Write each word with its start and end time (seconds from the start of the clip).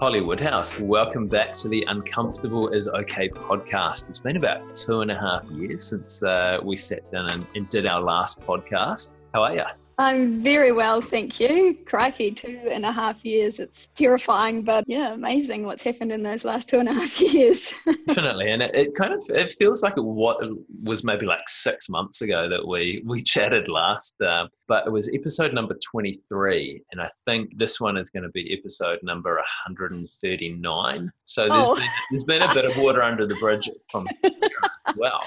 Holly 0.00 0.20
Woodhouse, 0.20 0.78
welcome 0.78 1.26
back 1.26 1.54
to 1.54 1.68
the 1.68 1.84
Uncomfortable 1.88 2.68
is 2.68 2.86
Okay 2.86 3.28
podcast. 3.28 4.08
It's 4.08 4.20
been 4.20 4.36
about 4.36 4.72
two 4.72 5.00
and 5.00 5.10
a 5.10 5.18
half 5.18 5.44
years 5.50 5.82
since 5.82 6.22
uh, 6.22 6.58
we 6.62 6.76
sat 6.76 7.10
down 7.10 7.28
and, 7.30 7.44
and 7.56 7.68
did 7.68 7.84
our 7.84 8.00
last 8.00 8.40
podcast. 8.42 9.14
How 9.34 9.42
are 9.42 9.54
you? 9.56 9.64
I'm 10.00 10.40
very 10.40 10.70
well, 10.70 11.00
thank 11.00 11.40
you. 11.40 11.76
Crikey, 11.84 12.30
two 12.30 12.60
and 12.70 12.84
a 12.84 12.92
half 12.92 13.24
years. 13.24 13.58
It's 13.58 13.88
terrifying, 13.96 14.62
but 14.62 14.84
yeah, 14.86 15.12
amazing 15.12 15.66
what's 15.66 15.82
happened 15.82 16.12
in 16.12 16.22
those 16.22 16.44
last 16.44 16.68
two 16.68 16.78
and 16.78 16.88
a 16.88 16.92
half 16.92 17.20
years. 17.34 17.72
Definitely, 18.06 18.52
and 18.52 18.62
it, 18.62 18.72
it, 18.76 18.94
kind 18.94 19.12
of 19.12 19.24
it 19.30 19.52
feels 19.58 19.82
like 19.82 19.94
it, 19.96 20.04
what 20.04 20.38
was 20.84 21.02
maybe 21.02 21.26
like 21.26 21.48
six 21.48 21.88
months 21.88 22.22
ago 22.22 22.48
that 22.48 22.64
we 22.64 23.02
we 23.06 23.22
chatted 23.24 23.66
last, 23.66 24.20
uh, 24.22 24.46
but 24.68 24.86
it 24.86 24.90
was 24.90 25.10
episode 25.12 25.52
number 25.52 25.76
twenty 25.82 26.14
three, 26.14 26.80
and 26.92 27.00
I 27.00 27.08
think 27.24 27.56
this 27.56 27.80
one 27.80 27.96
is 27.96 28.08
going 28.08 28.22
to 28.22 28.30
be 28.30 28.56
episode 28.56 29.00
number 29.02 29.34
one 29.34 29.44
hundred 29.64 29.90
and 29.90 30.08
thirty 30.08 30.50
nine. 30.50 31.10
So 31.24 31.48
there's, 31.48 31.66
oh. 31.66 31.74
been, 31.74 31.88
there's 32.12 32.24
been 32.24 32.42
a 32.42 32.54
bit 32.54 32.66
of 32.66 32.76
water 32.76 33.02
under 33.02 33.26
the 33.26 33.34
bridge 33.36 33.68
from 33.90 34.06
as 34.22 34.94
well. 34.96 35.24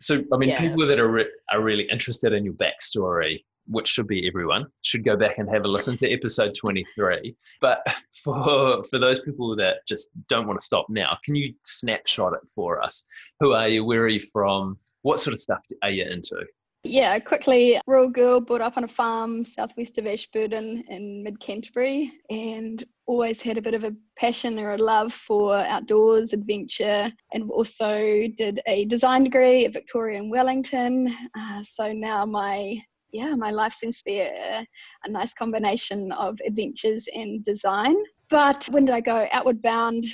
So 0.00 0.22
I 0.32 0.36
mean, 0.36 0.48
yeah. 0.50 0.60
people 0.60 0.86
that 0.86 1.00
are 1.00 1.10
re- 1.10 1.32
are 1.50 1.60
really 1.60 1.88
interested 1.90 2.32
in 2.32 2.44
your 2.44 2.54
backstory 2.54 3.40
which 3.66 3.88
should 3.88 4.06
be 4.06 4.26
everyone, 4.26 4.66
should 4.82 5.04
go 5.04 5.16
back 5.16 5.38
and 5.38 5.48
have 5.48 5.64
a 5.64 5.68
listen 5.68 5.96
to 5.98 6.12
episode 6.12 6.54
23. 6.54 7.34
But 7.60 7.84
for 8.24 8.82
for 8.84 8.98
those 8.98 9.20
people 9.20 9.56
that 9.56 9.86
just 9.86 10.10
don't 10.28 10.46
want 10.46 10.58
to 10.58 10.64
stop 10.64 10.86
now, 10.88 11.18
can 11.24 11.34
you 11.34 11.54
snapshot 11.64 12.32
it 12.34 12.50
for 12.54 12.82
us? 12.82 13.06
Who 13.40 13.52
are 13.52 13.68
you? 13.68 13.84
Where 13.84 14.02
are 14.02 14.08
you 14.08 14.20
from? 14.20 14.76
What 15.02 15.20
sort 15.20 15.34
of 15.34 15.40
stuff 15.40 15.60
are 15.82 15.90
you 15.90 16.04
into? 16.04 16.44
Yeah, 16.84 17.16
quickly, 17.20 17.80
rural 17.86 18.08
girl 18.08 18.40
brought 18.40 18.60
up 18.60 18.76
on 18.76 18.82
a 18.82 18.88
farm 18.88 19.44
southwest 19.44 19.98
of 19.98 20.06
Ashburton 20.06 20.82
in 20.88 21.22
mid 21.22 21.38
Canterbury, 21.38 22.10
and 22.28 22.82
always 23.06 23.40
had 23.40 23.56
a 23.56 23.62
bit 23.62 23.74
of 23.74 23.84
a 23.84 23.94
passion 24.16 24.58
or 24.58 24.74
a 24.74 24.78
love 24.78 25.12
for 25.12 25.56
outdoors, 25.56 26.32
adventure, 26.32 27.12
and 27.32 27.50
also 27.50 28.26
did 28.36 28.60
a 28.66 28.84
design 28.86 29.22
degree 29.22 29.64
at 29.64 29.72
Victoria 29.72 30.18
and 30.18 30.30
Wellington. 30.30 31.14
Uh, 31.38 31.62
so 31.62 31.92
now 31.92 32.24
my 32.24 32.82
yeah, 33.12 33.34
my 33.34 33.50
life 33.50 33.74
seems 33.74 33.98
to 33.98 34.04
be 34.04 34.20
a, 34.20 34.66
a 35.04 35.10
nice 35.10 35.34
combination 35.34 36.12
of 36.12 36.40
adventures 36.46 37.08
and 37.14 37.44
design. 37.44 37.96
But 38.30 38.66
when 38.70 38.86
did 38.86 38.94
I 38.94 39.00
go 39.00 39.28
outward 39.30 39.62
bound? 39.62 40.04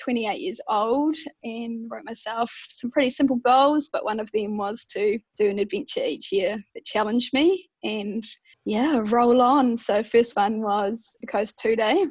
28 0.00 0.40
years 0.40 0.60
old 0.68 1.16
and 1.44 1.88
wrote 1.90 2.04
myself 2.04 2.50
some 2.70 2.90
pretty 2.90 3.10
simple 3.10 3.36
goals, 3.36 3.88
but 3.92 4.04
one 4.04 4.18
of 4.18 4.30
them 4.32 4.56
was 4.56 4.84
to 4.86 5.18
do 5.38 5.48
an 5.48 5.58
adventure 5.58 6.02
each 6.04 6.32
year 6.32 6.56
that 6.74 6.84
challenged 6.84 7.32
me 7.32 7.68
and 7.84 8.24
yeah, 8.64 9.00
roll 9.06 9.40
on. 9.42 9.76
So 9.76 10.02
first 10.02 10.36
one 10.36 10.60
was 10.60 11.16
the 11.20 11.26
Coast 11.26 11.58
Two 11.60 11.76
Day, 11.76 12.06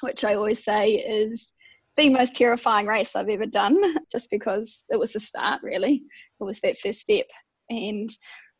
which 0.00 0.24
I 0.24 0.34
always 0.34 0.64
say 0.64 0.92
is 0.94 1.52
the 1.96 2.10
most 2.10 2.36
terrifying 2.36 2.86
race 2.86 3.16
I've 3.16 3.28
ever 3.28 3.46
done, 3.46 3.96
just 4.12 4.30
because 4.30 4.84
it 4.90 4.98
was 4.98 5.12
the 5.12 5.20
start 5.20 5.62
really. 5.62 6.02
It 6.40 6.44
was 6.44 6.60
that 6.60 6.78
first 6.78 7.00
step. 7.00 7.26
And 7.70 8.10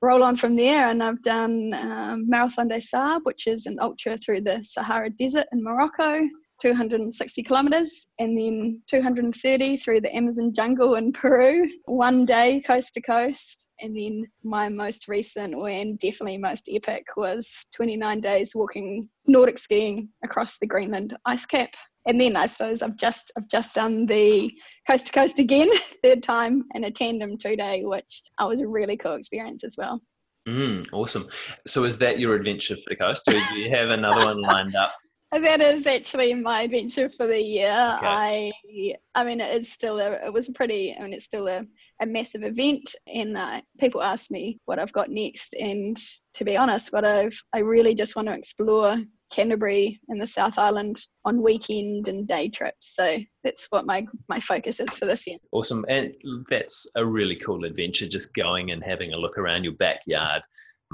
roll 0.06 0.22
on 0.22 0.36
from 0.36 0.54
there. 0.54 0.88
And 0.88 1.02
I've 1.02 1.22
done 1.22 1.74
um, 1.74 2.28
Marathon 2.28 2.68
des 2.68 2.80
Sables, 2.80 3.22
which 3.24 3.46
is 3.46 3.66
an 3.66 3.78
ultra 3.80 4.16
through 4.16 4.42
the 4.42 4.62
Sahara 4.62 5.10
Desert 5.10 5.46
in 5.52 5.62
Morocco, 5.62 6.20
260 6.62 7.42
kilometers, 7.42 8.06
and 8.18 8.38
then 8.38 8.80
230 8.88 9.76
through 9.76 10.00
the 10.00 10.14
Amazon 10.14 10.52
jungle 10.54 10.94
in 10.94 11.12
Peru, 11.12 11.68
one 11.86 12.24
day 12.24 12.62
coast 12.66 12.94
to 12.94 13.02
coast. 13.02 13.66
And 13.80 13.94
then 13.94 14.24
my 14.42 14.68
most 14.68 15.08
recent 15.08 15.54
and 15.54 15.98
definitely 15.98 16.38
most 16.38 16.68
epic 16.72 17.04
was 17.16 17.66
29 17.74 18.20
days 18.20 18.52
walking 18.54 19.08
Nordic 19.26 19.58
skiing 19.58 20.08
across 20.24 20.58
the 20.58 20.66
Greenland 20.66 21.14
ice 21.26 21.44
cap 21.44 21.70
and 22.06 22.20
then 22.20 22.36
I 22.36 22.46
suppose 22.46 22.82
I've 22.82 22.96
just 22.96 23.32
I've 23.36 23.48
just 23.48 23.74
done 23.74 24.06
the 24.06 24.50
coast 24.88 25.06
to 25.06 25.12
coast 25.12 25.38
again, 25.38 25.70
third 26.02 26.22
time 26.22 26.64
in 26.74 26.84
a 26.84 26.90
tandem 26.90 27.36
two 27.36 27.56
day, 27.56 27.84
which 27.84 28.22
uh, 28.38 28.46
was 28.46 28.60
a 28.60 28.68
really 28.68 28.96
cool 28.96 29.14
experience 29.14 29.64
as 29.64 29.76
well. 29.76 30.00
Mm, 30.48 30.88
awesome. 30.92 31.26
So 31.66 31.84
is 31.84 31.98
that 31.98 32.20
your 32.20 32.34
adventure 32.34 32.76
for 32.76 32.88
the 32.88 32.96
coast, 32.96 33.26
or 33.28 33.32
do 33.32 33.60
you 33.60 33.70
have 33.70 33.90
another 33.90 34.26
one 34.26 34.40
lined 34.40 34.76
up? 34.76 34.94
That 35.32 35.60
is 35.60 35.86
actually 35.86 36.32
my 36.34 36.62
adventure 36.62 37.10
for 37.10 37.26
the 37.26 37.38
year. 37.38 37.72
Okay. 37.98 38.06
I 38.06 38.94
I 39.14 39.24
mean 39.24 39.40
it 39.40 39.54
is 39.54 39.70
still 39.70 39.98
a, 39.98 40.12
it 40.12 40.32
was 40.32 40.48
a 40.48 40.52
pretty 40.52 40.96
I 40.96 41.02
mean 41.02 41.12
it's 41.12 41.24
still 41.24 41.48
a, 41.48 41.62
a 42.00 42.06
massive 42.06 42.42
event 42.42 42.94
and 43.12 43.36
uh, 43.36 43.60
people 43.78 44.02
ask 44.02 44.30
me 44.30 44.60
what 44.64 44.78
I've 44.78 44.92
got 44.92 45.10
next 45.10 45.54
and 45.54 45.98
to 46.34 46.44
be 46.44 46.56
honest 46.56 46.92
what 46.92 47.04
I've 47.04 47.38
I 47.52 47.58
really 47.58 47.94
just 47.94 48.16
want 48.16 48.28
to 48.28 48.34
explore 48.34 49.02
Canterbury 49.30 50.00
and 50.08 50.20
the 50.20 50.26
South 50.26 50.58
Island 50.58 51.04
on 51.24 51.42
weekend 51.42 52.08
and 52.08 52.26
day 52.26 52.48
trips. 52.48 52.94
So 52.94 53.18
that's 53.44 53.66
what 53.70 53.86
my 53.86 54.06
my 54.28 54.40
focus 54.40 54.80
is 54.80 54.90
for 54.90 55.06
this 55.06 55.26
year. 55.26 55.38
Awesome, 55.52 55.84
and 55.88 56.14
that's 56.48 56.86
a 56.94 57.04
really 57.04 57.36
cool 57.36 57.64
adventure. 57.64 58.08
Just 58.08 58.34
going 58.34 58.70
and 58.70 58.82
having 58.84 59.12
a 59.12 59.16
look 59.16 59.38
around 59.38 59.64
your 59.64 59.74
backyard. 59.74 60.42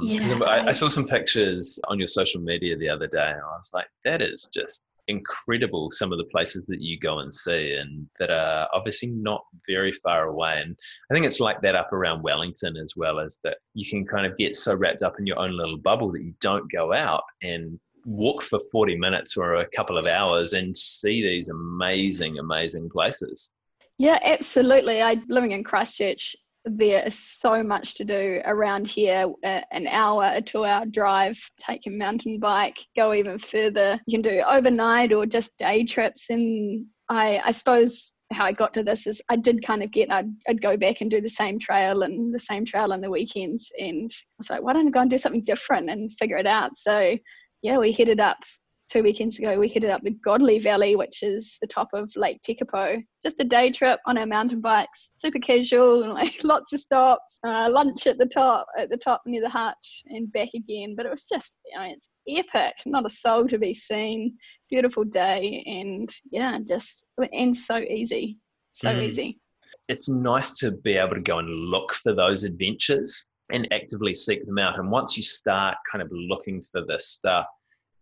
Um, 0.01 0.09
yeah. 0.09 0.39
I, 0.45 0.69
I 0.69 0.73
saw 0.73 0.89
some 0.89 1.07
pictures 1.07 1.79
on 1.89 1.99
your 1.99 2.09
social 2.09 2.41
media 2.41 2.77
the 2.77 2.89
other 2.89 3.07
day, 3.07 3.31
and 3.31 3.41
I 3.41 3.57
was 3.57 3.71
like, 3.75 3.87
that 4.05 4.23
is 4.23 4.49
just 4.53 4.87
incredible 5.09 5.91
some 5.91 6.13
of 6.13 6.19
the 6.19 6.25
places 6.25 6.67
that 6.67 6.81
you 6.81 6.99
go 6.99 7.19
and 7.19 7.35
see 7.35 7.75
and 7.75 8.07
that 8.19 8.31
are 8.31 8.69
obviously 8.73 9.11
not 9.11 9.43
very 9.69 9.93
far 9.93 10.29
away 10.29 10.61
and 10.63 10.77
i 11.11 11.15
think 11.15 11.27
it's 11.27 11.41
like 11.41 11.61
that 11.61 11.75
up 11.75 11.93
around 11.93 12.23
wellington 12.23 12.77
as 12.77 12.95
well 12.97 13.19
as 13.19 13.41
that 13.43 13.59
you 13.75 13.89
can 13.89 14.07
kind 14.07 14.27
of 14.27 14.37
get 14.37 14.55
so 14.55 14.75
wrapped 14.75 15.03
up 15.03 15.15
in 15.19 15.27
your 15.27 15.39
own 15.39 15.57
little 15.57 15.77
bubble 15.77 16.13
that 16.13 16.23
you 16.23 16.33
don't 16.41 16.71
go 16.71 16.93
out 16.93 17.25
and 17.43 17.81
walk 18.05 18.43
for 18.43 18.61
40 18.71 18.97
minutes 18.97 19.37
or 19.37 19.57
a 19.57 19.69
couple 19.69 19.99
of 19.99 20.07
hours 20.07 20.53
and 20.53 20.77
see 20.77 21.23
these 21.23 21.49
amazing, 21.49 22.39
amazing 22.39 22.91
places. 22.91 23.53
Yeah, 23.99 24.19
absolutely. 24.23 25.03
I 25.03 25.21
living 25.29 25.53
in 25.53 25.65
Christchurch, 25.65 26.35
there 26.65 27.07
is 27.07 27.19
so 27.19 27.63
much 27.63 27.95
to 27.97 28.05
do 28.05 28.41
around 28.45 28.87
here. 28.87 29.27
Uh, 29.45 29.61
an 29.73 29.87
hour, 29.89 30.31
a 30.33 30.41
two-hour 30.41 30.87
drive, 30.87 31.39
take 31.59 31.83
a 31.87 31.91
mountain 31.91 32.39
bike, 32.39 32.79
go 32.97 33.13
even 33.13 33.39
further. 33.39 34.01
You 34.07 34.21
can 34.21 34.31
do 34.31 34.43
overnight 34.47 35.13
or 35.13 35.27
just 35.27 35.57
day 35.59 35.85
trips. 35.85 36.27
And 36.31 36.87
I, 37.09 37.41
I 37.45 37.51
suppose 37.53 38.13
how 38.33 38.45
I 38.45 38.53
got 38.53 38.75
to 38.75 38.83
this 38.83 39.07
is 39.07 39.21
I 39.29 39.37
did 39.37 39.65
kind 39.65 39.83
of 39.83 39.91
get 39.91 40.11
I'd, 40.11 40.31
I'd 40.49 40.63
go 40.63 40.77
back 40.77 41.01
and 41.01 41.11
do 41.11 41.21
the 41.21 41.29
same 41.29 41.59
trail 41.59 42.03
and 42.03 42.35
the 42.35 42.39
same 42.39 42.65
trail 42.65 42.93
on 42.93 43.01
the 43.01 43.11
weekends 43.11 43.71
and 43.79 44.11
I 44.11 44.35
was 44.39 44.51
like 44.51 44.63
why 44.63 44.73
don't 44.73 44.89
I 44.89 44.91
go 44.91 45.01
and 45.01 45.11
do 45.11 45.19
something 45.19 45.45
different 45.45 45.91
and 45.91 46.11
figure 46.19 46.39
it 46.39 46.47
out 46.47 46.77
so 46.77 47.17
yeah, 47.63 47.79
we 47.79 47.93
headed 47.93 48.21
up 48.21 48.39
two 48.93 49.03
weekends 49.03 49.39
ago. 49.39 49.59
We 49.59 49.69
headed 49.69 49.89
up 49.89 50.03
the 50.03 50.11
Godley 50.11 50.59
Valley, 50.59 50.97
which 50.97 51.23
is 51.23 51.57
the 51.63 51.67
top 51.67 51.89
of 51.95 52.13
Lake 52.15 52.41
Tekapo. 52.47 53.03
Just 53.23 53.41
a 53.41 53.45
day 53.45 53.71
trip 53.71 54.01
on 54.07 54.19
our 54.19 54.27
mountain 54.27 54.61
bikes, 54.61 55.13
super 55.17 55.39
casual, 55.39 56.03
and 56.05 56.13
like 56.13 56.45
lots 56.45 56.73
of 56.73 56.81
stops, 56.81 57.39
uh, 57.47 57.69
lunch 57.71 58.07
at 58.07 58.19
the 58.19 58.27
top, 58.27 58.67
at 58.77 58.91
the 58.91 58.97
top 58.97 59.23
near 59.25 59.41
the 59.41 59.49
hutch, 59.49 60.03
and 60.07 60.31
back 60.33 60.51
again. 60.55 60.95
But 60.97 61.07
it 61.07 61.11
was 61.11 61.25
just, 61.25 61.59
you 61.65 61.79
know, 61.79 61.87
it's 61.87 62.11
epic. 62.29 62.75
Not 62.85 63.07
a 63.07 63.11
soul 63.11 63.49
to 63.49 63.59
be 63.59 63.73
seen. 63.73 64.37
Beautiful 64.69 65.05
day, 65.05 65.63
and 65.67 66.13
yeah, 66.31 66.59
just 66.67 67.05
and 67.33 67.57
so 67.57 67.79
easy, 67.79 68.39
so 68.73 68.89
mm. 68.89 69.03
easy. 69.09 69.41
It's 69.89 70.09
nice 70.09 70.57
to 70.59 70.71
be 70.71 70.95
able 70.95 71.15
to 71.15 71.21
go 71.21 71.39
and 71.39 71.49
look 71.49 71.93
for 71.93 72.15
those 72.15 72.45
adventures 72.45 73.27
and 73.53 73.69
actively 73.73 74.15
seek 74.15 74.45
them 74.47 74.59
out. 74.59 74.79
And 74.79 74.91
once 74.91 75.17
you 75.17 75.23
start 75.23 75.77
kind 75.91 76.03
of 76.03 76.09
looking 76.11 76.63
for 76.63 76.85
this 76.85 77.07
stuff, 77.07 77.47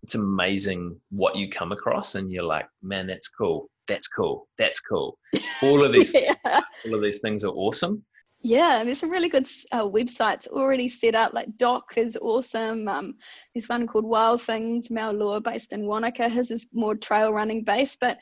it's 0.03 0.15
amazing 0.15 0.99
what 1.11 1.37
you 1.37 1.51
come 1.51 1.73
across, 1.73 2.15
and 2.15 2.33
you're 2.33 2.45
like, 2.45 2.67
man, 2.83 3.07
that's 3.07 3.29
cool. 3.29 3.69
That's 3.87 4.09
cool. 4.09 4.49
That's 4.57 4.81
cool. 4.81 5.19
All 5.63 5.85
of 5.85 5.93
these, 5.93 6.15
yeah. 6.15 6.61
all 6.87 6.95
of 6.95 7.03
these 7.03 7.21
things 7.21 7.45
are 7.45 7.49
awesome. 7.49 8.05
Yeah, 8.43 8.85
there's 8.85 9.01
some 9.01 9.11
really 9.11 9.29
good 9.29 9.47
uh, 9.71 9.85
websites 9.85 10.49
already 10.49 10.89
set 10.89 11.15
up. 11.15 11.35
Like 11.35 11.59
DOC 11.59 11.85
is 11.97 12.17
awesome. 12.17 12.89
Um, 12.89 13.17
there's 13.55 13.69
one 13.69 13.87
called 13.87 14.07
Wild 14.07 14.41
Things, 14.41 14.91
Mal 14.91 15.13
Law, 15.13 15.41
based 15.41 15.75
in 15.75 15.87
Wanaka. 15.87 16.31
His 16.31 16.51
is 16.51 16.65
more 16.73 16.95
trail 16.95 17.35
running 17.35 17.65
based, 17.65 17.99
but 18.01 18.17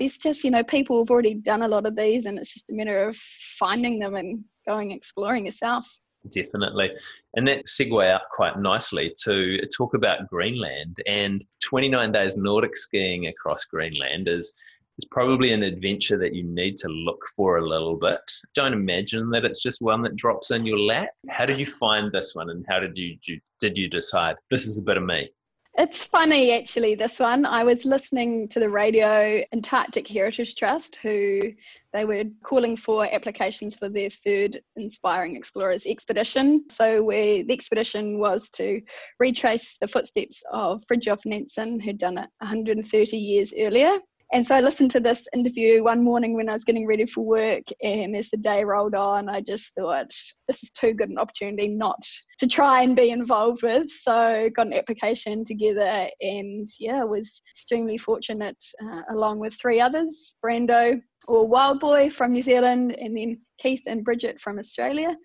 there's 0.00 0.18
just 0.18 0.42
you 0.42 0.50
know 0.50 0.64
people 0.64 0.98
have 0.98 1.10
already 1.10 1.34
done 1.34 1.62
a 1.62 1.68
lot 1.68 1.86
of 1.86 1.94
these, 1.94 2.26
and 2.26 2.36
it's 2.36 2.52
just 2.52 2.70
a 2.70 2.72
matter 2.72 3.04
of 3.08 3.16
finding 3.16 4.00
them 4.00 4.16
and 4.16 4.42
going 4.66 4.90
exploring 4.90 5.46
yourself. 5.46 5.86
Definitely. 6.28 6.90
And 7.34 7.48
that 7.48 7.66
segue 7.66 8.06
out 8.06 8.22
quite 8.30 8.58
nicely 8.58 9.14
to 9.24 9.58
talk 9.76 9.94
about 9.94 10.28
Greenland 10.28 10.98
and 11.06 11.44
29 11.64 12.12
days 12.12 12.36
Nordic 12.36 12.76
skiing 12.76 13.26
across 13.26 13.64
Greenland 13.64 14.28
is 14.28 14.56
is 14.98 15.04
probably 15.06 15.52
an 15.52 15.62
adventure 15.62 16.18
that 16.18 16.34
you 16.34 16.42
need 16.42 16.76
to 16.76 16.88
look 16.88 17.24
for 17.34 17.56
a 17.56 17.66
little 17.66 17.96
bit. 17.96 18.20
Don't 18.54 18.74
imagine 18.74 19.30
that 19.30 19.46
it's 19.46 19.62
just 19.62 19.80
one 19.80 20.02
that 20.02 20.14
drops 20.14 20.50
in 20.50 20.66
your 20.66 20.78
lap. 20.78 21.08
How 21.30 21.46
did 21.46 21.58
you 21.58 21.64
find 21.64 22.12
this 22.12 22.34
one 22.34 22.50
and 22.50 22.66
how 22.68 22.80
did 22.80 22.98
you, 22.98 23.16
you 23.26 23.40
did 23.60 23.78
you 23.78 23.88
decide 23.88 24.36
this 24.50 24.66
is 24.66 24.78
a 24.78 24.82
bit 24.82 24.98
of 24.98 25.04
me? 25.04 25.30
It's 25.78 26.04
funny, 26.04 26.52
actually, 26.52 26.96
this 26.96 27.20
one. 27.20 27.46
I 27.46 27.62
was 27.62 27.84
listening 27.84 28.48
to 28.48 28.60
the 28.60 28.68
radio 28.68 29.42
Antarctic 29.52 30.06
Heritage 30.06 30.56
Trust, 30.56 30.96
who 30.96 31.52
they 31.92 32.04
were 32.04 32.24
calling 32.42 32.76
for 32.76 33.06
applications 33.06 33.76
for 33.76 33.88
their 33.88 34.10
third 34.10 34.60
Inspiring 34.76 35.36
Explorers 35.36 35.86
expedition. 35.86 36.64
So, 36.70 37.04
where 37.04 37.44
the 37.44 37.52
expedition 37.52 38.18
was 38.18 38.50
to 38.50 38.82
retrace 39.20 39.76
the 39.80 39.88
footsteps 39.88 40.42
of 40.52 40.82
Fridtjof 40.90 41.20
Nansen, 41.24 41.78
who'd 41.78 41.98
done 41.98 42.18
it 42.18 42.28
130 42.38 43.16
years 43.16 43.54
earlier. 43.56 43.98
And 44.32 44.46
so 44.46 44.54
I 44.54 44.60
listened 44.60 44.92
to 44.92 45.00
this 45.00 45.26
interview 45.34 45.82
one 45.82 46.04
morning 46.04 46.36
when 46.36 46.48
I 46.48 46.52
was 46.52 46.64
getting 46.64 46.86
ready 46.86 47.04
for 47.04 47.24
work, 47.24 47.64
and 47.82 48.14
as 48.14 48.30
the 48.30 48.36
day 48.36 48.62
rolled 48.62 48.94
on, 48.94 49.28
I 49.28 49.40
just 49.40 49.74
thought 49.74 50.12
this 50.46 50.62
is 50.62 50.70
too 50.70 50.94
good 50.94 51.10
an 51.10 51.18
opportunity 51.18 51.66
not 51.66 52.00
to 52.38 52.46
try 52.46 52.82
and 52.82 52.94
be 52.94 53.10
involved 53.10 53.64
with. 53.64 53.90
So 53.90 54.48
got 54.54 54.66
an 54.66 54.72
application 54.72 55.44
together, 55.44 56.08
and 56.20 56.70
yeah, 56.78 57.02
was 57.02 57.42
extremely 57.56 57.98
fortunate, 57.98 58.56
uh, 58.84 59.02
along 59.10 59.40
with 59.40 59.54
three 59.60 59.80
others: 59.80 60.36
Brando 60.44 61.00
or 61.26 61.48
Wild 61.48 61.80
Boy 61.80 62.08
from 62.08 62.32
New 62.32 62.42
Zealand, 62.42 62.96
and 63.00 63.16
then 63.16 63.40
Keith 63.60 63.82
and 63.88 64.04
Bridget 64.04 64.40
from 64.40 64.60
Australia. 64.60 65.16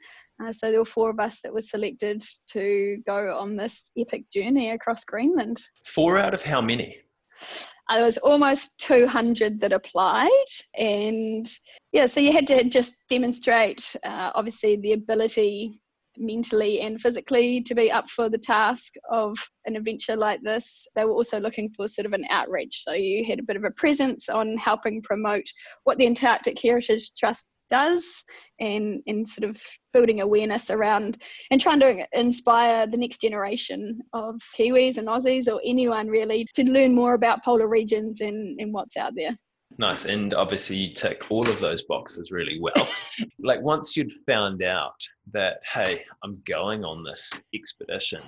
Uh, 0.43 0.51
so 0.51 0.69
there 0.71 0.79
were 0.79 0.85
four 0.85 1.11
of 1.11 1.19
us 1.19 1.39
that 1.43 1.53
were 1.53 1.61
selected 1.61 2.23
to 2.51 2.97
go 3.05 3.37
on 3.37 3.55
this 3.55 3.91
epic 3.97 4.25
journey 4.33 4.71
across 4.71 5.05
Greenland. 5.05 5.61
Four 5.85 6.17
out 6.17 6.33
of 6.33 6.43
how 6.43 6.59
many? 6.59 6.97
Uh, 7.89 7.95
there 7.97 8.05
was 8.05 8.17
almost 8.17 8.79
200 8.79 9.59
that 9.59 9.71
applied 9.71 10.29
and 10.75 11.51
yeah 11.91 12.07
so 12.07 12.19
you 12.19 12.31
had 12.31 12.47
to 12.47 12.63
just 12.63 12.95
demonstrate 13.09 13.95
uh, 14.03 14.31
obviously 14.33 14.75
the 14.77 14.93
ability 14.93 15.79
mentally 16.17 16.81
and 16.81 16.99
physically 16.99 17.61
to 17.61 17.75
be 17.75 17.91
up 17.91 18.09
for 18.09 18.29
the 18.29 18.37
task 18.37 18.93
of 19.11 19.37
an 19.65 19.75
adventure 19.75 20.15
like 20.15 20.41
this. 20.41 20.87
They 20.95 21.05
were 21.05 21.11
also 21.11 21.39
looking 21.39 21.71
for 21.75 21.87
sort 21.87 22.05
of 22.05 22.13
an 22.13 22.25
outreach. 22.29 22.83
So 22.83 22.93
you 22.93 23.25
had 23.25 23.39
a 23.39 23.43
bit 23.43 23.55
of 23.55 23.63
a 23.63 23.71
presence 23.71 24.29
on 24.29 24.57
helping 24.57 25.01
promote 25.01 25.45
what 25.83 25.97
the 25.97 26.07
Antarctic 26.07 26.59
Heritage 26.61 27.11
Trust 27.17 27.47
does 27.69 28.23
and 28.59 29.01
and 29.07 29.27
sort 29.27 29.49
of 29.49 29.61
building 29.93 30.21
awareness 30.21 30.69
around 30.69 31.21
and 31.51 31.59
trying 31.59 31.79
to 31.79 32.05
inspire 32.13 32.87
the 32.87 32.97
next 32.97 33.21
generation 33.21 33.99
of 34.13 34.41
Kiwis 34.57 34.97
and 34.97 35.07
Aussies 35.07 35.51
or 35.51 35.61
anyone 35.65 36.07
really 36.07 36.47
to 36.55 36.63
learn 36.63 36.93
more 36.93 37.13
about 37.13 37.43
polar 37.43 37.67
regions 37.67 38.21
and, 38.21 38.59
and 38.59 38.73
what's 38.73 38.97
out 38.97 39.13
there. 39.15 39.31
Nice. 39.77 40.05
And 40.05 40.33
obviously 40.33 40.77
you 40.77 40.93
tick 40.93 41.23
all 41.29 41.47
of 41.49 41.59
those 41.59 41.83
boxes 41.85 42.31
really 42.31 42.59
well. 42.61 42.87
like 43.39 43.61
once 43.61 43.97
you'd 43.97 44.11
found 44.25 44.63
out 44.63 44.95
that, 45.33 45.57
hey, 45.65 46.03
I'm 46.23 46.41
going 46.45 46.85
on 46.85 47.03
this 47.03 47.41
expedition, 47.53 48.21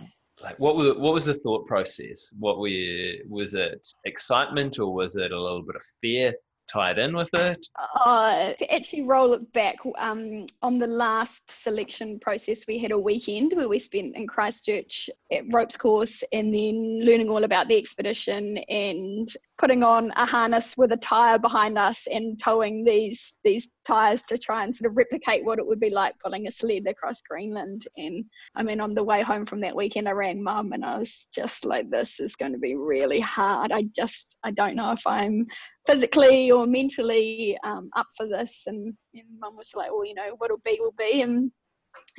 like 0.43 0.59
what 0.59 0.75
was 0.75 0.95
what 0.95 1.13
was 1.13 1.25
the 1.25 1.35
thought 1.35 1.65
process? 1.65 2.29
What 2.37 2.59
were 2.59 2.67
you, 2.67 3.25
was 3.29 3.53
it 3.53 3.87
excitement 4.05 4.79
or 4.79 4.93
was 4.93 5.15
it 5.15 5.31
a 5.31 5.41
little 5.41 5.63
bit 5.63 5.75
of 5.75 5.83
fear? 6.01 6.33
Tied 6.67 6.97
in 6.97 7.15
with 7.15 7.33
it? 7.33 7.65
Uh, 7.95 8.53
actually 8.69 9.03
roll 9.03 9.33
it 9.33 9.53
back, 9.53 9.77
um, 9.97 10.47
on 10.61 10.77
the 10.77 10.87
last 10.87 11.49
selection 11.49 12.19
process, 12.19 12.65
we 12.67 12.77
had 12.77 12.91
a 12.91 12.97
weekend 12.97 13.53
where 13.55 13.69
we 13.69 13.79
spent 13.79 14.15
in 14.15 14.27
Christchurch 14.27 15.09
at 15.31 15.43
ropes 15.51 15.77
course 15.77 16.23
and 16.31 16.53
then 16.53 17.05
learning 17.05 17.29
all 17.29 17.43
about 17.43 17.67
the 17.67 17.77
expedition 17.77 18.57
and 18.69 19.29
putting 19.57 19.81
on 19.81 20.11
a 20.15 20.25
harness 20.25 20.75
with 20.77 20.91
a 20.91 20.97
tire 20.97 21.39
behind 21.39 21.77
us 21.77 22.07
and 22.11 22.39
towing 22.39 22.83
these 22.83 23.33
these 23.43 23.67
tires 23.85 24.21
to 24.23 24.37
try 24.37 24.63
and 24.63 24.75
sort 24.75 24.89
of 24.89 24.97
replicate 24.97 25.43
what 25.43 25.57
it 25.57 25.65
would 25.65 25.79
be 25.79 25.89
like 25.89 26.13
pulling 26.23 26.47
a 26.47 26.51
sled 26.51 26.85
across 26.87 27.21
Greenland. 27.21 27.87
And 27.97 28.23
I 28.55 28.63
mean, 28.63 28.79
on 28.79 28.93
the 28.93 29.03
way 29.03 29.21
home 29.23 29.45
from 29.45 29.59
that 29.61 29.75
weekend, 29.75 30.07
I 30.07 30.11
rang 30.11 30.43
mum 30.43 30.73
and 30.73 30.85
I 30.85 30.99
was 30.99 31.27
just 31.33 31.65
like, 31.65 31.89
"This 31.89 32.19
is 32.19 32.35
going 32.35 32.51
to 32.51 32.59
be 32.59 32.75
really 32.75 33.19
hard. 33.19 33.71
I 33.71 33.83
just 33.95 34.35
I 34.43 34.51
don't 34.51 34.75
know 34.75 34.91
if 34.91 35.05
I'm 35.07 35.47
physically 35.87 36.51
or 36.51 36.67
mentally 36.67 37.57
um, 37.63 37.89
up 37.95 38.07
for 38.15 38.27
this." 38.27 38.63
And, 38.67 38.93
and 39.15 39.39
mum 39.39 39.57
was 39.57 39.71
like, 39.75 39.91
"Well, 39.91 40.05
you 40.05 40.13
know, 40.13 40.35
what'll 40.37 40.61
be 40.63 40.77
will 40.79 40.93
be." 40.97 41.21
And 41.21 41.51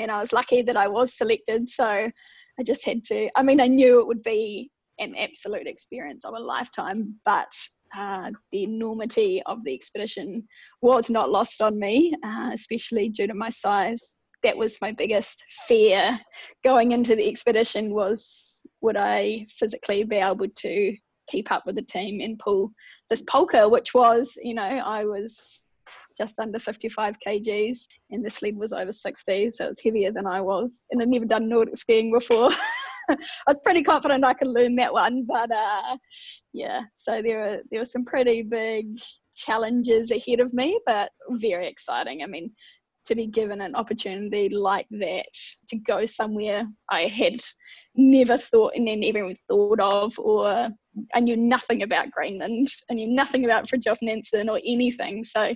and 0.01 0.11
I 0.11 0.21
was 0.21 0.33
lucky 0.33 0.63
that 0.63 0.77
I 0.77 0.89
was 0.89 1.17
selected, 1.17 1.69
so 1.69 1.85
I 1.85 2.63
just 2.65 2.85
had 2.85 3.05
to. 3.05 3.29
I 3.37 3.43
mean, 3.45 3.61
I 3.61 3.69
knew 3.69 4.01
it 4.01 4.07
would 4.07 4.23
be 4.25 4.71
an 4.99 5.15
absolute 5.17 5.67
experience 5.67 6.25
of 6.25 6.35
a 6.35 6.39
lifetime, 6.39 7.15
but 7.25 7.53
uh, 7.97 8.31
the 8.53 8.65
enormity 8.65 9.43
of 9.47 9.65
the 9.65 9.75
expedition 9.75 10.47
was 10.83 11.09
not 11.09 11.31
lost 11.31 11.63
on 11.63 11.79
me, 11.79 12.15
uh, 12.25 12.51
especially 12.53 13.09
due 13.09 13.27
to 13.27 13.35
my 13.35 13.51
size. 13.51 14.17
That 14.43 14.57
was 14.57 14.81
my 14.81 14.93
biggest 14.93 15.43
fear 15.67 16.19
going 16.63 16.93
into 16.93 17.17
the 17.17 17.29
expedition 17.29 17.93
was 17.93 18.63
would 18.81 18.97
I 18.97 19.47
physically 19.51 20.05
be 20.05 20.17
able 20.17 20.47
to 20.49 20.97
keep 21.29 21.51
up 21.51 21.67
with 21.67 21.75
the 21.75 21.83
team 21.83 22.21
and 22.21 22.39
pull 22.39 22.73
this 23.11 23.23
pulka, 23.23 23.71
which 23.71 23.95
was, 23.95 24.33
you 24.43 24.55
know, 24.55 24.63
I 24.63 25.05
was 25.05 25.65
just 26.17 26.39
under 26.39 26.59
55 26.59 27.17
kgs 27.25 27.79
and 28.11 28.25
the 28.25 28.31
sled 28.31 28.57
was 28.57 28.73
over 28.73 28.93
60, 28.93 29.51
so 29.51 29.65
it 29.65 29.69
was 29.69 29.81
heavier 29.81 30.13
than 30.13 30.27
I 30.27 30.41
was. 30.41 30.87
And 30.91 31.01
I'd 31.01 31.09
never 31.09 31.25
done 31.25 31.49
Nordic 31.49 31.77
skiing 31.77 32.13
before. 32.13 32.51
I 33.47 33.53
was 33.53 33.57
pretty 33.65 33.83
confident 33.83 34.25
I 34.25 34.35
could 34.35 34.49
learn 34.49 34.77
that 34.77 34.93
one, 34.93 35.25
but 35.27 35.51
uh, 35.51 35.97
yeah. 36.53 36.83
So 36.95 37.23
there 37.23 37.39
were 37.39 37.63
there 37.71 37.81
were 37.81 37.87
some 37.87 38.05
pretty 38.05 38.43
big 38.43 38.87
challenges 39.37 40.11
ahead 40.11 40.41
of 40.41 40.53
me, 40.53 40.79
but 40.87 41.11
very 41.31 41.67
exciting. 41.69 42.23
I 42.23 42.27
mean, 42.27 42.53
to 43.07 43.15
be 43.15 43.27
given 43.27 43.61
an 43.61 43.75
opportunity 43.75 44.49
like 44.51 44.87
that 44.91 45.27
to 45.69 45.77
go 45.77 46.05
somewhere 46.07 46.65
I 46.91 47.03
had 47.07 47.41
never 47.97 48.37
thought 48.37 48.75
and 48.77 48.87
then 48.87 49.03
even 49.03 49.37
thought 49.49 49.81
of, 49.81 50.19
or 50.19 50.69
I 51.15 51.21
knew 51.21 51.37
nothing 51.37 51.83
about 51.83 52.11
Greenland, 52.11 52.69
I 52.91 52.95
knew 52.95 53.09
nothing 53.09 53.45
about 53.45 53.67
Fridtjof 53.67 53.99
Nansen 54.03 54.49
or 54.49 54.61
anything. 54.65 55.25
So 55.25 55.55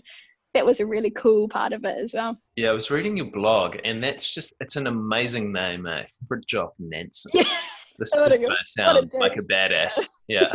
that 0.54 0.66
was 0.66 0.80
a 0.80 0.86
really 0.86 1.10
cool 1.10 1.48
part 1.48 1.72
of 1.72 1.84
it 1.84 1.96
as 1.98 2.12
well. 2.12 2.38
Yeah, 2.56 2.70
I 2.70 2.72
was 2.72 2.90
reading 2.90 3.16
your 3.16 3.30
blog, 3.30 3.76
and 3.84 4.02
that's 4.02 4.30
just, 4.30 4.54
it's 4.60 4.76
an 4.76 4.86
amazing 4.86 5.52
name, 5.52 5.86
eh? 5.86 6.04
Fridtjof 6.26 6.70
Nansen. 6.78 7.32
Yeah. 7.34 7.44
This, 7.98 8.10
this 8.12 8.40
might 8.40 8.56
sound 8.64 9.12
like 9.12 9.36
a 9.36 9.42
badass. 9.42 10.00
Yeah. 10.28 10.50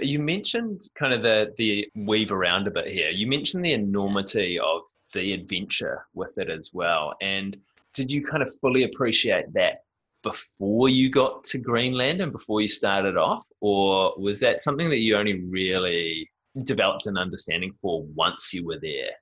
you 0.00 0.18
mentioned 0.18 0.80
kind 0.98 1.12
of 1.14 1.22
the, 1.22 1.54
the 1.56 1.86
weave 1.94 2.32
around 2.32 2.66
a 2.66 2.70
bit 2.70 2.88
here. 2.88 3.10
You 3.10 3.28
mentioned 3.28 3.64
the 3.64 3.72
enormity 3.72 4.58
of 4.58 4.80
the 5.12 5.32
adventure 5.34 6.04
with 6.14 6.36
it 6.36 6.50
as 6.50 6.70
well. 6.74 7.14
And 7.22 7.56
did 7.94 8.10
you 8.10 8.26
kind 8.26 8.42
of 8.42 8.52
fully 8.60 8.82
appreciate 8.82 9.52
that 9.54 9.78
before 10.24 10.88
you 10.88 11.10
got 11.10 11.44
to 11.44 11.58
Greenland 11.58 12.20
and 12.20 12.32
before 12.32 12.60
you 12.60 12.66
started 12.66 13.16
off? 13.16 13.46
Or 13.60 14.14
was 14.18 14.40
that 14.40 14.58
something 14.58 14.90
that 14.90 14.98
you 14.98 15.16
only 15.16 15.44
really 15.44 16.28
developed 16.64 17.06
an 17.06 17.16
understanding 17.16 17.72
for 17.80 18.02
once 18.14 18.52
you 18.52 18.66
were 18.66 18.80
there? 18.80 19.12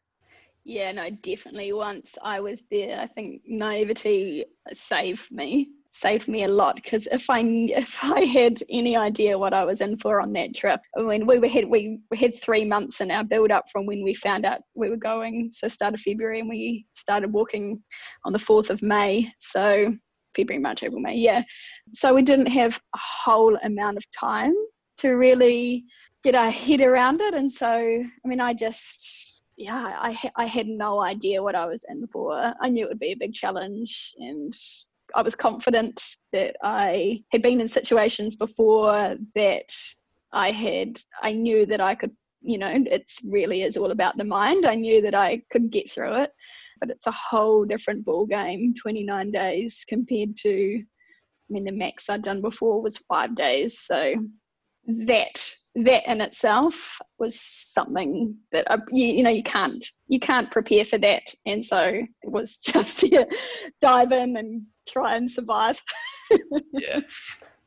Yeah, 0.64 0.93
no, 0.93 1.11
definitely. 1.11 1.73
Once 1.73 2.17
I 2.23 2.41
was 2.41 2.62
there, 2.70 3.00
I 3.00 3.06
think 3.06 3.43
naivety 3.47 4.44
saved 4.73 5.31
me, 5.32 5.70
saved 5.91 6.29
me 6.29 6.44
a 6.44 6.49
lot. 6.49 6.76
Because 6.76 7.08
if 7.10 7.29
I 7.29 7.41
if 7.44 7.98
I 8.05 8.25
had 8.25 8.63
any 8.70 8.96
idea 8.96 9.39
what 9.39 9.55
I 9.55 9.65
was 9.65 9.81
in 9.81 9.98
for 9.98 10.20
on 10.20 10.32
that 10.34 10.55
trip, 10.55 10.81
I 10.96 11.03
mean, 11.03 11.27
we 11.27 11.39
were 11.41 11.48
had 11.48 11.69
we, 11.69 11.98
had 12.15 12.41
three 12.41 12.65
months 12.65 13.01
in 13.01 13.10
our 13.10 13.25
build 13.25 13.51
up 13.51 13.65
from 13.72 13.86
when 13.86 14.05
we 14.05 14.15
found 14.15 14.44
out 14.46 14.60
we 14.75 14.89
were 14.89 14.96
going. 14.96 15.51
So 15.53 15.67
start 15.67 15.94
of 15.94 16.01
February, 16.01 16.41
and 16.41 16.48
we 16.48 16.86
started 16.94 17.32
walking 17.32 17.82
on 18.25 18.32
the 18.32 18.39
fourth 18.39 18.70
of 18.70 18.82
May. 18.82 19.32
So 19.39 19.93
February, 20.36 20.63
March, 20.63 20.84
April, 20.84 21.01
May. 21.01 21.17
Yeah. 21.17 21.43
So 21.93 22.15
we 22.15 22.22
didn't 22.22 22.46
have 22.46 22.81
a 22.94 22.98
whole 22.98 23.56
amount 23.65 23.96
of 23.96 24.05
time 24.13 24.55
to 24.98 25.10
really 25.15 25.84
get 26.22 26.36
our 26.36 26.53
head 26.53 26.81
around 26.81 27.20
it, 27.20 27.34
and 27.34 27.51
so 27.51 27.67
I 27.67 28.29
mean, 28.29 28.41
I 28.41 28.55
just 28.55 29.31
yeah, 29.62 29.96
I 29.96 30.31
I 30.34 30.46
had 30.46 30.66
no 30.66 31.00
idea 31.00 31.42
what 31.42 31.54
I 31.54 31.66
was 31.66 31.84
in 31.88 32.08
for. 32.08 32.52
I 32.60 32.69
knew 32.69 32.84
it 32.84 32.88
would 32.88 32.98
be 32.98 33.12
a 33.12 33.22
big 33.24 33.32
challenge, 33.32 34.12
and 34.19 34.52
I 35.14 35.22
was 35.22 35.36
confident 35.36 36.02
that 36.32 36.56
I 36.62 37.22
had 37.31 37.42
been 37.42 37.60
in 37.60 37.69
situations 37.69 38.34
before 38.34 39.16
that 39.36 39.72
I 40.32 40.50
had. 40.50 41.00
I 41.22 41.32
knew 41.32 41.64
that 41.66 41.81
I 41.81 41.94
could. 41.94 42.10
You 42.40 42.58
know, 42.58 42.72
it's 42.74 43.20
really 43.31 43.62
is 43.62 43.76
all 43.76 43.92
about 43.92 44.16
the 44.16 44.24
mind. 44.24 44.66
I 44.66 44.74
knew 44.74 45.00
that 45.02 45.14
I 45.14 45.42
could 45.52 45.70
get 45.70 45.92
through 45.92 46.14
it, 46.22 46.32
but 46.81 46.90
it's 46.90 47.06
a 47.06 47.12
whole 47.12 47.64
different 47.64 48.04
ball 48.04 48.26
game. 48.26 48.74
Twenty 48.74 49.04
nine 49.04 49.31
days 49.31 49.84
compared 49.86 50.36
to, 50.38 50.82
I 50.82 51.48
mean, 51.50 51.62
the 51.62 51.70
max 51.70 52.10
I'd 52.10 52.22
done 52.22 52.40
before 52.40 52.82
was 52.82 52.98
five 52.98 53.36
days. 53.36 53.78
So 53.78 54.14
that 54.86 55.44
that 55.74 56.10
in 56.10 56.20
itself 56.20 56.98
was 57.19 57.41
something 57.41 58.36
that 58.53 58.70
uh, 58.70 58.79
you, 58.91 59.06
you 59.06 59.22
know 59.22 59.31
you 59.31 59.43
can't 59.43 59.86
you 60.08 60.20
can't 60.20 60.51
prepare 60.51 60.84
for 60.84 60.98
that. 60.98 61.22
And 61.46 61.65
so 61.65 61.81
it 61.82 62.31
was 62.31 62.56
just 62.65 63.03
yeah, 63.03 63.24
dive 63.81 64.12
in 64.12 64.36
and 64.36 64.62
try 64.89 65.17
and 65.17 65.31
survive. 65.31 65.82
Yeah. 66.72 67.01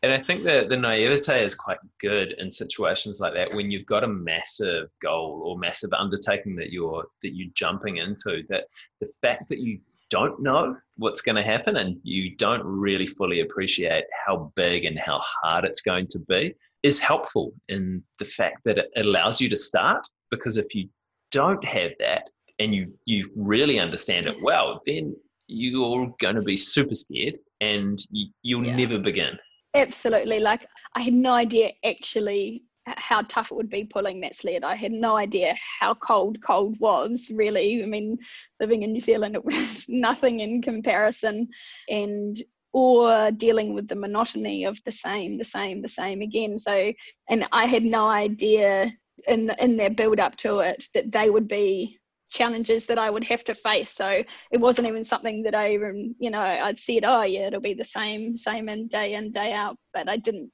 And 0.02 0.12
i 0.12 0.18
think 0.18 0.44
that 0.46 0.70
the 0.70 0.78
naivete 0.78 1.44
is 1.44 1.54
quite 1.54 1.78
good 2.00 2.34
in 2.40 2.50
situations 2.52 3.20
like 3.20 3.34
that 3.36 3.54
when 3.54 3.70
you've 3.70 3.86
got 3.86 4.04
a 4.04 4.08
massive 4.08 4.90
goal 5.02 5.44
or 5.46 5.58
massive 5.58 5.94
undertaking 5.94 6.56
that 6.56 6.72
you're 6.72 7.06
that 7.22 7.36
you're 7.36 7.52
jumping 7.54 7.98
into 7.98 8.42
that 8.50 8.66
the 9.02 9.08
fact 9.22 9.50
that 9.50 9.60
you 9.60 9.80
don't 10.10 10.42
know 10.42 10.76
what's 10.98 11.22
going 11.22 11.36
to 11.36 11.44
happen 11.44 11.78
and 11.78 12.00
you 12.04 12.36
don't 12.36 12.64
really 12.64 13.06
fully 13.06 13.42
appreciate 13.42 14.06
how 14.26 14.52
big 14.56 14.86
and 14.86 15.00
how 15.00 15.22
hard 15.44 15.66
it's 15.66 15.82
going 15.82 16.08
to 16.08 16.20
be 16.20 16.56
is 16.86 17.00
helpful 17.00 17.52
in 17.68 18.04
the 18.20 18.26
fact 18.26 18.60
that 18.64 18.78
it 18.78 18.90
allows 18.96 19.42
you 19.42 19.50
to 19.50 19.58
start 19.58 20.08
because 20.30 20.56
if 20.58 20.68
you 20.76 20.88
don't 21.32 21.66
have 21.66 21.92
that 22.00 22.30
and 22.60 22.76
you 22.76 22.94
you 23.06 23.28
really 23.36 23.80
understand 23.80 24.28
it 24.28 24.38
well 24.44 24.80
then 24.86 25.16
you're 25.48 26.14
going 26.20 26.36
to 26.36 26.44
be 26.44 26.56
super 26.56 26.94
scared 26.94 27.38
and 27.60 28.00
you, 28.12 28.60
will 28.60 28.68
yeah. 28.68 28.76
never 28.76 29.00
begin 29.00 29.36
absolutely 29.74 30.40
like 30.40 30.68
i 30.94 31.02
had 31.02 31.14
no 31.14 31.34
idea 31.34 31.72
actually 31.84 32.64
how 32.88 33.22
tough 33.24 33.52
it 33.52 33.56
would 33.56 33.70
be 33.70 33.84
pulling 33.84 34.22
that 34.22 34.36
sled. 34.36 34.64
I 34.64 34.76
had 34.76 34.92
no 34.92 35.18
idea 35.18 35.56
how 35.80 35.96
cold 35.96 36.38
cold 36.42 36.80
was 36.80 37.32
really. 37.34 37.82
I 37.82 37.88
mean, 37.88 38.18
living 38.60 38.84
in 38.84 38.92
New 38.92 39.02
Zealand, 39.02 39.36
it 39.36 39.44
was 39.44 39.86
nothing 39.90 40.42
in 40.42 40.62
comparison, 40.62 41.50
and 41.90 42.38
or 42.76 43.32
dealing 43.32 43.74
with 43.74 43.88
the 43.88 43.96
monotony 43.96 44.66
of 44.66 44.78
the 44.84 44.92
same, 44.92 45.38
the 45.38 45.46
same, 45.46 45.82
the 45.82 45.88
same 45.88 46.20
again. 46.22 46.60
So, 46.60 46.92
and 47.30 47.48
I 47.54 47.68
had 47.68 47.86
no 47.86 48.06
idea 48.06 48.92
in 49.30 49.50
in 49.60 49.78
their 49.78 49.90
build 49.90 50.20
up 50.20 50.36
to 50.36 50.60
it 50.60 50.84
that 50.94 51.10
they 51.10 51.30
would 51.30 51.48
be 51.48 51.98
challenges 52.30 52.86
that 52.88 53.00
I 53.00 53.10
would 53.10 53.24
have 53.24 53.46
to 53.46 53.56
face. 53.56 53.92
So 53.92 54.22
it 54.52 54.60
wasn't 54.60 54.90
even 54.90 55.06
something 55.06 55.42
that 55.44 55.56
I 55.56 55.72
even, 55.72 56.16
you 56.20 56.30
know, 56.30 56.42
I'd 56.42 56.78
said, 56.78 57.06
oh 57.06 57.22
yeah, 57.22 57.48
it'll 57.48 57.62
be 57.62 57.76
the 57.76 57.86
same, 57.86 58.36
same 58.36 58.68
in 58.68 58.90
day 58.90 59.14
in, 59.14 59.32
day 59.32 59.54
out. 59.54 59.78
But 59.94 60.10
I 60.10 60.18
didn't 60.18 60.52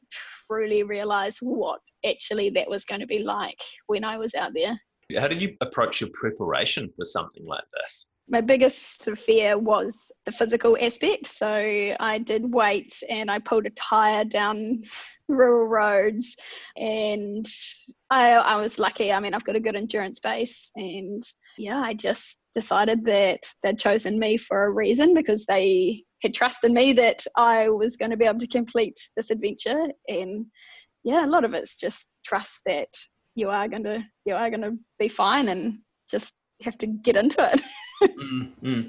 truly 0.47 0.83
realize 0.83 1.37
what 1.41 1.79
actually 2.05 2.51
that 2.51 2.69
was 2.69 2.85
going 2.85 3.01
to 3.01 3.07
be 3.07 3.23
like 3.23 3.57
when 3.87 4.03
I 4.03 4.17
was 4.17 4.35
out 4.35 4.51
there. 4.53 4.79
How 5.17 5.27
did 5.27 5.41
you 5.41 5.57
approach 5.59 6.01
your 6.01 6.11
preparation 6.13 6.87
for 6.95 7.03
something 7.03 7.47
like 7.47 7.63
this? 7.79 8.10
My 8.31 8.39
biggest 8.39 9.09
fear 9.17 9.57
was 9.57 10.09
the 10.25 10.31
physical 10.31 10.77
aspect. 10.79 11.27
So 11.27 11.93
I 11.99 12.17
did 12.17 12.53
weights 12.53 13.03
and 13.09 13.29
I 13.29 13.39
pulled 13.39 13.65
a 13.65 13.71
tire 13.71 14.23
down 14.23 14.81
rural 15.27 15.67
roads 15.67 16.37
and 16.77 17.45
I, 18.09 18.31
I 18.31 18.55
was 18.55 18.79
lucky. 18.79 19.11
I 19.11 19.19
mean, 19.19 19.33
I've 19.33 19.43
got 19.43 19.57
a 19.57 19.59
good 19.59 19.75
endurance 19.75 20.21
base 20.21 20.71
and 20.77 21.21
yeah, 21.57 21.81
I 21.81 21.93
just 21.93 22.37
decided 22.55 23.03
that 23.03 23.41
they'd 23.63 23.77
chosen 23.77 24.17
me 24.17 24.37
for 24.37 24.63
a 24.63 24.71
reason 24.71 25.13
because 25.13 25.45
they 25.45 26.05
had 26.21 26.33
trusted 26.33 26.71
me 26.71 26.93
that 26.93 27.25
I 27.35 27.67
was 27.67 27.97
going 27.97 28.11
to 28.11 28.17
be 28.17 28.25
able 28.25 28.39
to 28.39 28.47
complete 28.47 28.97
this 29.17 29.29
adventure. 29.29 29.87
And 30.07 30.45
yeah, 31.03 31.25
a 31.25 31.27
lot 31.27 31.43
of 31.43 31.53
it's 31.53 31.75
just 31.75 32.07
trust 32.25 32.61
that 32.65 32.87
you 33.35 33.49
are 33.49 33.67
going 33.67 33.83
to 33.83 34.01
you 34.23 34.35
are 34.35 34.49
going 34.49 34.61
to 34.61 34.77
be 34.99 35.09
fine 35.09 35.49
and 35.49 35.79
just 36.09 36.33
have 36.61 36.77
to 36.77 36.87
get 36.87 37.17
into 37.17 37.51
it. 37.51 37.59
mm-hmm. 38.01 38.87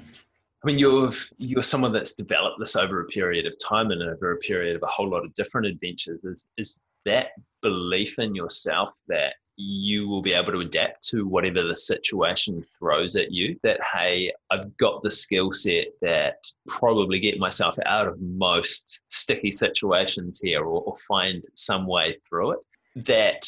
I 0.63 0.67
mean, 0.67 0.79
you're 0.79 1.11
you're 1.37 1.63
someone 1.63 1.91
that's 1.91 2.13
developed 2.13 2.59
this 2.59 2.75
over 2.75 3.01
a 3.01 3.05
period 3.05 3.45
of 3.45 3.55
time 3.61 3.91
and 3.91 4.01
over 4.01 4.31
a 4.31 4.37
period 4.37 4.75
of 4.75 4.83
a 4.83 4.87
whole 4.87 5.09
lot 5.09 5.23
of 5.23 5.33
different 5.33 5.67
adventures. 5.67 6.23
Is 6.23 6.49
is 6.57 6.79
that 7.05 7.27
belief 7.61 8.19
in 8.19 8.35
yourself 8.35 8.89
that 9.07 9.33
you 9.55 10.07
will 10.07 10.21
be 10.21 10.33
able 10.33 10.51
to 10.51 10.59
adapt 10.59 11.07
to 11.07 11.27
whatever 11.27 11.63
the 11.63 11.75
situation 11.75 12.65
throws 12.77 13.15
at 13.15 13.31
you. 13.31 13.57
That, 13.63 13.79
hey, 13.83 14.33
I've 14.49 14.75
got 14.77 15.03
the 15.03 15.11
skill 15.11 15.53
set 15.53 15.87
that 16.01 16.45
probably 16.67 17.19
get 17.19 17.39
myself 17.39 17.75
out 17.85 18.07
of 18.07 18.19
most 18.19 18.99
sticky 19.09 19.51
situations 19.51 20.39
here 20.41 20.63
or, 20.63 20.81
or 20.81 20.93
find 21.07 21.43
some 21.53 21.85
way 21.85 22.17
through 22.27 22.53
it. 22.53 22.59
That 22.95 23.47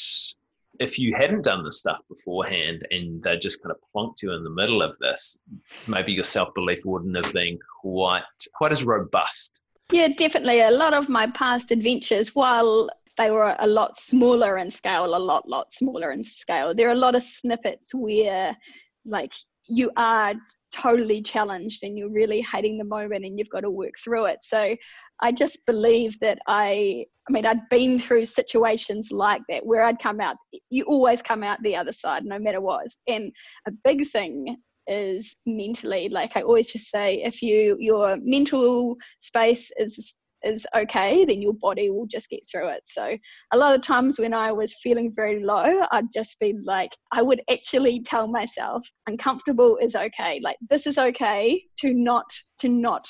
if 0.80 1.00
you 1.00 1.16
hadn't 1.16 1.44
done 1.44 1.64
the 1.64 1.72
stuff 1.72 2.00
beforehand 2.10 2.86
and 2.92 3.24
they 3.24 3.38
just 3.38 3.62
kind 3.62 3.72
of 3.72 3.78
plonked 3.96 4.22
you 4.22 4.34
in 4.34 4.44
the 4.44 4.50
middle 4.50 4.82
of 4.82 4.98
this, 5.00 5.42
maybe 5.88 6.12
your 6.12 6.24
self 6.24 6.54
belief 6.54 6.80
wouldn't 6.86 7.16
have 7.16 7.34
been 7.34 7.58
quite 7.82 8.24
quite 8.56 8.72
as 8.72 8.84
robust. 8.84 9.62
Yeah, 9.92 10.08
definitely. 10.08 10.62
A 10.62 10.72
lot 10.72 10.94
of 10.94 11.10
my 11.10 11.28
past 11.32 11.72
adventures, 11.72 12.34
while 12.34 12.90
they 13.18 13.32
were 13.32 13.56
a 13.60 13.68
lot 13.68 14.00
smaller 14.00 14.58
in 14.58 14.72
scale, 14.72 15.16
a 15.16 15.18
lot, 15.18 15.48
lot 15.48 15.74
smaller 15.74 16.12
in 16.12 16.24
scale. 16.24 16.74
There 16.74 16.90
are 16.90 16.94
a 16.94 16.96
lot 16.96 17.16
of 17.16 17.24
snippets 17.24 17.94
where, 17.94 18.58
like, 19.06 19.34
you 19.68 19.92
are 19.98 20.34
totally 20.74 21.22
challenged 21.22 21.84
and 21.84 21.98
you're 21.98 22.12
really 22.12 22.42
hating 22.42 22.78
the 22.78 22.84
moment 22.84 23.26
and 23.26 23.40
you've 23.40 23.50
got 23.50 23.62
to 23.62 23.70
work 23.70 23.94
through 24.04 24.26
it. 24.26 24.40
So 24.44 24.76
I 25.22 25.32
just 25.32 25.66
believe 25.66 26.20
that 26.20 26.40
I, 26.48 27.06
I 27.28 27.32
mean, 27.32 27.46
I'd 27.46 27.68
been 27.70 28.00
through 28.00 28.26
situations 28.26 29.10
like 29.12 29.42
that 29.50 29.66
where 29.66 29.84
I'd 29.84 30.00
come 30.00 30.20
out, 30.20 30.36
you 30.70 30.84
always 30.84 31.22
come 31.22 31.44
out 31.44 31.62
the 31.64 31.76
other 31.76 31.94
side 31.94 32.26
no 32.26 32.38
matter 32.38 32.62
what. 32.62 32.88
And 33.08 33.32
a 33.68 33.72
big 33.84 34.10
thing 34.10 34.58
is 34.88 35.38
mentally, 35.46 36.10
like 36.10 36.34
I 36.36 36.42
always 36.42 36.68
just 36.68 36.90
say, 36.90 37.24
if 37.24 37.42
you, 37.42 37.78
your 37.80 38.18
mental 38.22 38.98
space 39.20 39.72
is 39.78 40.16
is 40.46 40.66
okay, 40.76 41.26
then 41.26 41.42
your 41.42 41.54
body 41.54 41.90
will 41.90 42.06
just 42.06 42.30
get 42.30 42.42
through 42.50 42.70
it. 42.70 42.84
So 42.86 43.18
a 43.52 43.58
lot 43.58 43.76
of 43.76 43.82
times 43.82 44.20
when 44.20 44.34
I 44.34 44.52
was 44.52 44.76
feeling 44.82 45.14
very 45.16 45.44
low, 45.44 45.82
I'd 45.92 46.14
just 46.14 46.40
be 46.40 46.56
like, 46.64 46.92
I 47.12 47.22
would 47.22 47.42
actually 47.50 48.02
tell 48.04 48.28
myself, 48.28 48.88
uncomfortable 49.08 49.78
is 49.82 49.96
okay. 49.96 50.40
Like 50.44 50.58
this 50.70 50.88
is 50.88 50.98
okay 50.98 51.64
to 51.80 51.94
not 51.94 52.26
to 52.60 52.70
not 52.70 53.08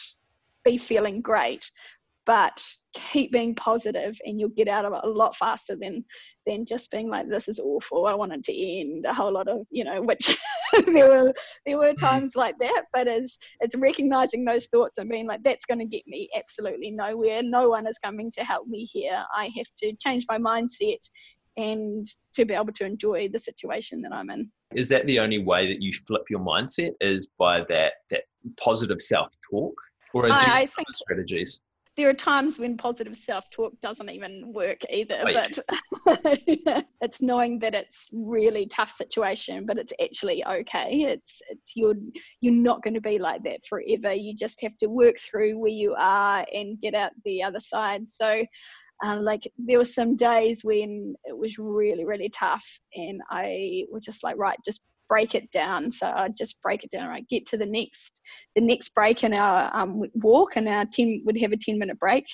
be 0.64 0.78
feeling 0.78 1.22
great 1.22 1.70
but 2.26 2.64
keep 2.94 3.32
being 3.32 3.54
positive 3.56 4.18
and 4.26 4.40
you'll 4.40 4.50
get 4.50 4.68
out 4.68 4.86
of 4.86 4.94
it 4.94 5.00
a 5.04 5.10
lot 5.10 5.36
faster 5.36 5.76
than 5.76 6.04
than 6.46 6.66
just 6.66 6.90
being 6.92 7.10
like 7.10 7.28
this 7.30 7.48
is 7.48 7.60
awful 7.60 8.08
i 8.08 8.14
want 8.14 8.32
it 8.32 8.44
to 8.44 8.54
end 8.54 9.06
a 9.06 9.14
whole 9.14 9.32
lot 9.32 9.48
of 9.48 9.62
you 9.70 9.84
know 9.84 10.02
which 10.02 10.38
there 10.94 11.10
were 11.10 11.34
there 11.66 11.78
were 11.78 11.94
mm-hmm. 11.94 12.06
times 12.06 12.36
like 12.36 12.58
that 12.60 12.84
but 12.94 13.08
it's 13.08 13.38
it's 13.60 13.76
recognizing 13.76 14.46
those 14.46 14.68
thoughts 14.68 14.98
and 14.98 15.10
being 15.10 15.26
like 15.26 15.42
that's 15.44 15.66
going 15.66 15.80
to 15.80 15.86
get 15.86 16.04
me 16.08 16.30
absolutely 16.36 16.92
nowhere. 16.92 17.42
No 17.44 17.70
one 17.70 17.88
is 17.88 17.98
coming 18.00 18.32
to 18.32 18.44
help 18.44 18.68
me 18.68 18.86
here. 18.86 19.24
I 19.36 19.50
have 19.58 19.68
to 19.82 19.94
change 19.94 20.26
my 20.30 20.38
mindset 20.38 21.00
and 21.58 22.08
to 22.34 22.46
be 22.46 22.54
able 22.54 22.74
to 22.74 22.86
enjoy 22.86 23.30
the 23.32 23.40
situation 23.40 24.02
that 24.02 24.12
i'm 24.12 24.30
in. 24.30 24.50
Is 24.74 24.90
that 24.90 25.06
the 25.06 25.20
only 25.20 25.40
way 25.40 25.68
that 25.68 25.82
you 25.82 25.94
flip 25.94 26.24
your 26.30 26.42
mindset 26.42 26.92
is 27.00 27.28
by 27.40 27.62
that 27.70 27.94
that 28.10 28.24
positive 28.60 29.02
self-talk? 29.02 29.74
Or 30.14 30.28
are 30.28 30.32
I, 30.32 30.62
I 30.62 30.66
think 30.68 30.88
strategies 30.94 31.64
there 31.98 32.10
are 32.10 32.14
times 32.14 32.60
when 32.60 32.78
positive 32.78 33.16
self-talk 33.16 33.74
doesn't 33.82 34.10
even 34.10 34.52
work 34.54 34.80
either 34.90 35.24
but 35.24 35.60
it's 37.02 37.22
knowing 37.22 37.60
that 37.60 37.74
it's 37.74 38.10
really 38.12 38.66
tough 38.68 38.92
situation 38.96 39.66
but 39.66 39.78
it's 39.78 39.94
actually 40.02 40.46
okay. 40.46 41.02
It's 41.02 41.42
it's 41.50 41.72
you're 41.76 41.96
you're 42.42 42.54
not 42.54 42.84
going 42.84 42.94
to 42.94 43.02
be 43.02 43.18
like 43.18 43.44
that 43.44 43.66
forever. 43.68 44.14
You 44.14 44.36
just 44.36 44.62
have 44.62 44.78
to 44.80 44.88
work 44.88 45.16
through 45.20 45.58
where 45.58 45.72
you 45.72 45.96
are 45.98 46.46
and 46.54 46.80
get 46.82 46.96
out 46.96 47.12
the 47.24 47.44
other 47.44 47.60
side. 47.60 48.10
So 48.10 48.44
um, 49.04 49.24
like 49.24 49.52
there 49.58 49.78
were 49.78 49.86
some 49.86 50.16
days 50.16 50.64
when 50.64 51.16
it 51.26 51.38
was 51.38 51.58
really 51.58 52.06
really 52.06 52.30
tough 52.30 52.66
and 52.94 53.20
i 53.30 53.84
was 53.92 54.04
just 54.04 54.24
like 54.24 54.38
right 54.38 54.58
just 54.66 54.86
break 55.08 55.36
it 55.36 55.52
down. 55.52 55.92
So 55.92 56.08
I'd 56.08 56.38
just 56.38 56.62
break 56.62 56.84
it 56.84 56.92
down. 56.92 57.08
I 57.08 57.10
right? 57.10 57.30
get 57.30 57.46
to 57.48 57.58
the 57.58 57.66
next 57.66 58.14
the 58.56 58.62
next 58.62 58.90
break 58.94 59.24
in 59.24 59.34
our 59.34 59.76
um, 59.76 60.04
walk, 60.16 60.56
and 60.56 60.68
our 60.68 60.86
team 60.86 61.22
would 61.26 61.40
have 61.40 61.52
a 61.52 61.58
ten 61.58 61.80
minute 61.80 62.00
break 62.00 62.26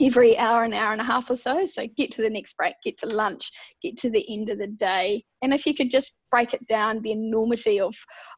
every 0.00 0.38
hour, 0.38 0.62
an 0.62 0.72
hour 0.72 0.92
and 0.92 1.00
a 1.00 1.04
half 1.04 1.28
or 1.28 1.36
so. 1.36 1.66
So 1.66 1.86
get 1.96 2.12
to 2.12 2.22
the 2.22 2.30
next 2.30 2.56
break, 2.56 2.74
get 2.84 2.98
to 2.98 3.06
lunch, 3.06 3.50
get 3.82 3.96
to 3.98 4.10
the 4.10 4.24
end 4.32 4.48
of 4.48 4.58
the 4.58 4.68
day, 4.68 5.24
and 5.42 5.52
if 5.52 5.66
you 5.66 5.74
could 5.74 5.90
just 5.90 6.12
break 6.30 6.54
it 6.54 6.66
down, 6.68 7.02
the 7.02 7.12
enormity 7.12 7.80
of 7.80 7.94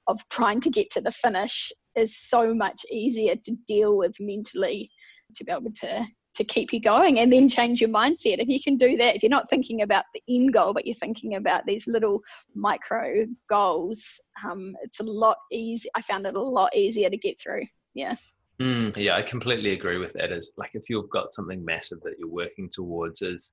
of 0.07 0.21
trying 0.31 0.61
to 0.63 0.71
get 0.71 0.91
to 0.93 1.01
the 1.01 1.13
finish 1.13 1.71
is 1.97 2.17
so 2.17 2.55
much 2.55 2.83
easier 2.91 3.35
to 3.45 3.53
deal 3.67 3.97
with 3.97 4.15
mentally 4.21 4.91
to 5.37 5.45
be 5.45 5.53
able 5.53 5.73
to 5.81 6.07
to 6.41 6.45
keep 6.45 6.73
you 6.73 6.81
going 6.81 7.19
and 7.19 7.31
then 7.31 7.51
change 7.51 7.83
your 7.83 7.91
mindset. 7.91 8.39
If 8.39 8.49
you 8.49 8.63
can 8.63 8.77
do 8.77 8.97
that, 8.97 9.15
if 9.15 9.23
you're 9.23 9.29
not 9.29 9.51
thinking 9.51 9.83
about 9.83 10.07
the 10.15 10.23
end 10.27 10.55
goal, 10.55 10.73
but 10.73 10.87
you're 10.87 10.95
thinking 10.95 11.35
about 11.35 11.67
these 11.67 11.87
little 11.87 12.23
micro 12.55 13.27
goals, 13.49 14.03
um, 14.43 14.75
it's 14.83 15.01
a 15.01 15.05
lot 15.05 15.37
easy. 15.53 15.91
I 15.95 16.01
found 16.01 16.27
it 16.27 16.35
a 16.35 16.41
lot 16.41 16.75
easier 16.75 17.11
to 17.11 17.17
get 17.19 17.39
through. 17.39 17.65
Yeah. 17.93 18.17
Mm, 18.59 18.97
yeah, 18.97 19.17
I 19.17 19.23
completely 19.23 19.73
agree 19.73 19.99
with 19.99 20.15
that. 20.15 20.33
Is 20.33 20.51
like 20.57 20.71
if 20.73 20.89
you've 20.89 21.11
got 21.11 21.35
something 21.35 21.63
massive 21.63 22.01
that 22.05 22.15
you're 22.19 22.29
working 22.29 22.71
towards, 22.71 23.21
is 23.21 23.53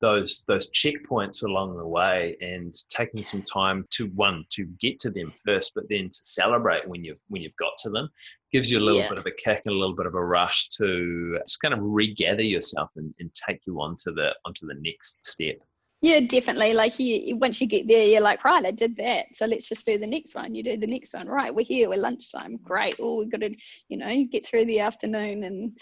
those 0.00 0.44
those 0.48 0.70
checkpoints 0.70 1.44
along 1.44 1.76
the 1.76 1.86
way 1.86 2.36
and 2.40 2.74
taking 2.88 3.22
some 3.22 3.42
time 3.42 3.86
to 3.90 4.06
one 4.08 4.44
to 4.50 4.66
get 4.80 4.98
to 4.98 5.10
them 5.10 5.32
first 5.46 5.72
but 5.74 5.84
then 5.88 6.10
to 6.10 6.20
celebrate 6.24 6.86
when 6.88 7.04
you've 7.04 7.20
when 7.28 7.42
you've 7.42 7.56
got 7.56 7.72
to 7.78 7.88
them 7.90 8.08
gives 8.54 8.70
you 8.70 8.78
a 8.78 8.80
little 8.80 9.00
yeah. 9.00 9.08
bit 9.08 9.18
of 9.18 9.26
a 9.26 9.32
kick 9.32 9.62
and 9.66 9.74
a 9.74 9.78
little 9.78 9.96
bit 9.96 10.06
of 10.06 10.14
a 10.14 10.24
rush 10.24 10.68
to 10.68 11.36
just 11.40 11.60
kind 11.60 11.74
of 11.74 11.80
regather 11.82 12.42
yourself 12.42 12.88
and, 12.96 13.12
and 13.18 13.30
take 13.34 13.60
you 13.66 13.80
on 13.80 13.96
to 13.98 14.12
the 14.12 14.30
onto 14.46 14.66
the 14.66 14.76
next 14.80 15.24
step 15.24 15.56
yeah, 16.00 16.20
definitely. 16.20 16.74
Like 16.74 16.98
you, 16.98 17.34
once 17.36 17.62
you 17.62 17.66
get 17.66 17.88
there, 17.88 18.04
you're 18.04 18.20
like, 18.20 18.44
right, 18.44 18.62
I 18.62 18.72
did 18.72 18.94
that. 18.96 19.24
So 19.32 19.46
let's 19.46 19.66
just 19.66 19.86
do 19.86 19.96
the 19.96 20.06
next 20.06 20.34
one. 20.34 20.54
You 20.54 20.62
do 20.62 20.76
the 20.76 20.86
next 20.86 21.14
one. 21.14 21.28
Right, 21.28 21.54
we're 21.54 21.64
here. 21.64 21.88
We're 21.88 21.96
lunchtime. 21.96 22.58
Great. 22.62 22.96
Oh, 23.00 23.14
we've 23.14 23.30
got 23.30 23.40
to, 23.40 23.56
you 23.88 23.96
know, 23.96 24.24
get 24.30 24.46
through 24.46 24.66
the 24.66 24.80
afternoon 24.80 25.44
and 25.44 25.78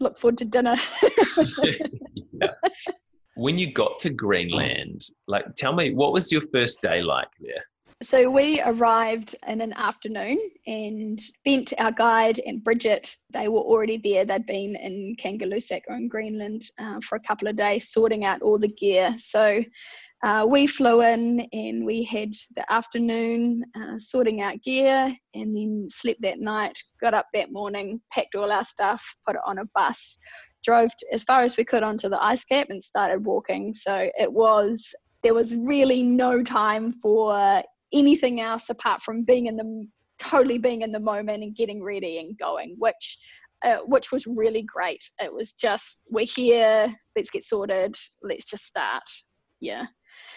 look 0.00 0.18
forward 0.18 0.36
to 0.38 0.44
dinner. 0.44 0.76
yeah 1.62 2.48
when 3.34 3.58
you 3.58 3.72
got 3.72 3.98
to 4.00 4.10
Greenland, 4.10 5.02
like 5.26 5.44
tell 5.56 5.74
me 5.74 5.92
what 5.92 6.12
was 6.12 6.30
your 6.30 6.42
first 6.52 6.80
day 6.82 7.02
like 7.02 7.28
there? 7.40 7.64
So 8.04 8.30
we 8.30 8.60
arrived 8.60 9.34
in 9.48 9.62
an 9.62 9.72
afternoon 9.72 10.38
and 10.66 11.18
Bent, 11.42 11.72
our 11.78 11.90
guide, 11.90 12.38
and 12.44 12.62
Bridget, 12.62 13.16
they 13.32 13.48
were 13.48 13.60
already 13.60 13.98
there. 14.02 14.26
They'd 14.26 14.44
been 14.44 14.76
in 14.76 15.16
Kangerlussuaq 15.18 15.82
or 15.88 15.96
in 15.96 16.08
Greenland 16.08 16.64
uh, 16.78 17.00
for 17.02 17.16
a 17.16 17.20
couple 17.20 17.48
of 17.48 17.56
days 17.56 17.92
sorting 17.92 18.24
out 18.24 18.42
all 18.42 18.58
the 18.58 18.68
gear. 18.68 19.16
So 19.20 19.64
uh, 20.22 20.46
we 20.46 20.66
flew 20.66 21.00
in 21.00 21.48
and 21.54 21.86
we 21.86 22.04
had 22.04 22.34
the 22.56 22.70
afternoon 22.70 23.64
uh, 23.74 23.98
sorting 23.98 24.42
out 24.42 24.62
gear 24.62 25.14
and 25.32 25.56
then 25.56 25.88
slept 25.90 26.20
that 26.22 26.40
night, 26.40 26.78
got 27.00 27.14
up 27.14 27.28
that 27.32 27.52
morning, 27.52 27.98
packed 28.12 28.34
all 28.34 28.52
our 28.52 28.64
stuff, 28.64 29.02
put 29.26 29.36
it 29.36 29.42
on 29.46 29.58
a 29.58 29.64
bus, 29.74 30.18
drove 30.62 30.90
as 31.10 31.24
far 31.24 31.42
as 31.42 31.56
we 31.56 31.64
could 31.64 31.82
onto 31.82 32.10
the 32.10 32.22
ice 32.22 32.44
cap 32.44 32.66
and 32.68 32.82
started 32.82 33.24
walking. 33.24 33.72
So 33.72 34.10
it 34.18 34.30
was 34.30 34.94
there 35.22 35.34
was 35.34 35.56
really 35.56 36.02
no 36.02 36.42
time 36.42 36.92
for 37.00 37.62
anything 37.94 38.40
else 38.40 38.68
apart 38.68 39.02
from 39.02 39.22
being 39.22 39.46
in 39.46 39.56
the 39.56 39.86
totally 40.18 40.58
being 40.58 40.82
in 40.82 40.92
the 40.92 41.00
moment 41.00 41.42
and 41.42 41.56
getting 41.56 41.82
ready 41.82 42.18
and 42.18 42.38
going, 42.38 42.76
which 42.78 43.18
uh, 43.64 43.78
which 43.86 44.12
was 44.12 44.26
really 44.26 44.62
great. 44.62 45.02
It 45.22 45.32
was 45.32 45.52
just 45.52 46.00
we're 46.10 46.26
here, 46.26 46.94
let's 47.16 47.30
get 47.30 47.44
sorted, 47.44 47.96
let's 48.22 48.44
just 48.44 48.66
start. 48.66 49.02
Yeah. 49.60 49.84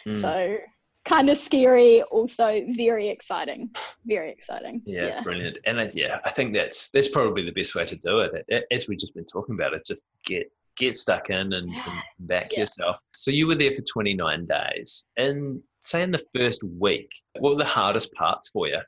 Mm. 0.08 0.16
So 0.16 0.58
kind 1.06 1.30
of 1.30 1.38
scary, 1.38 2.02
also 2.04 2.62
very 2.76 3.10
exciting. 3.10 3.70
Very 4.06 4.32
exciting. 4.32 4.82
Yeah, 4.86 5.08
yeah. 5.08 5.22
brilliant. 5.22 5.58
And 5.66 5.80
uh, 5.80 5.88
yeah, 5.94 6.20
I 6.26 6.32
think 6.32 6.54
that's 6.54 6.90
that's 6.92 7.10
probably 7.10 7.44
the 7.44 7.52
best 7.52 7.76
way 7.76 7.86
to 7.86 7.96
do 7.96 8.20
it. 8.20 8.66
As 8.72 8.88
we've 8.88 9.00
just 9.00 9.14
been 9.14 9.26
talking 9.26 9.56
about, 9.56 9.74
is 9.74 9.84
just 9.86 10.04
get 10.26 10.52
get 10.78 10.96
stuck 10.96 11.30
in 11.30 11.54
and, 11.54 11.70
and 11.70 12.00
back 12.20 12.54
yeah. 12.54 12.62
yourself. 12.62 12.98
So 13.16 13.32
you 13.32 13.48
were 13.48 13.56
there 13.56 13.72
for 13.72 13.82
29 13.82 14.48
days. 14.48 15.06
And 15.18 15.62
say 15.88 16.04
in 16.04 16.12
the 16.12 16.24
first 16.36 16.64
week, 16.64 17.10
what 17.40 17.52
were 17.54 17.64
the 17.64 17.66
hardest 17.66 18.14
parts 18.14 18.50
for 18.50 18.68
you? 18.68 18.80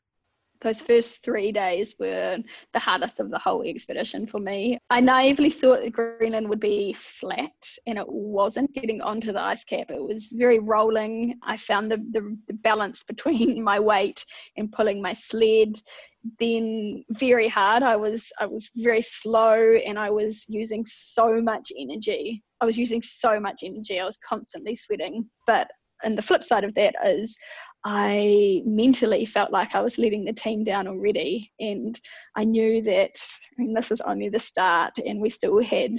those 0.61 0.81
first 0.81 1.23
three 1.23 1.51
days 1.51 1.95
were 1.99 2.37
the 2.73 2.79
hardest 2.79 3.19
of 3.19 3.31
the 3.31 3.39
whole 3.39 3.63
expedition 3.63 4.27
for 4.27 4.39
me. 4.39 4.77
I 4.89 4.99
naively 4.99 5.49
thought 5.49 5.89
Greenland 5.91 6.49
would 6.49 6.59
be 6.59 6.93
flat, 6.93 7.51
and 7.87 7.97
it 7.97 8.07
wasn't. 8.07 8.73
Getting 8.73 9.01
onto 9.01 9.31
the 9.31 9.41
ice 9.41 9.63
cap, 9.63 9.89
it 9.89 10.03
was 10.03 10.27
very 10.33 10.59
rolling. 10.59 11.39
I 11.43 11.57
found 11.57 11.91
the, 11.91 11.97
the, 12.11 12.37
the 12.47 12.53
balance 12.53 13.03
between 13.07 13.63
my 13.63 13.79
weight 13.79 14.25
and 14.57 14.71
pulling 14.71 15.01
my 15.01 15.13
sled 15.13 15.75
then 16.37 17.01
very 17.11 17.47
hard. 17.47 17.81
I 17.81 17.95
was 17.95 18.29
I 18.39 18.45
was 18.45 18.69
very 18.75 19.01
slow, 19.01 19.55
and 19.55 19.97
I 19.97 20.09
was 20.09 20.43
using 20.49 20.83
so 20.85 21.41
much 21.41 21.71
energy. 21.77 22.43
I 22.59 22.65
was 22.65 22.77
using 22.77 23.01
so 23.01 23.39
much 23.39 23.61
energy. 23.63 24.01
I 24.01 24.05
was 24.05 24.17
constantly 24.17 24.75
sweating, 24.75 25.29
but 25.47 25.69
and 26.03 26.17
the 26.17 26.21
flip 26.21 26.43
side 26.43 26.63
of 26.63 26.73
that 26.75 26.95
is 27.05 27.37
I 27.85 28.61
mentally 28.65 29.25
felt 29.25 29.51
like 29.51 29.73
I 29.73 29.81
was 29.81 29.97
letting 29.97 30.25
the 30.25 30.33
team 30.33 30.65
down 30.65 30.87
already. 30.87 31.49
And 31.59 31.99
I 32.35 32.43
knew 32.43 32.81
that 32.81 33.11
I 33.57 33.61
mean, 33.61 33.73
this 33.73 33.89
was 33.89 34.01
only 34.01 34.27
the 34.29 34.39
start, 34.39 34.97
and 35.05 35.21
we 35.21 35.29
still 35.29 35.61
had. 35.63 35.93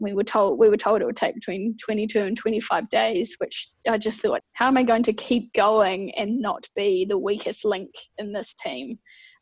We 0.00 0.14
were 0.14 0.24
told 0.24 0.58
we 0.58 0.70
were 0.70 0.76
told 0.76 1.02
it 1.02 1.06
would 1.06 1.16
take 1.16 1.34
between 1.34 1.76
22 1.84 2.20
and 2.20 2.36
25 2.36 2.88
days, 2.88 3.34
which 3.38 3.68
I 3.88 3.98
just 3.98 4.20
thought, 4.20 4.42
how 4.52 4.68
am 4.68 4.76
I 4.76 4.84
going 4.84 5.02
to 5.02 5.12
keep 5.12 5.52
going 5.54 6.14
and 6.14 6.40
not 6.40 6.66
be 6.76 7.04
the 7.04 7.18
weakest 7.18 7.64
link 7.64 7.90
in 8.16 8.32
this 8.32 8.54
team? 8.54 8.98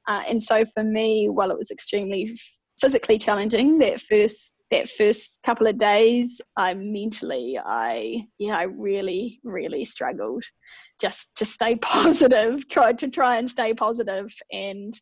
Uh, 0.09 0.23
and 0.27 0.43
so 0.43 0.65
for 0.75 0.83
me, 0.83 1.29
while 1.29 1.51
it 1.51 1.59
was 1.59 1.71
extremely 1.71 2.37
physically 2.81 3.19
challenging 3.19 3.79
that 3.79 4.01
first 4.01 4.56
that 4.71 4.89
first 4.89 5.41
couple 5.45 5.67
of 5.67 5.79
days 5.79 6.41
i 6.57 6.75
mentally 6.75 7.59
i 7.65 8.21
yeah 8.39 8.57
i 8.57 8.65
really 8.65 9.41
really 9.45 9.85
struggled 9.85 10.45
just 11.01 11.35
to 11.37 11.45
stay 11.45 11.77
positive 11.83 12.69
tried 12.69 12.99
to 12.99 13.09
try 13.09 13.39
and 13.39 13.49
stay 13.49 13.73
positive 13.75 14.35
and 14.53 15.01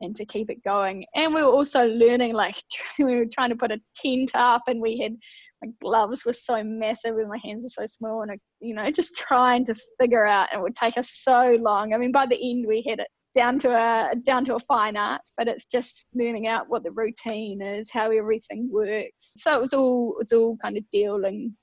and 0.00 0.14
to 0.16 0.24
keep 0.24 0.50
it 0.50 0.62
going. 0.62 1.04
And 1.14 1.34
we 1.34 1.42
were 1.42 1.48
also 1.48 1.86
learning 1.86 2.34
like 2.34 2.56
we 2.98 3.16
were 3.16 3.26
trying 3.26 3.50
to 3.50 3.56
put 3.56 3.72
a 3.72 3.80
tent 3.96 4.30
up 4.34 4.62
and 4.66 4.80
we 4.80 4.98
had 4.98 5.16
my 5.62 5.70
gloves 5.80 6.24
were 6.24 6.32
so 6.32 6.62
massive 6.62 7.16
and 7.16 7.28
my 7.28 7.38
hands 7.42 7.64
are 7.64 7.82
so 7.82 7.86
small 7.86 8.22
and 8.22 8.38
you 8.60 8.74
know 8.74 8.90
just 8.90 9.16
trying 9.16 9.64
to 9.66 9.74
figure 9.98 10.26
out 10.26 10.48
and 10.52 10.60
it 10.60 10.62
would 10.62 10.76
take 10.76 10.98
us 10.98 11.10
so 11.10 11.56
long. 11.60 11.94
I 11.94 11.98
mean 11.98 12.12
by 12.12 12.26
the 12.26 12.36
end 12.36 12.66
we 12.68 12.84
had 12.88 13.00
it 13.00 13.08
down 13.34 13.58
to 13.58 13.68
a 13.68 14.14
down 14.16 14.44
to 14.44 14.54
a 14.54 14.60
fine 14.60 14.96
art 14.96 15.20
but 15.36 15.48
it's 15.48 15.66
just 15.66 16.06
learning 16.14 16.46
out 16.46 16.68
what 16.68 16.82
the 16.82 16.90
routine 16.92 17.60
is 17.60 17.90
how 17.90 18.10
everything 18.10 18.70
works. 18.70 19.32
So 19.36 19.54
it 19.54 19.60
was 19.60 19.74
all 19.74 20.16
it's 20.20 20.32
all 20.32 20.56
kind 20.62 20.76
of 20.76 20.84
dealing 20.90 21.54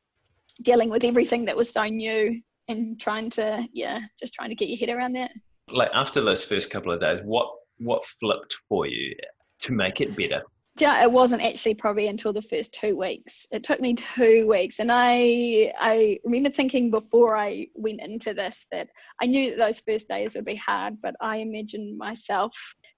dealing 0.64 0.90
with 0.90 1.04
everything 1.04 1.46
that 1.46 1.56
was 1.56 1.72
so 1.72 1.84
new 1.84 2.40
and 2.68 3.00
trying 3.00 3.30
to 3.32 3.68
yeah 3.74 4.00
just 4.20 4.34
trying 4.34 4.50
to 4.50 4.56
get 4.56 4.70
your 4.70 4.78
head 4.78 4.96
around 4.96 5.14
that. 5.14 5.32
Like 5.72 5.90
after 5.94 6.22
those 6.22 6.44
first 6.44 6.72
couple 6.72 6.92
of 6.92 7.00
days 7.00 7.22
what 7.24 7.50
what 7.80 8.06
flipped 8.06 8.54
for 8.68 8.86
you 8.86 9.16
to 9.60 9.72
make 9.72 10.02
it 10.02 10.16
better 10.16 10.44
it 10.82 11.12
wasn't 11.12 11.42
actually 11.42 11.76
probably 11.76 12.08
until 12.08 12.34
the 12.34 12.42
first 12.42 12.74
two 12.74 12.96
weeks. 12.98 13.46
It 13.52 13.64
took 13.64 13.80
me 13.80 13.94
two 13.94 14.48
weeks, 14.48 14.80
and 14.80 14.92
I 14.92 15.74
I 15.80 16.20
remember 16.24 16.50
thinking 16.50 16.92
before 16.92 17.36
I 17.36 17.68
went 17.76 18.02
into 18.02 18.34
this 18.34 18.66
that 18.72 18.90
I 19.22 19.26
knew 19.28 19.52
that 19.52 19.58
those 19.58 19.80
first 19.80 20.08
days 20.08 20.36
would 20.36 20.46
be 20.46 20.56
hard, 20.56 20.98
but 21.02 21.16
I 21.22 21.38
imagined 21.38 21.98
myself 21.98 22.56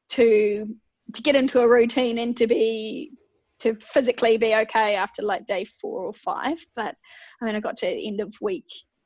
to 0.10 0.67
to 1.13 1.22
get 1.22 1.36
into 1.36 1.60
a 1.60 1.67
routine 1.67 2.17
and 2.19 2.36
to 2.38 2.48
be 2.48 3.12
to 3.60 3.76
physically 3.76 4.38
be 4.38 4.56
okay 4.56 4.96
after 4.96 5.22
like 5.22 5.48
day 5.48 5.65
four 5.65 6.04
or 6.04 6.13
five. 6.13 6.63
But 6.76 6.96
I 7.41 7.46
mean, 7.46 7.56
I 7.56 7.60
got 7.60 7.78
to 7.78 7.86
the 7.86 8.08
end 8.08 8.22
of 8.22 8.34
week 8.41 8.65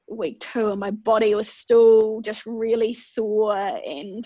week 0.09 0.39
two, 0.39 0.69
and 0.69 0.79
my 0.79 0.91
body 0.91 1.35
was 1.35 1.49
still 1.49 2.21
just 2.21 2.45
really 2.45 2.93
sore 2.93 3.55
and 3.85 4.25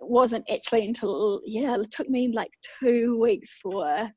wasn't 0.00 0.44
actually 0.50 0.86
until 0.86 1.40
yeah 1.44 1.76
it 1.76 1.90
took 1.90 2.08
me 2.08 2.32
like 2.32 2.50
two 2.80 3.18
weeks 3.18 3.54
for 3.62 4.10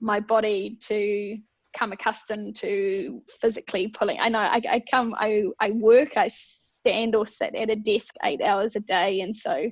my 0.00 0.20
body 0.20 0.78
to 0.82 1.36
come 1.76 1.92
accustomed 1.92 2.56
to 2.56 3.22
physically 3.40 3.88
pulling. 3.88 4.18
I 4.18 4.28
know 4.28 4.38
i, 4.38 4.60
I 4.68 4.82
come 4.90 5.14
I, 5.18 5.44
I 5.60 5.72
work 5.72 6.16
i 6.16 6.28
stand 6.28 7.14
or 7.14 7.26
sit 7.26 7.54
at 7.54 7.70
a 7.70 7.76
desk 7.76 8.14
eight 8.24 8.40
hours 8.40 8.76
a 8.76 8.80
day 8.80 9.20
and 9.20 9.34
so 9.34 9.70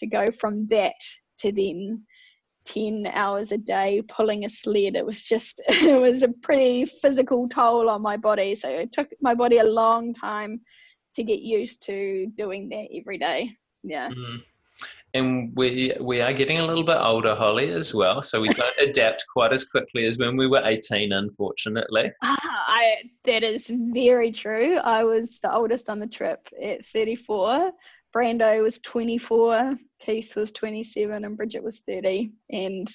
to 0.00 0.06
go 0.06 0.30
from 0.30 0.66
that 0.68 0.94
to 1.40 1.52
then 1.52 2.04
10 2.66 3.10
hours 3.12 3.52
a 3.52 3.58
day 3.58 4.02
pulling 4.08 4.44
a 4.44 4.50
sled 4.50 4.94
it 4.94 5.04
was 5.04 5.22
just 5.22 5.60
it 5.68 6.00
was 6.00 6.22
a 6.22 6.28
pretty 6.42 6.84
physical 6.84 7.48
toll 7.48 7.88
on 7.88 8.02
my 8.02 8.16
body. 8.16 8.54
So 8.54 8.68
it 8.68 8.92
took 8.92 9.08
my 9.20 9.34
body 9.34 9.58
a 9.58 9.64
long 9.64 10.14
time 10.14 10.60
to 11.16 11.24
get 11.24 11.40
used 11.40 11.82
to 11.86 12.26
doing 12.36 12.68
that 12.68 12.88
every 12.94 13.18
day. 13.18 13.56
Yeah. 13.82 14.10
Mm-hmm 14.10 14.36
and 15.14 15.52
we 15.56 15.92
we 16.00 16.20
are 16.20 16.32
getting 16.32 16.58
a 16.58 16.66
little 16.66 16.84
bit 16.84 16.98
older, 16.98 17.34
Holly, 17.34 17.72
as 17.72 17.94
well. 17.94 18.22
So 18.22 18.40
we 18.40 18.48
don't 18.48 18.78
adapt 18.80 19.24
quite 19.32 19.52
as 19.52 19.68
quickly 19.68 20.06
as 20.06 20.18
when 20.18 20.36
we 20.36 20.46
were 20.46 20.62
eighteen, 20.64 21.12
unfortunately. 21.12 22.12
Ah, 22.22 22.64
I, 22.68 23.10
that 23.24 23.42
is 23.42 23.70
very 23.72 24.32
true. 24.32 24.76
I 24.76 25.04
was 25.04 25.38
the 25.40 25.54
oldest 25.54 25.88
on 25.88 25.98
the 25.98 26.06
trip 26.06 26.48
at 26.62 26.86
thirty 26.86 27.16
four. 27.16 27.72
Brando 28.14 28.62
was 28.62 28.78
24, 28.80 29.78
Keith 30.00 30.34
was 30.34 30.50
27, 30.52 31.24
and 31.24 31.36
Bridget 31.36 31.62
was 31.62 31.80
30. 31.86 32.32
And 32.50 32.88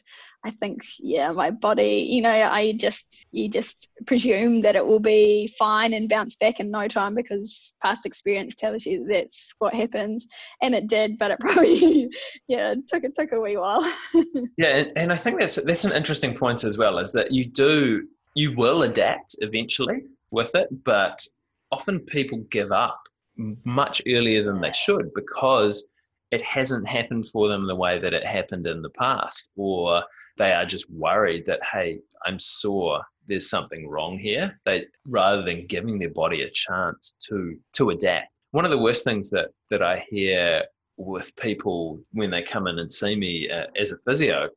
I 0.43 0.51
think, 0.51 0.81
yeah, 0.99 1.31
my 1.31 1.51
body, 1.51 2.07
you 2.09 2.21
know, 2.21 2.31
I 2.31 2.73
just, 2.73 3.25
you 3.31 3.47
just 3.47 3.89
presume 4.05 4.61
that 4.63 4.75
it 4.75 4.85
will 4.85 4.99
be 4.99 5.53
fine 5.57 5.93
and 5.93 6.09
bounce 6.09 6.35
back 6.35 6.59
in 6.59 6.69
no 6.69 6.87
time 6.87 7.15
because 7.15 7.75
past 7.81 8.05
experience 8.05 8.55
tells 8.55 8.85
you 8.85 9.07
that's 9.09 9.53
what 9.59 9.73
happens. 9.73 10.27
And 10.61 10.75
it 10.75 10.87
did, 10.87 11.17
but 11.17 11.31
it 11.31 11.39
probably, 11.41 12.09
yeah, 12.47 12.71
it 12.71 12.87
took, 12.87 13.03
it 13.03 13.13
took 13.17 13.31
a 13.31 13.39
wee 13.39 13.57
while. 13.57 13.83
yeah. 14.57 14.75
And, 14.77 14.91
and 14.95 15.13
I 15.13 15.15
think 15.15 15.39
that's, 15.39 15.55
that's 15.55 15.85
an 15.85 15.93
interesting 15.93 16.35
point 16.35 16.63
as 16.63 16.77
well, 16.77 16.97
is 16.97 17.13
that 17.13 17.31
you 17.31 17.45
do, 17.45 18.07
you 18.33 18.53
will 18.55 18.83
adapt 18.83 19.35
eventually 19.39 20.03
with 20.31 20.55
it, 20.55 20.83
but 20.83 21.25
often 21.71 21.99
people 21.99 22.39
give 22.49 22.71
up 22.71 22.99
much 23.37 24.01
earlier 24.07 24.43
than 24.43 24.61
they 24.61 24.71
should 24.71 25.11
because 25.13 25.85
it 26.31 26.41
hasn't 26.41 26.87
happened 26.87 27.27
for 27.27 27.47
them 27.47 27.67
the 27.67 27.75
way 27.75 27.99
that 27.99 28.13
it 28.13 28.25
happened 28.25 28.67
in 28.67 28.81
the 28.81 28.89
past, 28.89 29.49
or 29.55 30.03
they 30.37 30.51
are 30.53 30.65
just 30.65 30.89
worried 30.91 31.45
that, 31.45 31.63
hey, 31.63 31.99
I'm 32.25 32.39
sore, 32.39 33.01
there's 33.27 33.49
something 33.49 33.87
wrong 33.87 34.19
here. 34.19 34.59
They 34.65 34.85
rather 35.07 35.41
than 35.41 35.67
giving 35.67 35.99
their 35.99 36.09
body 36.09 36.41
a 36.41 36.49
chance 36.49 37.15
to 37.27 37.57
to 37.73 37.89
adapt. 37.89 38.27
One 38.51 38.65
of 38.65 38.71
the 38.71 38.77
worst 38.77 39.03
things 39.03 39.29
that 39.31 39.49
that 39.69 39.81
I 39.81 40.05
hear 40.09 40.63
with 40.97 41.35
people 41.35 41.99
when 42.11 42.31
they 42.31 42.41
come 42.41 42.67
in 42.67 42.79
and 42.79 42.91
see 42.91 43.15
me 43.15 43.49
uh, 43.49 43.65
as 43.79 43.91
a 43.91 43.97
physio 44.05 44.49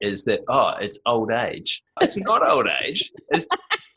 is 0.00 0.24
that 0.24 0.40
oh, 0.48 0.74
it's 0.80 1.00
old 1.06 1.30
age. 1.30 1.82
It's 2.00 2.18
not 2.18 2.46
old 2.46 2.66
age. 2.84 3.10
It's 3.30 3.46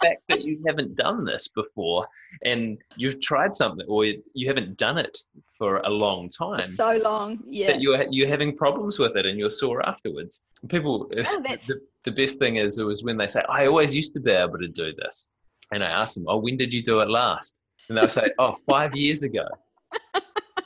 fact 0.05 0.21
that 0.29 0.43
you 0.43 0.61
haven't 0.65 0.95
done 0.95 1.25
this 1.25 1.47
before 1.49 2.07
and 2.43 2.77
you've 2.95 3.21
tried 3.21 3.55
something 3.55 3.85
or 3.87 4.05
you 4.05 4.47
haven't 4.47 4.77
done 4.77 4.97
it 4.97 5.17
for 5.57 5.77
a 5.79 5.89
long 5.89 6.29
time. 6.29 6.71
So 6.71 6.93
long, 6.97 7.41
yeah. 7.45 7.67
That 7.67 7.81
you're 7.81 8.05
you're 8.09 8.27
having 8.27 8.55
problems 8.55 8.99
with 8.99 9.15
it 9.15 9.25
and 9.25 9.39
you're 9.39 9.49
sore 9.49 9.87
afterwards. 9.87 10.43
People, 10.69 11.09
oh, 11.17 11.41
the, 11.67 11.79
the 12.03 12.11
best 12.11 12.39
thing 12.39 12.57
is 12.57 12.79
it 12.79 12.85
was 12.85 13.03
when 13.03 13.17
they 13.17 13.27
say, 13.27 13.41
"I 13.49 13.67
always 13.67 13.95
used 13.95 14.13
to 14.13 14.19
be 14.19 14.31
able 14.31 14.59
to 14.59 14.67
do 14.67 14.93
this," 14.97 15.29
and 15.71 15.83
I 15.83 15.87
ask 15.87 16.15
them, 16.15 16.25
"Oh, 16.27 16.37
when 16.37 16.57
did 16.57 16.73
you 16.73 16.83
do 16.83 16.99
it 16.99 17.09
last?" 17.09 17.57
And 17.89 17.97
they'll 17.97 18.07
say, 18.07 18.31
"Oh, 18.39 18.55
five 18.67 18.95
years 19.03 19.23
ago." 19.23 19.47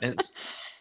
And 0.02 0.14
it's 0.14 0.32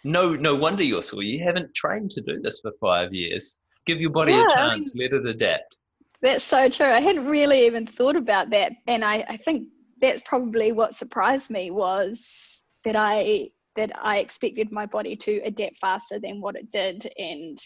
no 0.04 0.36
no 0.36 0.56
wonder 0.56 0.84
you're 0.84 1.04
sore. 1.04 1.24
You 1.24 1.44
haven't 1.44 1.76
trained 1.76 2.12
to 2.12 2.22
do 2.22 2.40
this 2.42 2.60
for 2.62 2.72
five 2.80 3.14
years. 3.14 3.62
Give 3.86 4.00
your 4.00 4.12
body 4.12 4.34
yeah, 4.34 4.46
a 4.46 4.56
chance. 4.56 4.94
I 4.94 4.98
mean, 4.98 5.10
let 5.12 5.20
it 5.20 5.28
adapt. 5.28 5.80
That's 6.22 6.44
so 6.44 6.70
true. 6.70 6.88
I 6.88 7.00
hadn't 7.00 7.26
really 7.26 7.66
even 7.66 7.86
thought 7.86 8.16
about 8.16 8.50
that. 8.50 8.74
And 8.88 9.06
I, 9.06 9.26
I 9.30 9.38
think 9.38 9.70
that's 10.02 10.22
probably 10.26 10.72
what 10.72 10.96
surprised 10.96 11.50
me 11.50 11.72
was 11.72 12.64
that 12.86 12.96
I 12.96 13.50
that 13.76 13.92
I 14.02 14.18
expected 14.18 14.72
my 14.72 14.86
body 14.86 15.16
to 15.16 15.40
adapt 15.46 15.78
faster 15.78 16.20
than 16.20 16.42
what 16.42 16.56
it 16.56 16.70
did 16.72 17.10
and 17.18 17.58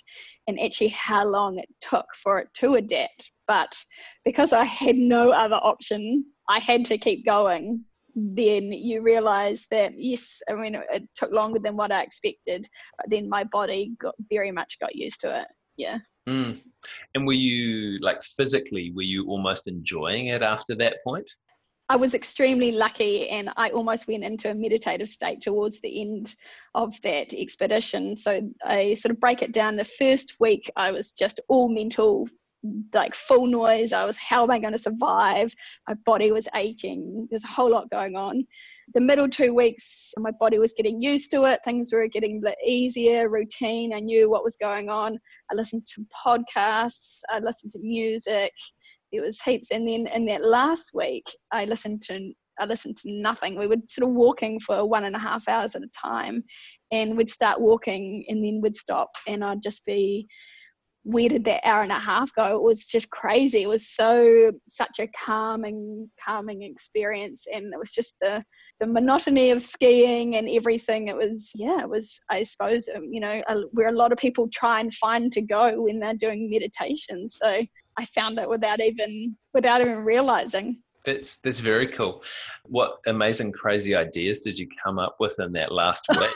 and 0.47 0.59
actually 0.59 0.89
how 0.89 1.25
long 1.25 1.57
it 1.57 1.69
took 1.81 2.05
for 2.21 2.37
it 2.39 2.49
to 2.55 2.75
adapt 2.75 3.31
But 3.47 3.75
because 4.23 4.53
I 4.53 4.65
had 4.65 4.95
no 4.95 5.31
other 5.31 5.55
option, 5.55 6.25
I 6.49 6.59
had 6.59 6.85
to 6.85 6.97
keep 6.97 7.25
going. 7.25 7.83
Then 8.15 8.71
you 8.71 9.01
realize 9.01 9.65
that, 9.71 9.93
yes, 9.97 10.39
I 10.47 10.53
mean, 10.53 10.75
it 10.75 11.03
took 11.15 11.31
longer 11.31 11.59
than 11.59 11.75
what 11.75 11.91
I 11.91 12.03
expected, 12.03 12.69
but 12.97 13.09
then 13.09 13.27
my 13.27 13.43
body 13.45 13.93
got 13.99 14.13
very 14.29 14.51
much 14.51 14.79
got 14.79 14.95
used 14.95 15.21
to 15.21 15.41
it. 15.41 15.47
Yeah. 15.77 15.97
Mm. 16.27 16.59
And 17.15 17.25
were 17.25 17.33
you 17.33 17.99
like 17.99 18.23
physically, 18.23 18.91
were 18.95 19.01
you 19.01 19.27
almost 19.27 19.67
enjoying 19.67 20.27
it 20.27 20.41
after 20.41 20.75
that 20.75 20.97
point? 21.03 21.29
I 21.89 21.97
was 21.97 22.13
extremely 22.13 22.71
lucky 22.71 23.29
and 23.29 23.49
I 23.57 23.69
almost 23.69 24.07
went 24.07 24.23
into 24.23 24.49
a 24.49 24.55
meditative 24.55 25.09
state 25.09 25.41
towards 25.41 25.81
the 25.81 26.01
end 26.01 26.36
of 26.73 26.99
that 27.01 27.33
expedition. 27.33 28.15
So 28.15 28.49
I 28.65 28.93
sort 28.93 29.12
of 29.12 29.19
break 29.19 29.41
it 29.41 29.51
down. 29.51 29.75
The 29.75 29.83
first 29.83 30.33
week, 30.39 30.71
I 30.77 30.91
was 30.91 31.12
just 31.12 31.41
all 31.49 31.67
mental, 31.67 32.27
like 32.93 33.13
full 33.13 33.45
noise. 33.45 33.91
I 33.91 34.06
was, 34.06 34.17
how 34.17 34.43
am 34.43 34.52
I 34.52 34.60
going 34.60 34.73
to 34.73 34.80
survive? 34.80 35.54
My 35.88 35.95
body 36.06 36.32
was 36.32 36.47
aching. 36.56 37.28
There's 37.30 37.43
a 37.43 37.47
whole 37.47 37.71
lot 37.71 37.89
going 37.91 38.15
on. 38.15 38.45
The 38.93 39.02
middle 39.02 39.30
two 39.30 39.54
weeks, 39.54 40.12
my 40.17 40.32
body 40.39 40.60
was 40.60 40.73
getting 40.76 41.02
used 41.02 41.32
to 41.32 41.43
it. 41.43 41.60
Things 41.63 41.91
were 41.91 42.08
getting 42.08 42.38
a 42.38 42.49
bit 42.49 42.58
easier, 42.65 43.30
routine. 43.30 43.93
I 43.93 43.99
knew 43.99 44.30
what 44.30 44.43
was 44.43 44.58
going 44.58 44.89
on. 44.89 45.19
I 45.52 45.56
listened 45.56 45.86
to 45.95 46.06
podcasts, 46.26 47.19
I 47.30 47.39
listened 47.39 47.71
to 47.73 47.80
music 47.80 48.54
It 49.12 49.21
was 49.21 49.41
heaps. 49.41 49.71
And 49.71 49.88
then 49.88 50.08
in 50.08 50.26
that 50.26 50.43
last 50.43 50.91
week, 50.93 51.26
I 51.52 51.65
listened 51.65 52.02
to 52.04 52.34
I 52.60 52.65
listened 52.65 52.97
to 52.97 53.12
nothing. 53.12 53.58
We 53.58 53.67
would 53.67 53.91
sort 53.91 54.08
of 54.08 54.15
walking 54.15 54.60
for 54.60 54.88
one 54.88 55.06
and 55.06 55.15
a 55.15 55.19
half 55.19 55.47
hours 55.47 55.76
at 55.76 55.82
a 55.82 55.89
time, 55.99 56.43
and 56.91 57.17
we'd 57.17 57.30
start 57.30 57.60
walking, 57.60 58.26
and 58.30 58.43
then 58.43 58.62
we'd 58.62 58.78
stop, 58.78 59.10
and 59.28 59.43
I'd 59.43 59.63
just 59.63 59.84
be, 59.86 60.28
where 61.03 61.29
did 61.29 61.43
that 61.45 61.67
hour 61.67 61.81
and 61.81 61.91
a 61.91 61.99
half 61.99 62.33
go? 62.33 62.55
It 62.55 62.61
was 62.61 62.85
just 62.85 63.09
crazy. 63.09 63.63
It 63.63 63.69
was 63.69 63.89
so 63.89 64.51
such 64.69 64.99
a 64.99 65.07
calming, 65.07 66.09
calming 66.23 66.63
experience, 66.63 67.45
and 67.51 67.73
it 67.73 67.79
was 67.79 67.91
just 67.91 68.15
the 68.21 68.43
the 68.79 68.87
monotony 68.87 69.51
of 69.51 69.61
skiing 69.61 70.35
and 70.37 70.49
everything. 70.49 71.07
It 71.07 71.15
was 71.15 71.51
yeah, 71.55 71.81
it 71.81 71.89
was 71.89 72.19
I 72.29 72.43
suppose 72.43 72.87
um, 72.95 73.09
you 73.11 73.19
know 73.19 73.41
where 73.71 73.89
a 73.89 73.93
lot 73.93 74.11
of 74.11 74.17
people 74.17 74.47
try 74.53 74.79
and 74.79 74.93
find 74.93 75.31
to 75.33 75.41
go 75.41 75.81
when 75.81 75.99
they're 75.99 76.13
doing 76.13 76.49
meditation. 76.49 77.27
So 77.27 77.65
I 77.97 78.05
found 78.05 78.39
it 78.39 78.49
without 78.49 78.79
even 78.79 79.35
without 79.53 79.81
even 79.81 80.05
realizing. 80.05 80.81
That's 81.05 81.41
that's 81.41 81.59
very 81.59 81.87
cool. 81.87 82.23
What 82.63 82.97
amazing, 83.05 83.51
crazy 83.51 83.93
ideas 83.93 84.39
did 84.39 84.57
you 84.57 84.67
come 84.83 84.99
up 84.99 85.17
with 85.19 85.37
in 85.39 85.51
that 85.53 85.71
last 85.71 86.07
week? 86.17 86.31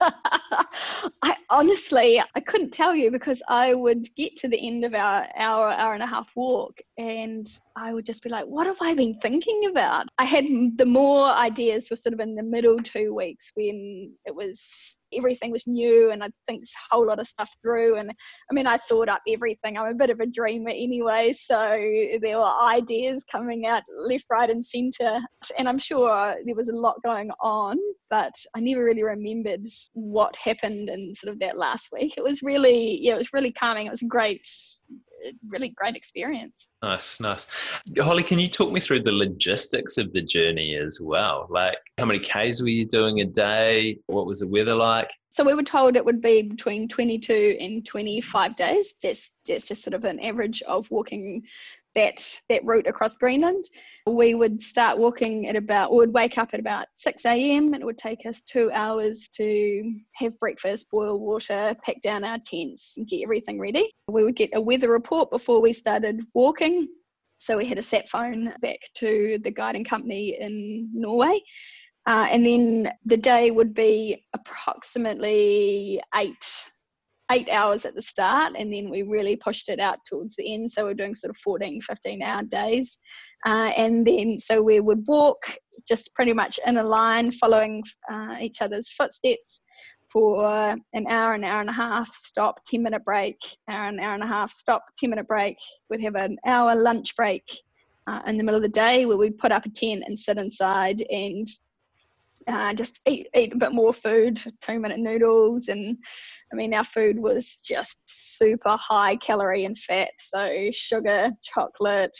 I 1.22 1.36
honestly 1.50 2.22
I 2.34 2.40
couldn't 2.40 2.70
tell 2.70 2.94
you 2.94 3.10
because 3.10 3.42
I 3.48 3.74
would 3.74 4.08
get 4.16 4.36
to 4.38 4.48
the 4.48 4.66
end 4.66 4.84
of 4.84 4.94
our 4.94 5.26
hour 5.36 5.70
hour 5.70 5.94
and 5.94 6.02
a 6.02 6.06
half 6.06 6.30
walk 6.34 6.80
and 6.98 7.48
I 7.76 7.92
would 7.92 8.06
just 8.06 8.22
be 8.22 8.30
like, 8.30 8.46
what 8.46 8.66
have 8.66 8.78
I 8.80 8.94
been 8.94 9.18
thinking 9.20 9.66
about? 9.66 10.06
I 10.18 10.24
had 10.24 10.44
the 10.76 10.86
more 10.86 11.26
ideas 11.26 11.90
were 11.90 11.96
sort 11.96 12.14
of 12.14 12.20
in 12.20 12.34
the 12.34 12.42
middle 12.42 12.78
two 12.78 13.14
weeks 13.14 13.52
when 13.54 14.12
it 14.26 14.34
was 14.34 14.96
everything 15.14 15.50
was 15.50 15.66
new 15.66 16.10
and 16.10 16.22
I'd 16.22 16.32
think 16.46 16.64
a 16.64 16.94
whole 16.94 17.06
lot 17.06 17.20
of 17.20 17.26
stuff 17.26 17.50
through. 17.62 17.96
And 17.96 18.10
I 18.10 18.54
mean, 18.54 18.66
I 18.66 18.76
thought 18.76 19.08
up 19.08 19.22
everything. 19.28 19.76
I'm 19.76 19.92
a 19.92 19.94
bit 19.94 20.10
of 20.10 20.20
a 20.20 20.26
dreamer 20.26 20.70
anyway, 20.70 21.32
so 21.32 21.56
there 22.20 22.38
were 22.38 22.62
ideas 22.62 23.24
coming 23.30 23.66
out 23.66 23.82
left, 23.96 24.26
right, 24.30 24.50
and 24.50 24.64
centre. 24.64 25.20
And 25.58 25.68
I'm 25.68 25.78
sure 25.78 26.36
there 26.44 26.54
was 26.54 26.68
a 26.68 26.76
lot 26.76 26.96
going 27.04 27.30
on, 27.40 27.78
but 28.08 28.34
I 28.54 28.60
never 28.60 28.84
really 28.84 29.02
remembered 29.02 29.66
what 29.92 30.36
happened 30.36 30.88
in 30.88 31.14
sort 31.14 31.32
of 31.32 31.40
that 31.40 31.58
last 31.58 31.88
week. 31.92 32.14
It 32.16 32.24
was 32.24 32.42
really, 32.42 32.98
yeah, 33.00 33.14
it 33.14 33.18
was 33.18 33.32
really 33.32 33.52
calming. 33.52 33.86
It 33.86 33.90
was 33.90 34.02
great 34.02 34.46
really 35.48 35.70
great 35.70 35.96
experience. 35.96 36.70
Nice, 36.82 37.20
nice. 37.20 37.46
Holly, 37.98 38.22
can 38.22 38.38
you 38.38 38.48
talk 38.48 38.72
me 38.72 38.80
through 38.80 39.02
the 39.02 39.12
logistics 39.12 39.98
of 39.98 40.12
the 40.12 40.22
journey 40.22 40.76
as 40.76 41.00
well? 41.00 41.46
Like, 41.50 41.78
how 41.98 42.06
many 42.06 42.18
Ks 42.18 42.62
were 42.62 42.68
you 42.68 42.86
doing 42.86 43.20
a 43.20 43.24
day? 43.24 43.98
What 44.06 44.26
was 44.26 44.40
the 44.40 44.48
weather 44.48 44.74
like? 44.74 45.10
So 45.32 45.44
we 45.44 45.54
were 45.54 45.62
told 45.62 45.94
it 45.94 46.04
would 46.04 46.20
be 46.20 46.42
between 46.42 46.88
22 46.88 47.56
and 47.60 47.86
25 47.86 48.56
days. 48.56 48.94
That's 49.02 49.30
that's 49.46 49.66
just 49.66 49.82
sort 49.82 49.94
of 49.94 50.04
an 50.04 50.18
average 50.20 50.62
of 50.62 50.90
walking 50.90 51.42
that 51.94 52.22
that 52.48 52.64
route 52.64 52.86
across 52.86 53.16
Greenland. 53.16 53.64
We 54.06 54.34
would 54.34 54.62
start 54.62 54.98
walking 54.98 55.48
at 55.48 55.56
about, 55.56 55.90
we 55.92 55.98
would 55.98 56.14
wake 56.14 56.38
up 56.38 56.50
at 56.52 56.60
about 56.60 56.86
6 56.96 57.24
a.m. 57.26 57.74
and 57.74 57.82
it 57.82 57.84
would 57.84 57.98
take 57.98 58.26
us 58.26 58.40
two 58.42 58.70
hours 58.72 59.28
to 59.36 59.94
have 60.14 60.38
breakfast, 60.38 60.86
boil 60.90 61.18
water, 61.18 61.74
pack 61.84 62.00
down 62.02 62.24
our 62.24 62.38
tents, 62.44 62.94
and 62.96 63.06
get 63.06 63.22
everything 63.22 63.60
ready. 63.60 63.92
We 64.08 64.24
would 64.24 64.36
get 64.36 64.50
a 64.54 64.60
weather 64.60 64.90
report 64.90 65.30
before 65.30 65.60
we 65.60 65.72
started 65.72 66.22
walking. 66.34 66.88
So 67.38 67.56
we 67.56 67.66
had 67.66 67.78
a 67.78 67.82
sat 67.82 68.08
phone 68.08 68.52
back 68.60 68.78
to 68.96 69.38
the 69.42 69.50
guiding 69.50 69.84
company 69.84 70.36
in 70.38 70.90
Norway. 70.92 71.40
Uh, 72.06 72.26
and 72.30 72.44
then 72.44 72.92
the 73.04 73.16
day 73.16 73.50
would 73.50 73.74
be 73.74 74.26
approximately 74.32 76.00
eight 76.14 76.70
eight 77.30 77.48
hours 77.50 77.84
at 77.84 77.94
the 77.94 78.02
start 78.02 78.54
and 78.58 78.72
then 78.72 78.90
we 78.90 79.02
really 79.02 79.36
pushed 79.36 79.68
it 79.68 79.80
out 79.80 79.98
towards 80.06 80.36
the 80.36 80.52
end. 80.52 80.70
So 80.70 80.84
we're 80.84 80.94
doing 80.94 81.14
sort 81.14 81.30
of 81.30 81.36
14 81.38 81.80
15 81.80 82.22
hour 82.22 82.42
days. 82.42 82.98
Uh, 83.46 83.72
and 83.76 84.06
then 84.06 84.38
so 84.38 84.62
we 84.62 84.80
would 84.80 85.02
walk 85.06 85.56
just 85.88 86.14
pretty 86.14 86.32
much 86.32 86.58
in 86.66 86.76
a 86.76 86.82
line 86.82 87.30
following 87.30 87.82
uh, 88.12 88.36
each 88.40 88.60
other's 88.60 88.90
footsteps 88.90 89.62
for 90.12 90.44
an 90.92 91.06
hour 91.06 91.34
an 91.34 91.44
hour 91.44 91.60
and 91.60 91.70
a 91.70 91.72
half 91.72 92.12
stop 92.16 92.60
10 92.66 92.82
minute 92.82 93.04
break 93.04 93.36
hour 93.68 93.88
an 93.88 94.00
hour 94.00 94.14
and 94.14 94.24
a 94.24 94.26
half 94.26 94.52
stop 94.52 94.84
10 94.98 95.10
minute 95.10 95.26
break. 95.26 95.56
We'd 95.88 96.02
have 96.02 96.16
an 96.16 96.36
hour 96.44 96.74
lunch 96.74 97.16
break 97.16 97.44
uh, 98.06 98.20
in 98.26 98.36
the 98.36 98.42
middle 98.42 98.56
of 98.56 98.62
the 98.62 98.68
day 98.68 99.06
where 99.06 99.16
we'd 99.16 99.38
put 99.38 99.52
up 99.52 99.66
a 99.66 99.70
tent 99.70 100.04
and 100.06 100.18
sit 100.18 100.36
inside 100.36 101.02
and 101.10 101.48
uh, 102.46 102.72
just 102.74 103.00
eat, 103.06 103.28
eat 103.34 103.52
a 103.52 103.56
bit 103.56 103.72
more 103.72 103.92
food, 103.92 104.42
two 104.60 104.78
minute 104.78 104.98
noodles. 104.98 105.68
And 105.68 105.96
I 106.52 106.56
mean, 106.56 106.72
our 106.72 106.84
food 106.84 107.18
was 107.18 107.56
just 107.64 107.98
super 108.06 108.76
high 108.80 109.16
calorie 109.16 109.64
and 109.64 109.76
fat. 109.76 110.10
So, 110.18 110.70
sugar, 110.72 111.30
chocolate, 111.42 112.16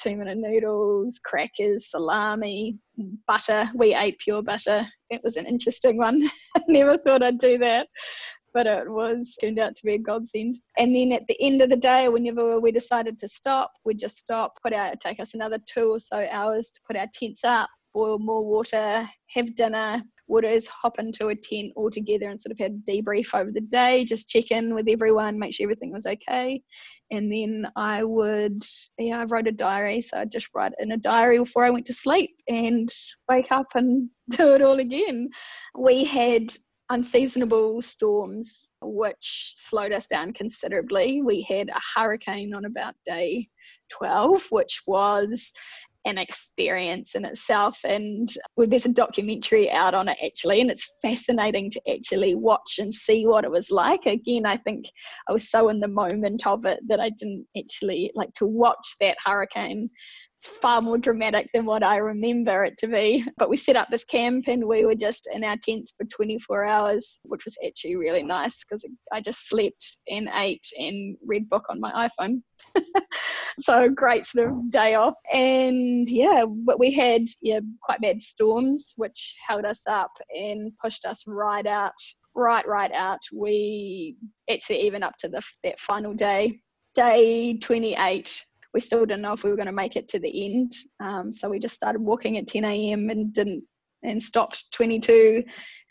two 0.00 0.16
minute 0.16 0.38
noodles, 0.38 1.18
crackers, 1.24 1.90
salami, 1.90 2.78
butter. 3.26 3.68
We 3.74 3.94
ate 3.94 4.18
pure 4.18 4.42
butter. 4.42 4.86
It 5.10 5.22
was 5.24 5.36
an 5.36 5.46
interesting 5.46 5.96
one. 5.96 6.28
Never 6.68 6.98
thought 6.98 7.22
I'd 7.22 7.38
do 7.38 7.58
that. 7.58 7.88
But 8.52 8.66
it 8.66 8.90
was 8.90 9.36
turned 9.38 9.58
out 9.58 9.76
to 9.76 9.84
be 9.84 9.94
a 9.94 9.98
godsend. 9.98 10.60
And 10.78 10.94
then 10.94 11.12
at 11.12 11.26
the 11.28 11.36
end 11.42 11.60
of 11.60 11.68
the 11.68 11.76
day, 11.76 12.08
whenever 12.08 12.58
we 12.58 12.72
decided 12.72 13.18
to 13.18 13.28
stop, 13.28 13.70
we'd 13.84 13.98
just 13.98 14.16
stop, 14.16 14.54
put 14.62 14.72
out, 14.72 14.98
take 15.00 15.20
us 15.20 15.34
another 15.34 15.58
two 15.66 15.92
or 15.92 15.98
so 15.98 16.26
hours 16.30 16.70
to 16.70 16.80
put 16.86 16.96
our 16.96 17.08
tents 17.12 17.44
up, 17.44 17.68
boil 17.96 18.18
more 18.18 18.44
water, 18.44 19.08
have 19.28 19.56
dinner, 19.56 20.02
would 20.28 20.44
hop 20.68 20.98
into 20.98 21.28
a 21.28 21.34
tent 21.34 21.72
all 21.76 21.90
together 21.90 22.28
and 22.28 22.38
sort 22.38 22.52
of 22.52 22.58
had 22.58 22.82
a 22.86 22.90
debrief 22.90 23.28
over 23.32 23.50
the 23.50 23.60
day, 23.60 24.04
just 24.04 24.28
check 24.28 24.50
in 24.50 24.74
with 24.74 24.86
everyone, 24.88 25.38
make 25.38 25.54
sure 25.54 25.64
everything 25.64 25.92
was 25.92 26.04
okay. 26.04 26.60
And 27.10 27.32
then 27.32 27.66
I 27.74 28.04
would, 28.04 28.62
yeah, 28.98 29.20
I 29.20 29.24
wrote 29.24 29.46
a 29.46 29.52
diary. 29.52 30.02
So 30.02 30.18
I'd 30.18 30.32
just 30.32 30.48
write 30.54 30.72
in 30.78 30.92
a 30.92 30.96
diary 30.96 31.38
before 31.38 31.64
I 31.64 31.70
went 31.70 31.86
to 31.86 31.94
sleep 31.94 32.32
and 32.48 32.92
wake 33.30 33.50
up 33.50 33.68
and 33.74 34.10
do 34.30 34.52
it 34.54 34.62
all 34.62 34.78
again. 34.80 35.30
We 35.78 36.04
had 36.04 36.52
unseasonable 36.90 37.80
storms, 37.80 38.70
which 38.82 39.54
slowed 39.56 39.92
us 39.92 40.06
down 40.06 40.34
considerably. 40.34 41.22
We 41.22 41.46
had 41.48 41.70
a 41.70 41.80
hurricane 41.94 42.52
on 42.52 42.66
about 42.66 42.94
day 43.06 43.48
12, 43.90 44.46
which 44.50 44.82
was 44.86 45.52
an 46.06 46.18
experience 46.18 47.14
in 47.14 47.24
itself. 47.24 47.78
And 47.84 48.32
well, 48.56 48.66
there's 48.66 48.86
a 48.86 48.90
documentary 48.90 49.70
out 49.70 49.92
on 49.92 50.08
it 50.08 50.18
actually, 50.24 50.60
and 50.60 50.70
it's 50.70 50.90
fascinating 51.02 51.70
to 51.72 51.80
actually 51.92 52.34
watch 52.34 52.78
and 52.78 52.94
see 52.94 53.26
what 53.26 53.44
it 53.44 53.50
was 53.50 53.70
like. 53.70 54.06
Again, 54.06 54.46
I 54.46 54.56
think 54.56 54.86
I 55.28 55.32
was 55.32 55.50
so 55.50 55.68
in 55.68 55.80
the 55.80 55.88
moment 55.88 56.46
of 56.46 56.64
it 56.64 56.80
that 56.88 57.00
I 57.00 57.10
didn't 57.10 57.46
actually 57.58 58.10
like 58.14 58.32
to 58.34 58.46
watch 58.46 58.86
that 59.00 59.18
hurricane 59.24 59.90
it's 60.36 60.46
far 60.58 60.82
more 60.82 60.98
dramatic 60.98 61.48
than 61.54 61.64
what 61.64 61.82
I 61.82 61.96
remember 61.96 62.62
it 62.64 62.76
to 62.78 62.88
be. 62.88 63.24
But 63.38 63.48
we 63.48 63.56
set 63.56 63.76
up 63.76 63.88
this 63.90 64.04
camp 64.04 64.48
and 64.48 64.66
we 64.66 64.84
were 64.84 64.94
just 64.94 65.28
in 65.32 65.42
our 65.44 65.56
tents 65.56 65.94
for 65.96 66.04
24 66.06 66.64
hours, 66.64 67.20
which 67.22 67.44
was 67.44 67.56
actually 67.66 67.96
really 67.96 68.22
nice 68.22 68.62
because 68.62 68.84
I 69.12 69.20
just 69.20 69.48
slept 69.48 69.84
and 70.10 70.28
ate 70.34 70.66
and 70.78 71.16
read 71.24 71.48
book 71.48 71.64
on 71.70 71.80
my 71.80 72.08
iPhone. 72.08 72.42
so 73.60 73.88
great 73.88 74.26
sort 74.26 74.48
of 74.48 74.70
day 74.70 74.94
off. 74.94 75.14
And 75.32 76.08
yeah, 76.08 76.44
we 76.44 76.92
had 76.92 77.26
yeah 77.42 77.60
quite 77.82 78.00
bad 78.00 78.22
storms 78.22 78.94
which 78.96 79.36
held 79.46 79.64
us 79.64 79.86
up 79.86 80.12
and 80.34 80.72
pushed 80.82 81.04
us 81.04 81.24
right 81.26 81.66
out, 81.66 81.92
right 82.34 82.66
right 82.66 82.92
out. 82.92 83.20
We 83.32 84.16
actually 84.50 84.82
even 84.82 85.02
up 85.02 85.16
to 85.20 85.28
the 85.28 85.42
that 85.64 85.80
final 85.80 86.14
day, 86.14 86.60
day 86.94 87.58
28 87.58 88.44
we 88.76 88.80
still 88.82 89.06
didn't 89.06 89.22
know 89.22 89.32
if 89.32 89.42
we 89.42 89.48
were 89.48 89.56
going 89.56 89.64
to 89.64 89.72
make 89.72 89.96
it 89.96 90.06
to 90.06 90.18
the 90.18 90.44
end. 90.44 90.70
Um, 91.00 91.32
so 91.32 91.48
we 91.48 91.58
just 91.58 91.74
started 91.74 91.98
walking 91.98 92.36
at 92.36 92.46
10 92.46 92.62
a.m. 92.62 93.08
and 93.08 93.32
didn't 93.32 93.64
and 94.02 94.22
stopped 94.22 94.64
22 94.72 95.42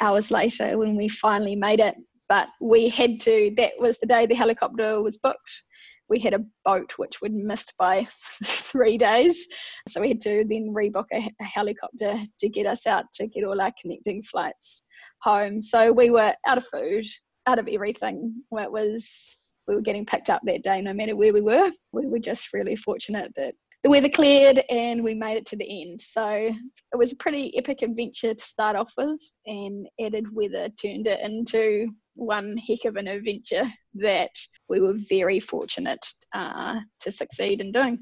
hours 0.01 0.29
later 0.29 0.77
when 0.77 0.95
we 0.95 1.09
finally 1.09 1.55
made 1.55 1.79
it. 1.79 1.95
But 2.29 2.47
we 2.61 2.89
had 2.89 3.19
to. 3.21 3.51
That 3.57 3.73
was 3.79 3.97
the 3.97 4.05
day 4.05 4.27
the 4.27 4.35
helicopter 4.35 5.01
was 5.01 5.17
booked. 5.17 5.63
We 6.09 6.19
had 6.19 6.33
a 6.33 6.45
boat 6.63 6.93
which 6.97 7.21
we'd 7.21 7.33
missed 7.33 7.73
by 7.77 8.07
three 8.45 8.97
days. 8.97 9.47
So 9.87 10.01
we 10.01 10.09
had 10.09 10.21
to 10.21 10.45
then 10.47 10.73
rebook 10.73 11.05
a, 11.13 11.29
a 11.41 11.43
helicopter 11.43 12.19
to 12.39 12.49
get 12.49 12.65
us 12.65 12.85
out 12.85 13.05
to 13.15 13.27
get 13.27 13.43
all 13.43 13.59
our 13.59 13.71
connecting 13.81 14.21
flights 14.23 14.83
home. 15.21 15.61
So 15.61 15.91
we 15.91 16.09
were 16.09 16.33
out 16.47 16.57
of 16.57 16.67
food, 16.67 17.05
out 17.47 17.59
of 17.59 17.67
everything. 17.67 18.43
It 18.51 18.71
was 18.71 19.53
we 19.67 19.75
were 19.75 19.81
getting 19.81 20.05
picked 20.05 20.29
up 20.29 20.41
that 20.45 20.63
day 20.63 20.81
no 20.81 20.93
matter 20.93 21.15
where 21.15 21.33
we 21.33 21.41
were. 21.41 21.71
We 21.91 22.05
were 22.07 22.19
just 22.19 22.53
really 22.53 22.75
fortunate 22.75 23.33
that 23.35 23.55
the 23.85 23.91
weather 23.91 24.09
cleared 24.09 24.63
and 24.71 25.03
we 25.03 25.13
made 25.13 25.37
it 25.37 25.45
to 25.45 25.55
the 25.55 25.83
end. 25.83 26.01
So 26.01 26.27
it 26.27 26.97
was 26.97 27.11
a 27.11 27.17
pretty 27.17 27.55
epic 27.55 27.83
adventure 27.83 28.33
to 28.33 28.43
start 28.43 28.75
off 28.75 28.91
with, 28.97 29.21
and 29.45 29.87
added 30.03 30.25
weather 30.33 30.69
turned 30.69 31.05
it 31.05 31.19
into 31.19 31.91
one 32.15 32.57
heck 32.57 32.85
of 32.85 32.95
an 32.95 33.07
adventure 33.07 33.65
that 33.93 34.31
we 34.67 34.81
were 34.81 34.95
very 34.95 35.39
fortunate 35.39 36.03
uh, 36.33 36.79
to 37.01 37.11
succeed 37.11 37.61
in 37.61 37.71
doing. 37.71 37.99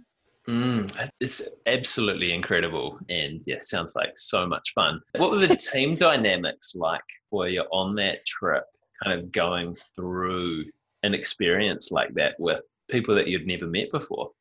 Mm, 0.47 1.09
it's 1.19 1.59
absolutely 1.65 2.31
incredible 2.33 2.97
and 3.09 3.41
yeah, 3.45 3.57
sounds 3.59 3.93
like 3.93 4.13
so 4.15 4.47
much 4.47 4.71
fun. 4.73 5.01
What 5.17 5.31
were 5.31 5.45
the 5.45 5.55
team 5.73 5.97
dynamics 5.97 6.75
like 6.75 7.01
for 7.29 7.49
you're 7.49 7.67
on 7.73 7.95
that 7.95 8.25
trip, 8.25 8.63
kind 9.03 9.19
of 9.19 9.33
going 9.33 9.75
through 9.97 10.63
an 11.03 11.13
experience 11.13 11.91
like 11.91 12.13
that 12.13 12.39
with 12.39 12.63
people 12.89 13.15
that 13.15 13.27
you'd 13.27 13.47
never 13.47 13.67
met 13.67 13.91
before? 13.91 14.31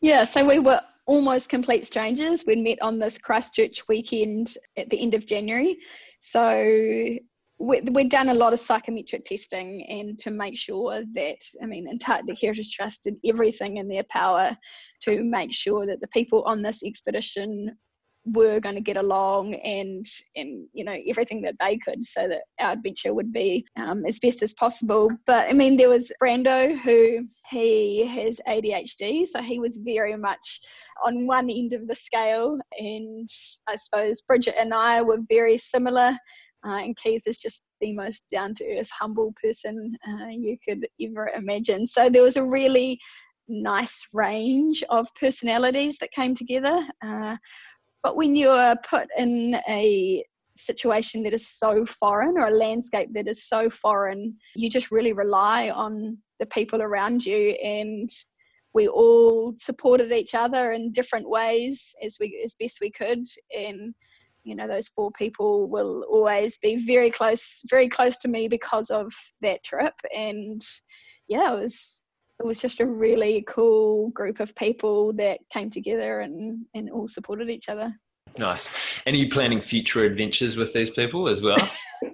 Yeah, 0.00 0.24
so 0.24 0.46
we 0.46 0.58
were 0.58 0.80
almost 1.06 1.48
complete 1.48 1.86
strangers. 1.86 2.44
We'd 2.46 2.58
met 2.58 2.80
on 2.82 2.98
this 2.98 3.18
Christchurch 3.18 3.86
weekend 3.88 4.56
at 4.76 4.88
the 4.90 5.00
end 5.00 5.14
of 5.14 5.26
January. 5.26 5.78
So 6.20 7.18
we, 7.58 7.80
we'd 7.80 8.10
done 8.10 8.30
a 8.30 8.34
lot 8.34 8.52
of 8.52 8.60
psychometric 8.60 9.24
testing 9.24 9.84
and 9.88 10.18
to 10.20 10.30
make 10.30 10.58
sure 10.58 11.02
that, 11.14 11.38
I 11.62 11.66
mean, 11.66 11.88
Antarctic 11.88 12.38
Heritage 12.40 12.74
Trust 12.74 13.04
did 13.04 13.16
everything 13.24 13.76
in 13.76 13.88
their 13.88 14.04
power 14.10 14.56
to 15.02 15.22
make 15.22 15.52
sure 15.52 15.86
that 15.86 16.00
the 16.00 16.08
people 16.08 16.42
on 16.44 16.62
this 16.62 16.82
expedition 16.82 17.76
were 18.26 18.58
going 18.58 18.74
to 18.74 18.80
get 18.80 18.96
along 18.96 19.54
and 19.54 20.06
and 20.34 20.66
you 20.72 20.84
know 20.84 20.96
everything 21.06 21.42
that 21.42 21.56
they 21.60 21.76
could 21.76 22.04
so 22.06 22.26
that 22.26 22.42
our 22.58 22.72
adventure 22.72 23.12
would 23.12 23.32
be 23.32 23.64
um, 23.76 24.04
as 24.06 24.18
best 24.18 24.42
as 24.42 24.54
possible. 24.54 25.10
But 25.26 25.48
i 25.48 25.52
mean 25.52 25.76
there 25.76 25.88
was 25.90 26.10
brando 26.22 26.78
who 26.78 27.26
he 27.50 28.06
has 28.06 28.40
adhd 28.48 29.28
so 29.28 29.42
he 29.42 29.60
was 29.60 29.76
very 29.76 30.16
much 30.16 30.60
on 31.04 31.26
one 31.26 31.50
end 31.50 31.74
of 31.74 31.86
the 31.86 31.94
scale. 31.94 32.58
And 32.78 33.28
i 33.68 33.76
suppose 33.76 34.22
bridget 34.22 34.54
and 34.58 34.72
i 34.72 35.02
were 35.02 35.18
very 35.28 35.58
similar. 35.58 36.16
Uh, 36.66 36.78
and 36.78 36.96
keith 36.96 37.20
is 37.26 37.36
just 37.36 37.64
the 37.82 37.92
most 37.92 38.24
down 38.30 38.54
to 38.54 38.64
earth 38.78 38.88
humble 38.98 39.34
person 39.42 39.94
uh, 40.08 40.28
you 40.28 40.56
could 40.66 40.88
ever 40.98 41.28
imagine. 41.36 41.86
So 41.86 42.08
there 42.08 42.22
was 42.22 42.38
a 42.38 42.44
really 42.44 42.98
nice 43.48 44.06
range 44.14 44.82
of 44.88 45.06
personalities 45.20 45.98
that 45.98 46.12
came 46.12 46.34
together. 46.34 46.86
Uh, 47.02 47.36
but 48.04 48.16
when 48.16 48.36
you're 48.36 48.76
put 48.88 49.08
in 49.16 49.56
a 49.66 50.22
situation 50.56 51.22
that 51.24 51.32
is 51.32 51.48
so 51.48 51.84
foreign 51.86 52.36
or 52.36 52.48
a 52.48 52.56
landscape 52.56 53.08
that 53.14 53.26
is 53.26 53.48
so 53.48 53.68
foreign, 53.70 54.36
you 54.54 54.70
just 54.70 54.92
really 54.92 55.14
rely 55.14 55.70
on 55.70 56.18
the 56.38 56.46
people 56.46 56.82
around 56.82 57.24
you 57.24 57.50
and 57.64 58.10
we 58.74 58.88
all 58.88 59.54
supported 59.56 60.12
each 60.12 60.34
other 60.34 60.72
in 60.72 60.92
different 60.92 61.28
ways 61.28 61.94
as 62.04 62.18
we 62.20 62.40
as 62.44 62.54
best 62.60 62.78
we 62.80 62.90
could. 62.90 63.24
And 63.56 63.94
you 64.44 64.54
know 64.54 64.68
those 64.68 64.88
four 64.88 65.10
people 65.12 65.70
will 65.70 66.04
always 66.10 66.58
be 66.58 66.84
very 66.84 67.10
close 67.10 67.62
very 67.70 67.88
close 67.88 68.18
to 68.18 68.28
me 68.28 68.48
because 68.48 68.90
of 68.90 69.10
that 69.40 69.64
trip. 69.64 69.94
And 70.14 70.62
yeah 71.26 71.54
it 71.54 71.56
was 71.56 72.03
it 72.40 72.46
was 72.46 72.58
just 72.58 72.80
a 72.80 72.86
really 72.86 73.44
cool 73.48 74.10
group 74.10 74.40
of 74.40 74.54
people 74.54 75.12
that 75.14 75.40
came 75.52 75.70
together 75.70 76.20
and, 76.20 76.66
and 76.74 76.90
all 76.90 77.08
supported 77.08 77.48
each 77.48 77.68
other. 77.68 77.94
Nice. 78.38 79.02
And 79.06 79.14
are 79.14 79.18
you 79.18 79.28
planning 79.28 79.60
future 79.60 80.04
adventures 80.04 80.56
with 80.56 80.72
these 80.72 80.90
people 80.90 81.28
as 81.28 81.42
well? 81.42 81.70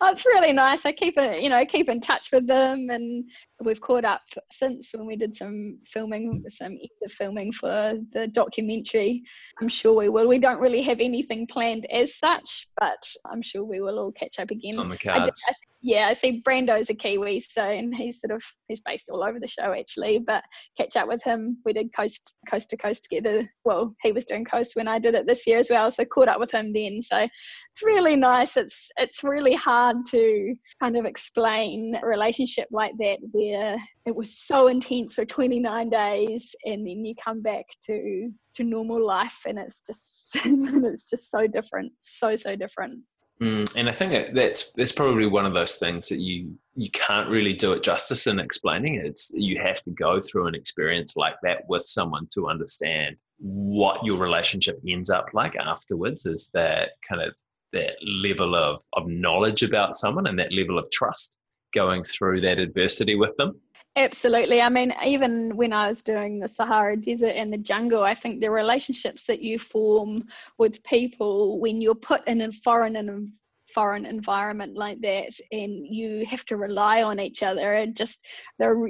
Oh, 0.00 0.10
it's 0.10 0.26
really 0.26 0.52
nice. 0.52 0.84
I 0.84 0.92
keep 0.92 1.16
it, 1.16 1.40
you 1.40 1.48
know, 1.48 1.64
keep 1.64 1.88
in 1.88 2.00
touch 2.00 2.28
with 2.32 2.46
them, 2.46 2.88
and 2.90 3.24
we've 3.64 3.80
caught 3.80 4.04
up 4.04 4.22
since 4.50 4.90
when 4.92 5.06
we 5.06 5.16
did 5.16 5.34
some 5.34 5.78
filming, 5.86 6.44
some 6.48 6.76
extra 6.82 7.08
filming 7.08 7.52
for 7.52 7.94
the 8.12 8.26
documentary. 8.26 9.22
I'm 9.60 9.68
sure 9.68 9.94
we 9.94 10.08
will. 10.08 10.28
We 10.28 10.38
don't 10.38 10.60
really 10.60 10.82
have 10.82 11.00
anything 11.00 11.46
planned 11.46 11.86
as 11.90 12.18
such, 12.18 12.68
but 12.78 13.02
I'm 13.24 13.40
sure 13.42 13.64
we 13.64 13.80
will 13.80 13.98
all 13.98 14.12
catch 14.12 14.38
up 14.38 14.50
again. 14.50 14.70
It's 14.70 14.78
on 14.78 14.90
the 14.90 14.98
cards. 14.98 15.20
I 15.20 15.24
did, 15.24 15.34
I 15.48 15.52
yeah, 15.86 16.08
I 16.08 16.14
see 16.14 16.42
Brando's 16.42 16.90
a 16.90 16.94
Kiwi, 16.94 17.38
so 17.38 17.62
and 17.62 17.94
he's 17.94 18.18
sort 18.20 18.32
of 18.32 18.42
he's 18.66 18.80
based 18.80 19.08
all 19.08 19.22
over 19.22 19.38
the 19.38 19.46
show 19.46 19.72
actually. 19.72 20.18
But 20.18 20.42
catch 20.76 20.96
up 20.96 21.06
with 21.06 21.22
him. 21.22 21.58
We 21.64 21.72
did 21.72 21.94
coast 21.94 22.34
coast 22.50 22.70
to 22.70 22.76
coast 22.76 23.04
together. 23.04 23.48
Well, 23.64 23.94
he 24.02 24.10
was 24.10 24.24
doing 24.24 24.44
coast 24.44 24.74
when 24.74 24.88
I 24.88 24.98
did 24.98 25.14
it 25.14 25.28
this 25.28 25.46
year 25.46 25.58
as 25.58 25.70
well, 25.70 25.88
so 25.92 26.04
caught 26.04 26.26
up 26.26 26.40
with 26.40 26.50
him 26.50 26.72
then. 26.72 27.00
So 27.02 27.18
it's 27.18 27.82
really 27.84 28.16
nice. 28.16 28.56
It's 28.56 28.88
it's 28.96 29.22
really 29.22 29.54
hard 29.54 29.98
to 30.10 30.56
kind 30.82 30.96
of 30.96 31.04
explain 31.04 31.96
a 32.02 32.04
relationship 32.04 32.66
like 32.72 32.94
that 32.98 33.18
where 33.30 33.76
it 34.06 34.16
was 34.16 34.40
so 34.40 34.66
intense 34.66 35.14
for 35.14 35.24
29 35.24 35.88
days 35.88 36.52
and 36.64 36.84
then 36.84 37.04
you 37.04 37.14
come 37.14 37.42
back 37.42 37.64
to 37.84 38.32
to 38.56 38.64
normal 38.64 39.06
life 39.06 39.38
and 39.46 39.56
it's 39.56 39.82
just 39.82 40.34
it's 40.44 41.04
just 41.04 41.30
so 41.30 41.46
different, 41.46 41.92
so 42.00 42.34
so 42.34 42.56
different. 42.56 43.04
Mm, 43.40 43.70
and 43.76 43.88
I 43.88 43.92
think 43.92 44.12
that 44.12 44.34
that's 44.34 44.70
that's 44.70 44.92
probably 44.92 45.26
one 45.26 45.44
of 45.44 45.52
those 45.52 45.76
things 45.76 46.08
that 46.08 46.20
you 46.20 46.58
you 46.74 46.90
can't 46.90 47.28
really 47.28 47.52
do 47.52 47.72
it 47.72 47.82
justice 47.82 48.26
in 48.26 48.38
explaining. 48.38 48.94
It's 48.94 49.30
you 49.34 49.60
have 49.60 49.82
to 49.82 49.90
go 49.90 50.20
through 50.20 50.46
an 50.46 50.54
experience 50.54 51.16
like 51.16 51.34
that 51.42 51.68
with 51.68 51.82
someone 51.82 52.28
to 52.32 52.48
understand 52.48 53.16
what 53.38 54.02
your 54.04 54.16
relationship 54.16 54.80
ends 54.88 55.10
up 55.10 55.26
like 55.34 55.54
afterwards. 55.56 56.24
Is 56.24 56.50
that 56.54 56.92
kind 57.06 57.20
of 57.20 57.36
that 57.74 57.96
level 58.02 58.54
of 58.54 58.80
of 58.94 59.06
knowledge 59.06 59.62
about 59.62 59.96
someone 59.96 60.26
and 60.26 60.38
that 60.38 60.52
level 60.52 60.78
of 60.78 60.90
trust 60.90 61.36
going 61.74 62.02
through 62.02 62.40
that 62.40 62.58
adversity 62.58 63.14
with 63.14 63.36
them. 63.36 63.60
Absolutely. 63.96 64.60
I 64.60 64.68
mean, 64.68 64.92
even 65.04 65.56
when 65.56 65.72
I 65.72 65.88
was 65.88 66.02
doing 66.02 66.38
the 66.38 66.48
Sahara 66.48 66.98
Desert 66.98 67.28
and 67.34 67.50
the 67.50 67.56
jungle, 67.56 68.04
I 68.04 68.12
think 68.12 68.40
the 68.40 68.50
relationships 68.50 69.26
that 69.26 69.40
you 69.40 69.58
form 69.58 70.24
with 70.58 70.82
people 70.84 71.58
when 71.60 71.80
you're 71.80 71.94
put 71.94 72.26
in 72.28 72.42
a 72.42 72.52
foreign 72.52 72.96
and 72.96 73.32
foreign 73.74 74.06
environment 74.06 74.74
like 74.76 75.00
that 75.00 75.30
and 75.50 75.86
you 75.86 76.24
have 76.24 76.44
to 76.46 76.56
rely 76.56 77.02
on 77.02 77.18
each 77.20 77.42
other 77.42 77.72
and 77.74 77.96
just 77.96 78.20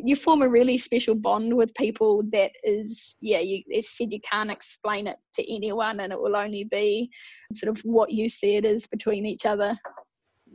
you 0.04 0.14
form 0.14 0.42
a 0.42 0.48
really 0.48 0.78
special 0.78 1.14
bond 1.14 1.52
with 1.56 1.74
people 1.74 2.22
that 2.30 2.52
is 2.62 3.16
yeah 3.20 3.40
you 3.40 3.62
as 3.76 3.88
said 3.88 4.12
you 4.12 4.20
can't 4.20 4.50
explain 4.50 5.06
it 5.06 5.16
to 5.34 5.52
anyone 5.52 5.98
and 6.00 6.12
it 6.12 6.20
will 6.20 6.36
only 6.36 6.62
be 6.64 7.10
sort 7.54 7.74
of 7.76 7.82
what 7.84 8.12
you 8.12 8.28
see 8.28 8.56
it 8.56 8.64
is 8.64 8.86
between 8.86 9.26
each 9.26 9.46
other 9.46 9.74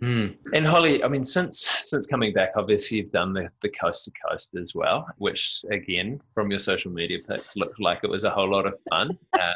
Mm. 0.03 0.35
And 0.53 0.65
Holly, 0.65 1.03
I 1.03 1.07
mean, 1.07 1.23
since 1.23 1.69
since 1.83 2.07
coming 2.07 2.33
back, 2.33 2.51
obviously 2.55 2.97
you've 2.97 3.11
done 3.11 3.33
the, 3.33 3.49
the 3.61 3.69
coast 3.69 4.05
to 4.05 4.11
coast 4.27 4.55
as 4.55 4.73
well, 4.73 5.05
which 5.17 5.63
again, 5.69 6.19
from 6.33 6.49
your 6.49 6.59
social 6.59 6.91
media 6.91 7.19
pics, 7.27 7.55
looked 7.55 7.79
like 7.79 7.99
it 8.03 8.09
was 8.09 8.23
a 8.23 8.31
whole 8.31 8.49
lot 8.49 8.65
of 8.65 8.79
fun. 8.89 9.17
uh, 9.33 9.53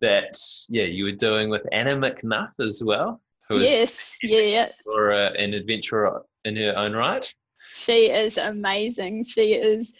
that 0.00 0.38
yeah, 0.70 0.84
you 0.84 1.04
were 1.04 1.12
doing 1.12 1.50
with 1.50 1.66
Anna 1.72 1.96
McNuff 1.96 2.64
as 2.64 2.82
well. 2.84 3.20
Who 3.48 3.60
yes, 3.60 4.16
yeah, 4.22 4.70
or 4.86 5.12
uh, 5.12 5.32
an 5.32 5.54
adventurer 5.54 6.22
in 6.44 6.54
her 6.56 6.74
own 6.76 6.92
right. 6.92 7.34
She 7.72 8.10
is 8.10 8.38
amazing. 8.38 9.24
She 9.24 9.54
is 9.54 9.92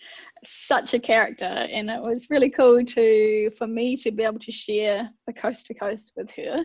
such 0.44 0.94
a 0.94 1.00
character 1.00 1.44
and 1.44 1.90
it 1.90 2.00
was 2.00 2.28
really 2.30 2.50
cool 2.50 2.84
to 2.84 3.50
for 3.58 3.66
me 3.66 3.96
to 3.96 4.12
be 4.12 4.22
able 4.22 4.38
to 4.38 4.52
share 4.52 5.10
the 5.26 5.32
coast 5.32 5.66
to 5.66 5.74
coast 5.74 6.12
with 6.16 6.30
her 6.30 6.64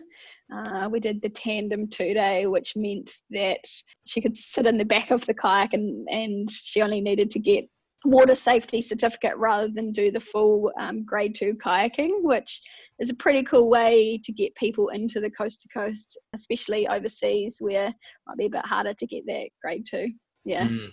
uh, 0.52 0.88
we 0.90 1.00
did 1.00 1.22
the 1.22 1.28
tandem 1.28 1.88
two 1.88 2.14
day 2.14 2.46
which 2.46 2.74
meant 2.76 3.10
that 3.30 3.60
she 4.06 4.20
could 4.20 4.36
sit 4.36 4.66
in 4.66 4.78
the 4.78 4.84
back 4.84 5.10
of 5.10 5.24
the 5.26 5.34
kayak 5.34 5.72
and, 5.72 6.06
and 6.10 6.50
she 6.50 6.82
only 6.82 7.00
needed 7.00 7.30
to 7.30 7.38
get 7.38 7.64
water 8.04 8.34
safety 8.34 8.82
certificate 8.82 9.36
rather 9.38 9.68
than 9.68 9.90
do 9.90 10.10
the 10.10 10.20
full 10.20 10.70
um, 10.78 11.04
grade 11.04 11.34
two 11.34 11.54
kayaking 11.54 12.22
which 12.22 12.60
is 12.98 13.10
a 13.10 13.14
pretty 13.14 13.42
cool 13.42 13.70
way 13.70 14.20
to 14.22 14.32
get 14.32 14.54
people 14.56 14.88
into 14.90 15.20
the 15.20 15.30
coast 15.30 15.62
to 15.62 15.68
coast 15.68 16.18
especially 16.34 16.86
overseas 16.86 17.56
where 17.60 17.88
it 17.88 17.94
might 18.26 18.36
be 18.36 18.46
a 18.46 18.50
bit 18.50 18.66
harder 18.66 18.94
to 18.94 19.06
get 19.06 19.24
that 19.26 19.48
grade 19.62 19.84
two. 19.88 20.08
Yeah. 20.44 20.68
Mm. 20.68 20.90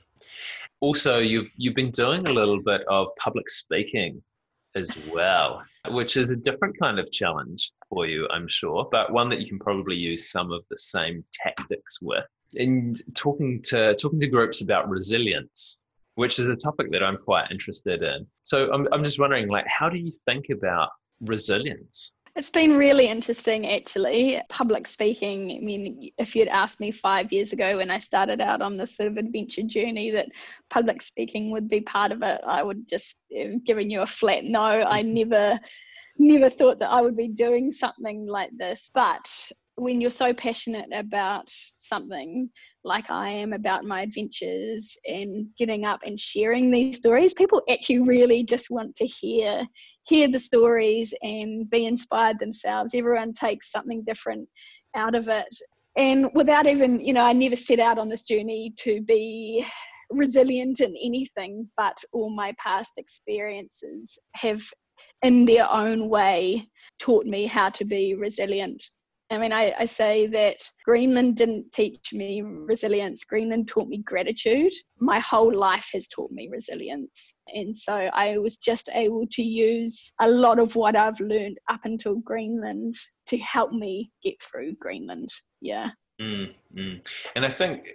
Also 0.79 1.19
you've 1.19 1.49
you've 1.57 1.75
been 1.75 1.91
doing 1.91 2.25
a 2.27 2.31
little 2.31 2.61
bit 2.63 2.81
of 2.89 3.07
public 3.19 3.49
speaking 3.49 4.21
as 4.75 4.97
well, 5.12 5.63
which 5.89 6.17
is 6.17 6.31
a 6.31 6.36
different 6.36 6.79
kind 6.79 6.99
of 6.99 7.12
challenge 7.12 7.71
for 7.89 8.05
you, 8.05 8.27
I'm 8.31 8.47
sure, 8.47 8.88
but 8.91 9.12
one 9.12 9.29
that 9.29 9.39
you 9.39 9.47
can 9.47 9.60
probably 9.60 9.95
use 9.95 10.31
some 10.31 10.51
of 10.51 10.63
the 10.69 10.77
same 10.77 11.23
tactics 11.34 12.01
with. 12.01 12.25
In 12.55 12.95
talking 13.15 13.62
to 13.65 13.95
talking 13.95 14.19
to 14.19 14.27
groups 14.27 14.62
about 14.62 14.89
resilience, 14.89 15.81
which 16.15 16.38
is 16.38 16.49
a 16.49 16.55
topic 16.55 16.91
that 16.91 17.03
I'm 17.03 17.17
quite 17.17 17.49
interested 17.49 18.03
in. 18.03 18.27
So 18.43 18.71
I'm 18.73 18.88
I'm 18.91 19.03
just 19.03 19.19
wondering, 19.19 19.47
like, 19.47 19.67
how 19.67 19.89
do 19.89 19.97
you 19.97 20.12
think 20.25 20.49
about 20.49 20.89
resilience? 21.21 22.13
It's 22.35 22.49
been 22.49 22.77
really 22.77 23.07
interesting, 23.07 23.67
actually. 23.67 24.41
Public 24.47 24.87
speaking, 24.87 25.51
I 25.51 25.59
mean, 25.59 26.11
if 26.17 26.33
you'd 26.33 26.47
asked 26.47 26.79
me 26.79 26.91
five 26.91 27.31
years 27.31 27.51
ago 27.51 27.77
when 27.77 27.91
I 27.91 27.99
started 27.99 28.39
out 28.39 28.61
on 28.61 28.77
this 28.77 28.95
sort 28.95 29.07
of 29.07 29.17
adventure 29.17 29.63
journey 29.63 30.11
that 30.11 30.29
public 30.69 31.01
speaking 31.01 31.51
would 31.51 31.67
be 31.67 31.81
part 31.81 32.13
of 32.13 32.21
it, 32.21 32.39
I 32.45 32.63
would 32.63 32.87
just 32.87 33.17
have 33.35 33.63
given 33.65 33.89
you 33.89 34.01
a 34.01 34.07
flat 34.07 34.45
no. 34.45 34.61
I 34.61 35.03
mm-hmm. 35.03 35.13
never, 35.13 35.59
never 36.19 36.49
thought 36.49 36.79
that 36.79 36.89
I 36.89 37.01
would 37.01 37.17
be 37.17 37.27
doing 37.27 37.69
something 37.71 38.25
like 38.25 38.51
this. 38.57 38.89
But 38.93 39.27
when 39.75 39.99
you're 39.99 40.09
so 40.09 40.33
passionate 40.33 40.89
about 40.93 41.49
something 41.79 42.49
like 42.85 43.09
I 43.09 43.29
am 43.29 43.51
about 43.51 43.83
my 43.83 44.03
adventures 44.03 44.95
and 45.05 45.45
getting 45.57 45.83
up 45.83 46.01
and 46.05 46.17
sharing 46.17 46.71
these 46.71 46.97
stories, 46.97 47.33
people 47.33 47.61
actually 47.69 47.99
really 47.99 48.43
just 48.43 48.69
want 48.69 48.95
to 48.97 49.05
hear 49.05 49.65
hear 50.03 50.27
the 50.27 50.39
stories 50.39 51.13
and 51.21 51.69
be 51.69 51.85
inspired 51.85 52.39
themselves. 52.39 52.93
Everyone 52.93 53.33
takes 53.33 53.71
something 53.71 54.03
different 54.03 54.47
out 54.95 55.15
of 55.15 55.27
it. 55.27 55.55
And 55.95 56.29
without 56.33 56.67
even, 56.67 56.99
you 56.99 57.13
know, 57.13 57.23
I 57.23 57.33
never 57.33 57.55
set 57.55 57.79
out 57.79 57.97
on 57.97 58.09
this 58.09 58.23
journey 58.23 58.73
to 58.79 59.01
be 59.01 59.65
resilient 60.09 60.79
in 60.79 60.95
anything, 61.03 61.69
but 61.77 61.97
all 62.13 62.29
my 62.29 62.53
past 62.57 62.93
experiences 62.97 64.17
have, 64.35 64.61
in 65.21 65.45
their 65.45 65.69
own 65.69 66.09
way, 66.09 66.67
taught 66.99 67.25
me 67.25 67.45
how 67.45 67.69
to 67.69 67.85
be 67.85 68.15
resilient 68.15 68.83
I 69.31 69.37
mean, 69.37 69.53
I, 69.53 69.73
I, 69.79 69.85
say 69.85 70.27
that 70.27 70.57
Greenland 70.83 71.37
didn't 71.37 71.71
teach 71.71 72.11
me 72.11 72.41
resilience. 72.41 73.23
Greenland 73.23 73.69
taught 73.69 73.87
me 73.87 73.99
gratitude. 73.99 74.73
My 74.99 75.19
whole 75.19 75.57
life 75.57 75.89
has 75.93 76.09
taught 76.09 76.31
me 76.31 76.49
resilience. 76.51 77.33
And 77.47 77.75
so 77.75 77.93
I 77.93 78.37
was 78.39 78.57
just 78.57 78.89
able 78.93 79.25
to 79.31 79.41
use 79.41 80.11
a 80.19 80.27
lot 80.27 80.59
of 80.59 80.75
what 80.75 80.97
I've 80.97 81.19
learned 81.21 81.57
up 81.69 81.79
until 81.85 82.15
Greenland 82.15 82.93
to 83.27 83.37
help 83.37 83.71
me 83.71 84.11
get 84.21 84.35
through 84.41 84.75
Greenland. 84.81 85.29
Yeah. 85.61 85.91
Mm, 86.21 86.53
mm. 86.75 87.07
And 87.36 87.45
I 87.45 87.49
think 87.49 87.88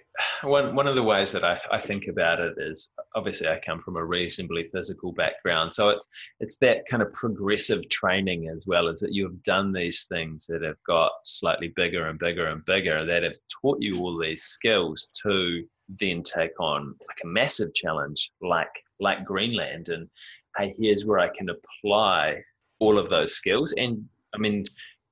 one 0.43 0.75
one 0.75 0.89
of 0.89 0.97
the 0.97 1.03
ways 1.03 1.31
that 1.33 1.45
I, 1.45 1.61
I 1.71 1.81
think 1.81 2.09
about 2.09 2.41
it 2.41 2.55
is 2.59 2.93
obviously 3.15 3.47
I 3.47 3.61
come 3.65 3.81
from 3.81 3.97
a 3.97 4.05
reasonably 4.05 4.65
physical 4.73 5.13
background, 5.13 5.75
so 5.75 5.91
it's 5.91 6.09
it's 6.41 6.59
that 6.59 6.89
kind 6.91 7.03
of 7.03 7.13
progressive 7.13 7.89
training 7.89 8.49
as 8.49 8.67
well 8.67 8.89
as 8.89 8.99
that 9.01 9.13
you've 9.13 9.43
done 9.45 9.73
these 9.73 10.07
things 10.07 10.47
that 10.49 10.63
have 10.63 10.83
got 10.85 11.13
slightly 11.25 11.73
bigger 11.77 12.09
and 12.09 12.19
bigger 12.19 12.47
and 12.47 12.65
bigger 12.65 13.07
that 13.07 13.23
have 13.23 13.39
taught 13.63 13.79
you 13.81 14.01
all 14.01 14.19
these 14.19 14.43
skills 14.43 15.09
to 15.23 15.63
then 15.89 16.21
take 16.25 16.59
on 16.59 16.97
like 17.07 17.19
a 17.23 17.29
massive 17.29 17.73
challenge 17.75 18.33
like 18.43 18.83
like 18.99 19.25
Greenland, 19.25 19.89
and 19.89 20.09
hey, 20.57 20.75
here's 20.81 21.07
where 21.07 21.21
I 21.21 21.29
can 21.29 21.49
apply 21.49 22.43
all 22.81 22.99
of 22.99 23.09
those 23.09 23.35
skills. 23.35 23.73
And 23.77 24.07
I 24.35 24.39
mean, 24.39 24.65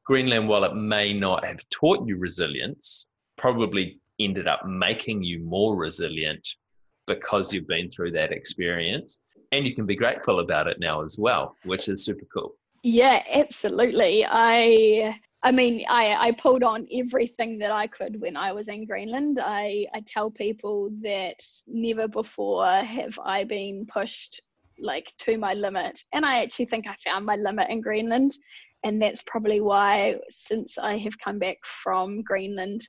Greenland, 0.05 0.49
while 0.49 0.65
it 0.65 0.75
may 0.75 1.13
not 1.13 1.45
have 1.45 1.61
taught 1.71 2.07
you 2.07 2.17
resilience, 2.17 3.09
probably 3.39 4.01
ended 4.21 4.47
up 4.47 4.67
making 4.67 5.23
you 5.23 5.41
more 5.41 5.77
resilient 5.77 6.47
because 7.07 7.53
you've 7.53 7.67
been 7.67 7.91
through 7.91 8.13
that 8.13 8.33
experience. 8.33 9.21
And 9.53 9.67
you 9.67 9.75
can 9.75 9.87
be 9.87 9.97
grateful 9.97 10.41
about 10.41 10.67
it 10.67 10.79
now 10.81 11.03
as 11.03 11.19
well, 11.19 11.57
which 11.65 11.89
is 11.89 12.05
super 12.05 12.27
cool. 12.33 12.55
Yeah, 12.83 13.23
absolutely. 13.33 14.27
I 14.29 15.19
I 15.45 15.53
mean, 15.53 15.85
I, 15.91 16.29
I 16.29 16.33
pulled 16.33 16.63
on 16.63 16.89
everything 16.91 17.59
that 17.59 17.71
I 17.71 17.87
could 17.87 18.19
when 18.19 18.35
I 18.35 18.53
was 18.53 18.69
in 18.69 18.87
Greenland. 18.87 19.39
I, 19.43 19.87
I 19.93 20.01
tell 20.07 20.31
people 20.31 20.89
that 21.03 21.37
never 21.67 22.09
before 22.09 22.67
have 22.67 23.19
I 23.23 23.45
been 23.45 23.85
pushed 23.85 24.41
like 24.79 25.13
to 25.19 25.37
my 25.37 25.53
limit. 25.53 26.03
And 26.15 26.25
I 26.25 26.43
actually 26.43 26.65
think 26.65 26.87
I 26.87 26.95
found 26.95 27.27
my 27.27 27.37
limit 27.37 27.69
in 27.69 27.83
Greenland 27.83 28.35
and 28.85 29.01
that's 29.01 29.23
probably 29.23 29.61
why 29.61 30.17
since 30.31 30.79
I 30.79 30.99
have 30.99 31.19
come 31.19 31.39
back 31.39 31.59
from 31.65 32.21
Greenland, 32.21 32.87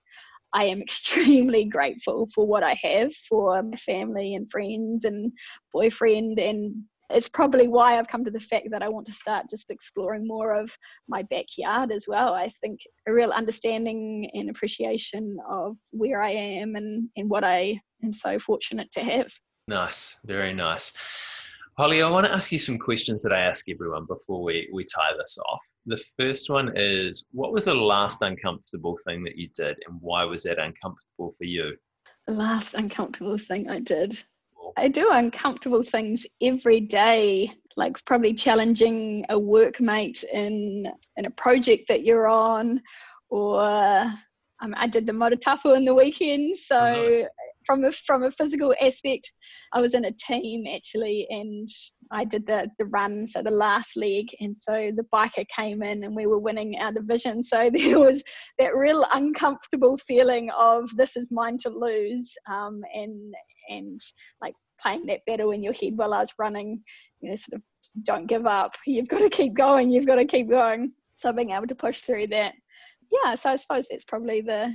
I 0.54 0.66
am 0.66 0.82
extremely 0.82 1.66
grateful 1.66 2.28
for 2.34 2.46
what 2.46 2.64
I 2.64 2.78
have 2.84 3.14
for 3.28 3.62
my 3.64 3.78
family 3.78 4.36
and 4.36 4.50
friends 4.52 5.06
and 5.06 5.32
boyfriend 5.74 6.40
and 6.40 6.84
it's 7.12 7.30
probably 7.30 7.68
why 7.68 7.98
I've 7.98 8.08
come 8.08 8.26
to 8.26 8.32
the 8.32 8.40
fact 8.40 8.70
that 8.72 8.82
I 8.82 8.90
want 8.90 9.06
to 9.08 9.14
start 9.14 9.50
just 9.50 9.70
exploring 9.70 10.28
more 10.28 10.54
of 10.54 10.76
my 11.08 11.22
backyard 11.24 11.92
as 11.92 12.06
well. 12.08 12.34
I 12.34 12.50
think 12.62 12.80
a 13.08 13.14
real 13.14 13.30
understanding 13.30 14.30
and 14.34 14.50
appreciation 14.50 15.38
of 15.48 15.78
where 15.92 16.22
I 16.22 16.32
am 16.32 16.76
and, 16.76 17.08
and 17.16 17.30
what 17.30 17.44
I 17.44 17.80
am 18.04 18.12
so 18.12 18.40
fortunate 18.40 18.92
to 18.94 19.02
have. 19.02 19.32
Nice, 19.68 20.20
very 20.26 20.54
nice. 20.54 20.98
Hollie, 21.78 22.02
I 22.02 22.10
want 22.10 22.26
to 22.26 22.32
ask 22.32 22.54
you 22.54 22.58
some 22.58 22.78
questions 22.78 23.22
that 23.24 23.34
I 23.34 23.42
ask 23.42 23.68
everyone 23.68 24.06
before 24.06 24.42
we, 24.42 24.70
we 24.72 24.86
tie 24.86 25.12
this 25.20 25.38
off. 25.50 25.60
The 25.86 26.02
first 26.18 26.50
one 26.50 26.72
is 26.74 27.26
What 27.32 27.52
was 27.52 27.66
the 27.66 27.76
last 27.76 28.22
uncomfortable 28.22 28.98
thing 29.06 29.26
that 29.26 29.36
you 29.36 29.50
did, 29.54 29.76
and 29.86 29.98
why 30.00 30.24
was 30.24 30.44
that 30.44 30.58
uncomfortable 30.58 31.34
for 31.38 31.44
you? 31.44 31.76
The 32.28 32.34
last 32.34 32.76
uncomfortable 32.76 33.38
thing 33.38 33.70
I 33.70 33.80
did. 33.80 34.18
I 34.78 34.88
do 34.88 35.10
uncomfortable 35.12 35.84
things 35.84 36.26
every 36.42 36.80
day, 36.80 37.52
like 37.76 38.04
probably 38.06 38.34
challenging 38.34 39.26
a 39.28 39.36
workmate 39.36 40.24
in 40.24 40.90
in 41.18 41.26
a 41.26 41.32
project 41.32 41.90
that 41.90 42.06
you're 42.06 42.28
on, 42.28 42.82
or 43.30 43.60
um, 43.60 44.74
I 44.78 44.88
did 44.88 45.06
the 45.06 45.12
Motutapu 45.12 45.76
in 45.76 45.84
the 45.84 45.94
weekend, 45.94 46.56
so 46.56 46.78
oh, 46.78 47.10
nice 47.10 47.30
from 47.66 47.84
a 47.84 47.92
from 47.92 48.24
a 48.24 48.32
physical 48.32 48.74
aspect, 48.82 49.32
I 49.74 49.82
was 49.82 49.94
in 49.94 50.06
a 50.06 50.12
team 50.12 50.66
actually, 50.68 51.28
and 51.30 51.70
I 52.12 52.26
did 52.26 52.46
the 52.46 52.70
the 52.80 52.86
run, 52.86 53.26
so 53.28 53.42
the 53.42 53.52
last 53.52 53.96
leg, 53.96 54.28
and 54.40 54.56
so 54.58 54.92
the 54.96 55.06
biker 55.14 55.46
came 55.56 55.84
in, 55.84 56.04
and 56.04 56.16
we 56.16 56.28
were 56.28 56.40
winning 56.40 56.78
our 56.80 56.92
division. 56.92 57.42
So 57.44 57.70
there 57.74 58.00
was 58.00 58.24
that 58.60 58.76
real 58.76 59.06
uncomfortable 59.14 59.98
feeling 59.98 60.50
of 60.52 60.90
this 60.96 61.16
is 61.18 61.32
mine 61.32 61.58
to 61.64 61.70
lose, 61.70 62.34
um, 62.50 62.82
and 62.94 63.34
and 63.70 64.00
like 64.42 64.54
playing 64.82 65.06
that 65.08 65.26
battle 65.26 65.52
in 65.52 65.64
your 65.64 65.74
head 65.74 65.94
while 65.96 66.14
I 66.14 66.22
was 66.22 66.34
running, 66.38 66.84
you 67.22 67.30
know, 67.30 67.36
sort 67.36 67.60
of 67.60 67.64
don't 68.04 68.28
give 68.28 68.46
up. 68.46 68.76
You've 68.86 69.08
got 69.08 69.20
to 69.20 69.30
keep 69.30 69.54
going. 69.56 69.90
You've 69.90 70.06
got 70.06 70.16
to 70.16 70.26
keep 70.26 70.50
going. 70.50 70.92
So 71.16 71.32
being 71.32 71.52
able 71.52 71.68
to 71.68 71.76
push 71.76 72.02
through 72.02 72.28
that, 72.28 72.54
yeah. 73.12 73.36
So 73.36 73.52
I 73.52 73.56
suppose 73.56 73.88
that's 73.90 74.04
probably 74.04 74.42
the 74.42 74.74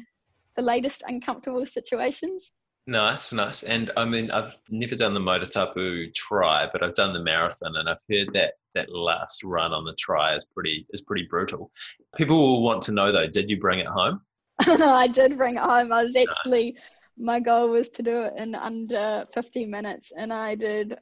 the 0.56 0.62
latest 0.62 1.02
uncomfortable 1.06 1.64
situations. 1.66 2.52
Nice, 2.86 3.32
nice. 3.32 3.62
And 3.62 3.90
I 3.96 4.04
mean, 4.04 4.30
I've 4.30 4.56
never 4.70 4.96
done 4.96 5.14
the 5.14 5.20
Motutapu 5.20 6.12
tri, 6.14 6.68
but 6.72 6.82
I've 6.82 6.94
done 6.94 7.12
the 7.12 7.22
marathon, 7.22 7.76
and 7.76 7.88
I've 7.88 8.02
heard 8.10 8.32
that 8.32 8.54
that 8.74 8.92
last 8.92 9.44
run 9.44 9.72
on 9.72 9.84
the 9.84 9.94
tri 9.98 10.34
is 10.36 10.44
pretty 10.44 10.84
is 10.90 11.02
pretty 11.02 11.26
brutal. 11.28 11.70
People 12.16 12.38
will 12.38 12.62
want 12.62 12.82
to 12.82 12.92
know 12.92 13.12
though. 13.12 13.26
Did 13.26 13.50
you 13.50 13.60
bring 13.60 13.80
it 13.80 13.86
home? 13.86 14.22
I 14.60 15.08
did 15.08 15.36
bring 15.36 15.56
it 15.56 15.62
home. 15.62 15.92
I 15.92 16.04
was 16.04 16.16
actually 16.16 16.72
nice. 16.72 16.82
my 17.16 17.40
goal 17.40 17.68
was 17.68 17.88
to 17.90 18.02
do 18.02 18.22
it 18.22 18.34
in 18.36 18.54
under 18.54 19.26
50 19.32 19.66
minutes, 19.66 20.12
and 20.16 20.32
I 20.32 20.54
did 20.54 20.98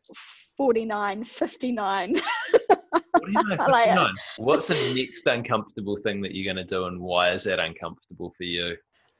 49, 0.56 1.24
59. 1.24 2.16
49, 3.18 3.44
59. 3.48 4.14
What's 4.38 4.68
the 4.68 4.94
next 4.94 5.26
uncomfortable 5.26 5.96
thing 5.96 6.20
that 6.22 6.34
you're 6.34 6.52
going 6.52 6.64
to 6.66 6.74
do, 6.74 6.84
and 6.84 7.00
why 7.00 7.30
is 7.30 7.44
that 7.44 7.60
uncomfortable 7.60 8.32
for 8.36 8.44
you? 8.44 8.76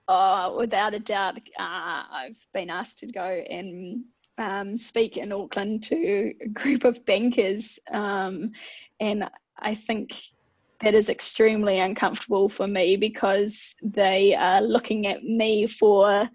Oh, 0.08 0.56
without 0.56 0.94
a 0.94 0.98
doubt, 0.98 1.36
uh, 1.36 2.02
I've 2.10 2.46
been 2.54 2.70
asked 2.70 2.98
to 3.00 3.06
go 3.06 3.24
and 3.24 4.04
um, 4.38 4.78
speak 4.78 5.18
in 5.18 5.32
Auckland 5.32 5.84
to 5.84 6.32
a 6.40 6.48
group 6.48 6.84
of 6.84 7.04
bankers, 7.04 7.78
um, 7.90 8.52
and 9.00 9.28
I 9.58 9.74
think 9.74 10.16
that 10.80 10.94
is 10.94 11.10
extremely 11.10 11.78
uncomfortable 11.78 12.48
for 12.48 12.66
me 12.66 12.96
because 12.96 13.74
they 13.82 14.34
are 14.34 14.62
looking 14.62 15.06
at 15.06 15.24
me 15.24 15.66
for 15.66 16.30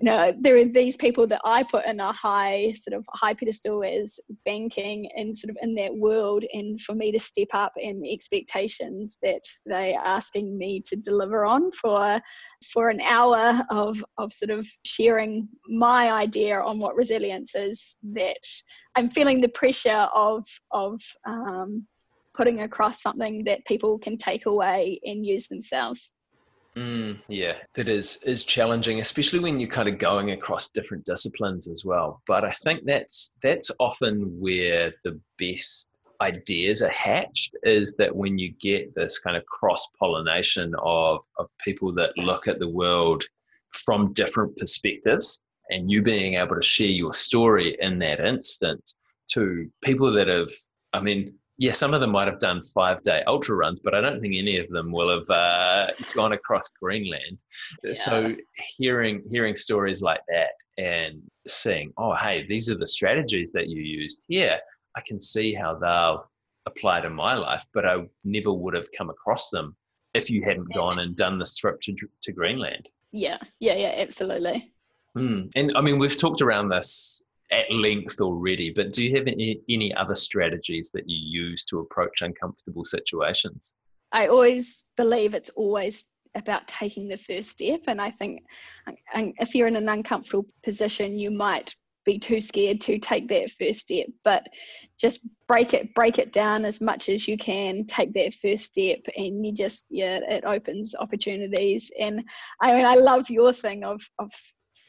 you 0.00 0.08
know, 0.08 0.32
there 0.40 0.56
are 0.56 0.64
these 0.64 0.96
people 0.96 1.26
that 1.26 1.42
I 1.44 1.62
put 1.62 1.84
in 1.84 2.00
a 2.00 2.12
high 2.12 2.72
sort 2.74 2.96
of 2.96 3.04
high 3.10 3.34
pedestal 3.34 3.84
as 3.84 4.18
banking 4.46 5.10
and 5.14 5.36
sort 5.36 5.50
of 5.50 5.58
in 5.60 5.74
that 5.74 5.94
world, 5.94 6.44
and 6.54 6.80
for 6.80 6.94
me 6.94 7.12
to 7.12 7.20
step 7.20 7.48
up 7.52 7.72
and 7.76 8.02
the 8.02 8.12
expectations 8.12 9.18
that 9.22 9.42
they 9.66 9.94
are 9.94 10.06
asking 10.06 10.56
me 10.56 10.82
to 10.86 10.96
deliver 10.96 11.44
on 11.44 11.70
for 11.72 12.18
for 12.72 12.88
an 12.88 13.02
hour 13.02 13.62
of 13.68 14.02
of 14.16 14.32
sort 14.32 14.50
of 14.50 14.66
sharing 14.86 15.46
my 15.68 16.10
idea 16.10 16.58
on 16.58 16.78
what 16.78 16.96
resilience 16.96 17.54
is, 17.54 17.96
that 18.14 18.40
I'm 18.96 19.10
feeling 19.10 19.42
the 19.42 19.48
pressure 19.48 20.08
of 20.14 20.46
of 20.70 20.98
um, 21.26 21.86
putting 22.34 22.62
across 22.62 23.02
something 23.02 23.44
that 23.44 23.66
people 23.66 23.98
can 23.98 24.16
take 24.16 24.46
away 24.46 24.98
and 25.04 25.26
use 25.26 25.46
themselves. 25.48 26.10
Mm, 26.76 27.20
yeah, 27.28 27.54
that 27.74 27.88
is 27.88 28.22
is 28.24 28.44
challenging, 28.44 29.00
especially 29.00 29.40
when 29.40 29.58
you're 29.58 29.68
kind 29.68 29.88
of 29.88 29.98
going 29.98 30.30
across 30.30 30.70
different 30.70 31.04
disciplines 31.04 31.68
as 31.68 31.84
well. 31.84 32.22
But 32.26 32.44
I 32.44 32.52
think 32.52 32.84
that's 32.84 33.34
that's 33.42 33.72
often 33.80 34.38
where 34.38 34.92
the 35.02 35.20
best 35.38 35.90
ideas 36.20 36.82
are 36.82 36.90
hatched 36.90 37.56
is 37.62 37.96
that 37.96 38.14
when 38.14 38.38
you 38.38 38.52
get 38.60 38.94
this 38.94 39.18
kind 39.18 39.36
of 39.36 39.44
cross 39.46 39.88
pollination 39.98 40.74
of 40.80 41.22
of 41.38 41.50
people 41.64 41.92
that 41.94 42.16
look 42.16 42.46
at 42.46 42.60
the 42.60 42.68
world 42.68 43.24
from 43.72 44.12
different 44.12 44.56
perspectives 44.56 45.42
and 45.70 45.90
you 45.90 46.02
being 46.02 46.34
able 46.34 46.56
to 46.56 46.62
share 46.62 46.88
your 46.88 47.12
story 47.12 47.76
in 47.80 47.98
that 48.00 48.20
instance 48.20 48.96
to 49.28 49.70
people 49.82 50.12
that 50.12 50.28
have 50.28 50.50
I 50.92 51.00
mean 51.00 51.34
yeah, 51.60 51.72
some 51.72 51.92
of 51.92 52.00
them 52.00 52.10
might 52.10 52.26
have 52.26 52.38
done 52.38 52.62
five 52.62 53.02
day 53.02 53.22
ultra 53.26 53.54
runs, 53.54 53.80
but 53.84 53.94
I 53.94 54.00
don't 54.00 54.18
think 54.22 54.34
any 54.34 54.56
of 54.56 54.70
them 54.70 54.90
will 54.90 55.10
have 55.10 55.28
uh, 55.28 55.88
gone 56.14 56.32
across 56.32 56.68
Greenland. 56.68 57.44
Yeah. 57.84 57.92
So 57.92 58.34
hearing 58.78 59.22
hearing 59.30 59.54
stories 59.54 60.00
like 60.00 60.22
that 60.28 60.52
and 60.82 61.20
seeing, 61.46 61.92
oh, 61.98 62.14
hey, 62.14 62.46
these 62.48 62.70
are 62.70 62.78
the 62.78 62.86
strategies 62.86 63.52
that 63.52 63.68
you 63.68 63.82
used 63.82 64.24
here. 64.26 64.58
I 64.96 65.02
can 65.06 65.20
see 65.20 65.52
how 65.52 65.74
they'll 65.74 66.30
apply 66.64 67.02
to 67.02 67.10
my 67.10 67.34
life, 67.34 67.66
but 67.74 67.84
I 67.84 68.06
never 68.24 68.54
would 68.54 68.74
have 68.74 68.88
come 68.96 69.10
across 69.10 69.50
them 69.50 69.76
if 70.14 70.30
you 70.30 70.42
hadn't 70.42 70.68
yeah. 70.70 70.76
gone 70.78 70.98
and 70.98 71.14
done 71.14 71.38
this 71.38 71.58
trip 71.58 71.78
to, 71.82 71.94
to 72.22 72.32
Greenland. 72.32 72.88
Yeah, 73.12 73.36
yeah, 73.58 73.74
yeah, 73.74 73.94
absolutely. 73.98 74.72
Mm. 75.14 75.50
And 75.54 75.76
I 75.76 75.82
mean, 75.82 75.98
we've 75.98 76.16
talked 76.16 76.40
around 76.40 76.70
this 76.70 77.22
at 77.50 77.70
length 77.70 78.20
already, 78.20 78.70
but 78.70 78.92
do 78.92 79.04
you 79.04 79.16
have 79.16 79.26
any, 79.26 79.60
any 79.68 79.94
other 79.94 80.14
strategies 80.14 80.90
that 80.92 81.08
you 81.08 81.42
use 81.42 81.64
to 81.64 81.80
approach 81.80 82.22
uncomfortable 82.22 82.84
situations? 82.84 83.74
I 84.12 84.28
always 84.28 84.84
believe 84.96 85.34
it's 85.34 85.50
always 85.50 86.04
about 86.34 86.68
taking 86.68 87.08
the 87.08 87.16
first 87.16 87.50
step. 87.50 87.80
And 87.86 88.00
I 88.00 88.10
think 88.10 88.42
if 89.16 89.54
you're 89.54 89.68
in 89.68 89.76
an 89.76 89.88
uncomfortable 89.88 90.46
position, 90.62 91.18
you 91.18 91.30
might 91.30 91.74
be 92.04 92.18
too 92.18 92.40
scared 92.40 92.80
to 92.80 92.98
take 92.98 93.28
that 93.28 93.50
first 93.50 93.80
step 93.80 94.06
but 94.24 94.46
just 94.98 95.20
break 95.46 95.74
it 95.74 95.94
break 95.94 96.18
it 96.18 96.32
down 96.32 96.64
as 96.64 96.80
much 96.80 97.08
as 97.08 97.28
you 97.28 97.36
can 97.36 97.84
take 97.86 98.12
that 98.14 98.32
first 98.34 98.64
step 98.64 98.98
and 99.16 99.44
you 99.44 99.52
just 99.52 99.84
yeah 99.90 100.18
it 100.28 100.44
opens 100.44 100.94
opportunities 100.98 101.90
and 102.00 102.22
i 102.62 102.72
mean 102.72 102.86
i 102.86 102.94
love 102.94 103.28
your 103.28 103.52
thing 103.52 103.84
of 103.84 104.00
of 104.18 104.30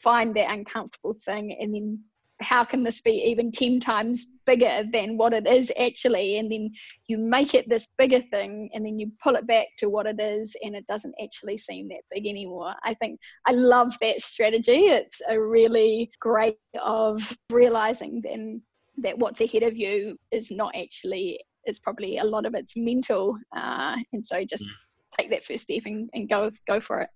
find 0.02 0.34
that 0.34 0.50
uncomfortable 0.50 1.14
thing 1.24 1.56
and 1.60 1.74
then 1.74 2.02
how 2.42 2.64
can 2.64 2.82
this 2.82 3.00
be 3.00 3.24
even 3.26 3.52
10 3.52 3.80
times 3.80 4.26
bigger 4.46 4.82
than 4.92 5.16
what 5.16 5.32
it 5.32 5.46
is 5.46 5.72
actually? 5.78 6.38
And 6.38 6.50
then 6.50 6.70
you 7.06 7.18
make 7.18 7.54
it 7.54 7.68
this 7.68 7.88
bigger 7.98 8.20
thing 8.20 8.70
and 8.74 8.84
then 8.84 8.98
you 8.98 9.10
pull 9.22 9.36
it 9.36 9.46
back 9.46 9.68
to 9.78 9.88
what 9.88 10.06
it 10.06 10.20
is 10.20 10.54
and 10.62 10.74
it 10.74 10.86
doesn't 10.86 11.14
actually 11.22 11.58
seem 11.58 11.88
that 11.88 12.02
big 12.10 12.26
anymore. 12.26 12.74
I 12.84 12.94
think 12.94 13.20
i 13.46 13.52
love 13.52 13.96
that 14.00 14.22
strategy. 14.22 14.86
It's 14.86 15.20
a 15.28 15.40
really 15.40 16.10
great 16.20 16.58
of 16.80 17.36
realizing 17.50 18.20
then 18.22 18.62
that 18.98 19.18
what's 19.18 19.40
ahead 19.40 19.62
of 19.62 19.76
you 19.76 20.18
is 20.30 20.50
not 20.50 20.74
actually 20.76 21.40
is 21.66 21.78
probably 21.78 22.18
a 22.18 22.24
lot 22.24 22.44
of 22.44 22.54
it's 22.54 22.76
mental 22.76 23.38
uh, 23.56 23.96
and 24.12 24.26
so 24.26 24.44
just 24.44 24.64
mm. 24.64 25.16
take 25.16 25.30
that 25.30 25.44
first 25.44 25.64
step 25.64 25.82
and, 25.86 26.10
and 26.12 26.28
go 26.28 26.50
go 26.66 26.80
for 26.80 27.00
it 27.00 27.08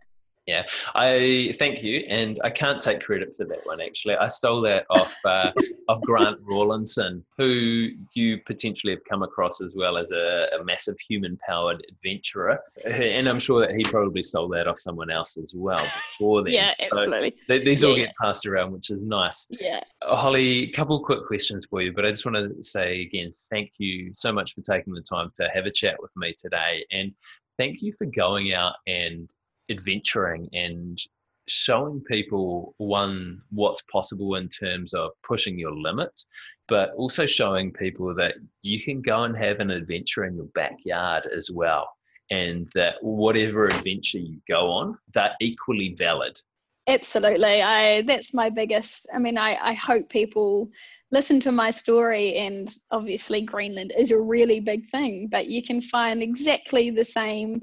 yeah, 0.47 0.63
I 0.95 1.55
thank 1.59 1.83
you, 1.83 2.05
and 2.09 2.41
I 2.45 2.51
can't 2.51 2.81
take 2.81 3.01
credit 3.01 3.35
for 3.35 3.45
that 3.47 3.59
one. 3.65 3.81
Actually, 3.81 4.15
I 4.15 4.29
stole 4.29 4.61
that 4.63 4.87
off 4.91 5.15
uh, 5.25 5.51
off 5.89 6.01
Grant 6.03 6.39
Rawlinson, 6.43 7.25
who 7.37 7.89
you 8.15 8.39
potentially 8.47 8.93
have 8.93 9.03
come 9.05 9.25
across 9.25 9.61
as 9.61 9.75
well 9.75 9.99
as 9.99 10.13
a, 10.13 10.47
a 10.59 10.65
massive 10.65 10.95
human-powered 11.09 11.85
adventurer, 11.89 12.61
and 12.85 13.29
I'm 13.29 13.41
sure 13.41 13.67
that 13.67 13.75
he 13.75 13.83
probably 13.83 14.23
stole 14.23 14.49
that 14.51 14.69
off 14.69 14.79
someone 14.79 15.11
else 15.11 15.37
as 15.37 15.53
well 15.53 15.85
before 16.11 16.45
then. 16.45 16.53
Yeah, 16.53 16.75
absolutely. 16.81 17.35
So 17.49 17.59
these 17.59 17.83
all 17.83 17.97
get 17.97 18.15
passed 18.21 18.47
around, 18.47 18.71
which 18.71 18.91
is 18.91 19.03
nice. 19.03 19.49
Yeah. 19.51 19.81
Hollie, 20.05 20.65
a 20.65 20.71
couple 20.71 21.03
quick 21.03 21.27
questions 21.27 21.67
for 21.69 21.83
you, 21.83 21.93
but 21.93 22.07
I 22.07 22.11
just 22.11 22.25
want 22.25 22.37
to 22.37 22.63
say 22.63 23.03
again, 23.03 23.33
thank 23.51 23.73
you 23.79 24.15
so 24.15 24.33
much 24.33 24.55
for 24.55 24.61
taking 24.61 24.95
the 24.95 25.03
time 25.03 25.33
to 25.37 25.49
have 25.53 25.67
a 25.67 25.73
chat 25.73 25.97
with 26.01 26.13
me 26.17 26.37
today, 26.39 26.87
and 26.93 27.13
thank 27.59 27.83
you 27.83 27.91
for 27.91 28.07
going 28.07 28.53
out 28.53 28.75
and 28.87 29.29
adventuring 29.71 30.49
and 30.53 30.99
showing 31.49 32.01
people 32.01 32.75
one 32.79 33.41
what's 33.51 33.83
possible 33.83 34.35
in 34.35 34.49
terms 34.49 34.93
of 34.95 35.11
pushing 35.23 35.59
your 35.59 35.75
limits 35.75 36.27
but 36.69 36.93
also 36.95 37.27
showing 37.27 37.73
people 37.73 38.13
that 38.15 38.35
you 38.63 38.83
can 38.83 39.01
go 39.01 39.23
and 39.23 39.37
have 39.37 39.61
an 39.61 39.71
adventure 39.71 40.25
in 40.25 40.35
your 40.35 40.49
backyard 40.55 41.29
as 41.35 41.51
well 41.51 41.89
and 42.31 42.69
that 42.75 42.97
whatever 43.03 43.67
adventure 43.67 44.19
you 44.19 44.41
go 44.49 44.71
on 44.71 44.99
they're 45.15 45.35
equally 45.41 45.95
valid. 45.97 46.41
Absolutely. 46.89 47.63
I 47.63 48.03
that's 48.03 48.33
my 48.35 48.51
biggest 48.51 49.07
i 49.13 49.19
mean 49.19 49.39
i 49.39 49.57
i 49.57 49.75
hope 49.75 50.09
people 50.09 50.69
listen 51.11 51.41
to 51.41 51.53
my 51.53 51.71
story 51.71 52.35
and 52.35 52.75
obviously 52.91 53.41
greenland 53.43 53.93
is 53.97 54.11
a 54.11 54.21
really 54.21 54.61
big 54.61 54.89
thing 54.91 55.29
but 55.31 55.47
you 55.47 55.63
can 55.63 55.81
find 55.81 56.23
exactly 56.23 56.91
the 56.91 57.05
same 57.05 57.61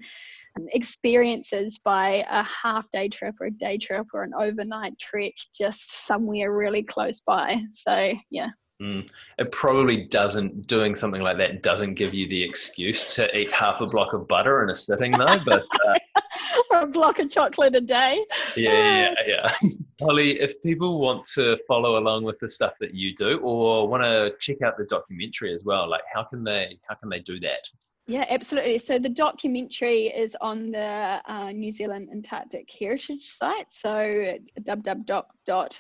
experiences 0.72 1.80
by 1.84 2.26
a 2.30 2.44
half 2.44 2.86
day 2.92 3.10
trip 3.10 3.36
or 3.40 3.48
a 3.48 3.52
day 3.52 3.78
trip 3.78 4.08
or 4.14 4.24
an 4.24 4.34
overnight 4.38 4.98
trek 5.00 5.34
just 5.56 6.06
somewhere 6.06 6.54
really 6.54 6.84
close 6.84 7.22
by. 7.22 7.62
So, 7.74 8.14
yeah. 8.30 8.50
Mm. 8.82 9.10
It 9.38 9.52
probably 9.52 10.06
doesn't, 10.06 10.68
doing 10.68 10.96
something 10.96 11.22
like 11.22 11.38
that 11.38 11.64
doesn't 11.64 11.94
give 11.94 12.14
you 12.14 12.28
the 12.28 12.44
excuse 12.44 13.16
to 13.16 13.36
eat 13.36 13.54
half 13.54 13.82
a 13.82 13.86
block 13.86 14.14
of 14.14 14.28
butter 14.28 14.64
in 14.64 14.70
a 14.70 14.76
sitting 14.76 15.12
though, 15.12 15.38
but. 15.46 15.66
Uh, 15.86 16.22
or 16.72 16.82
a 16.82 16.88
block 16.88 17.20
of 17.20 17.30
chocolate 17.30 17.76
a 17.76 17.82
day. 17.82 18.24
Yeah, 18.56 19.14
yeah, 19.26 19.38
yeah. 19.40 19.70
Hollie, 20.02 20.40
if 20.40 20.62
people 20.64 21.00
want 21.00 21.26
to 21.36 21.58
follow 21.68 21.98
along 21.98 22.24
with 22.24 22.40
the 22.40 22.50
stuff 22.50 22.74
that 22.80 22.94
you 22.94 23.16
do 23.16 23.40
or 23.40 23.88
want 23.88 24.04
to 24.04 24.34
check 24.40 24.62
out 24.62 24.78
the 24.78 24.86
documentary 24.86 25.54
as 25.54 25.64
well, 25.64 25.90
like 25.90 26.04
how 26.14 26.24
can 26.24 26.44
they, 26.44 26.80
how 26.88 26.96
can 26.96 27.10
they 27.10 27.20
do 27.20 27.40
that? 27.40 27.70
Yeah, 28.06 28.26
absolutely. 28.30 28.80
So 28.80 29.00
the 29.00 29.10
documentary 29.10 30.08
is 30.08 30.36
on 30.42 30.72
the 30.72 31.22
uh, 31.26 31.52
New 31.52 31.72
Zealand 31.72 32.10
Antarctic 32.12 32.68
Heritage 32.78 33.26
site, 33.26 33.68
so 33.70 34.36
www.aht.org 34.60 35.74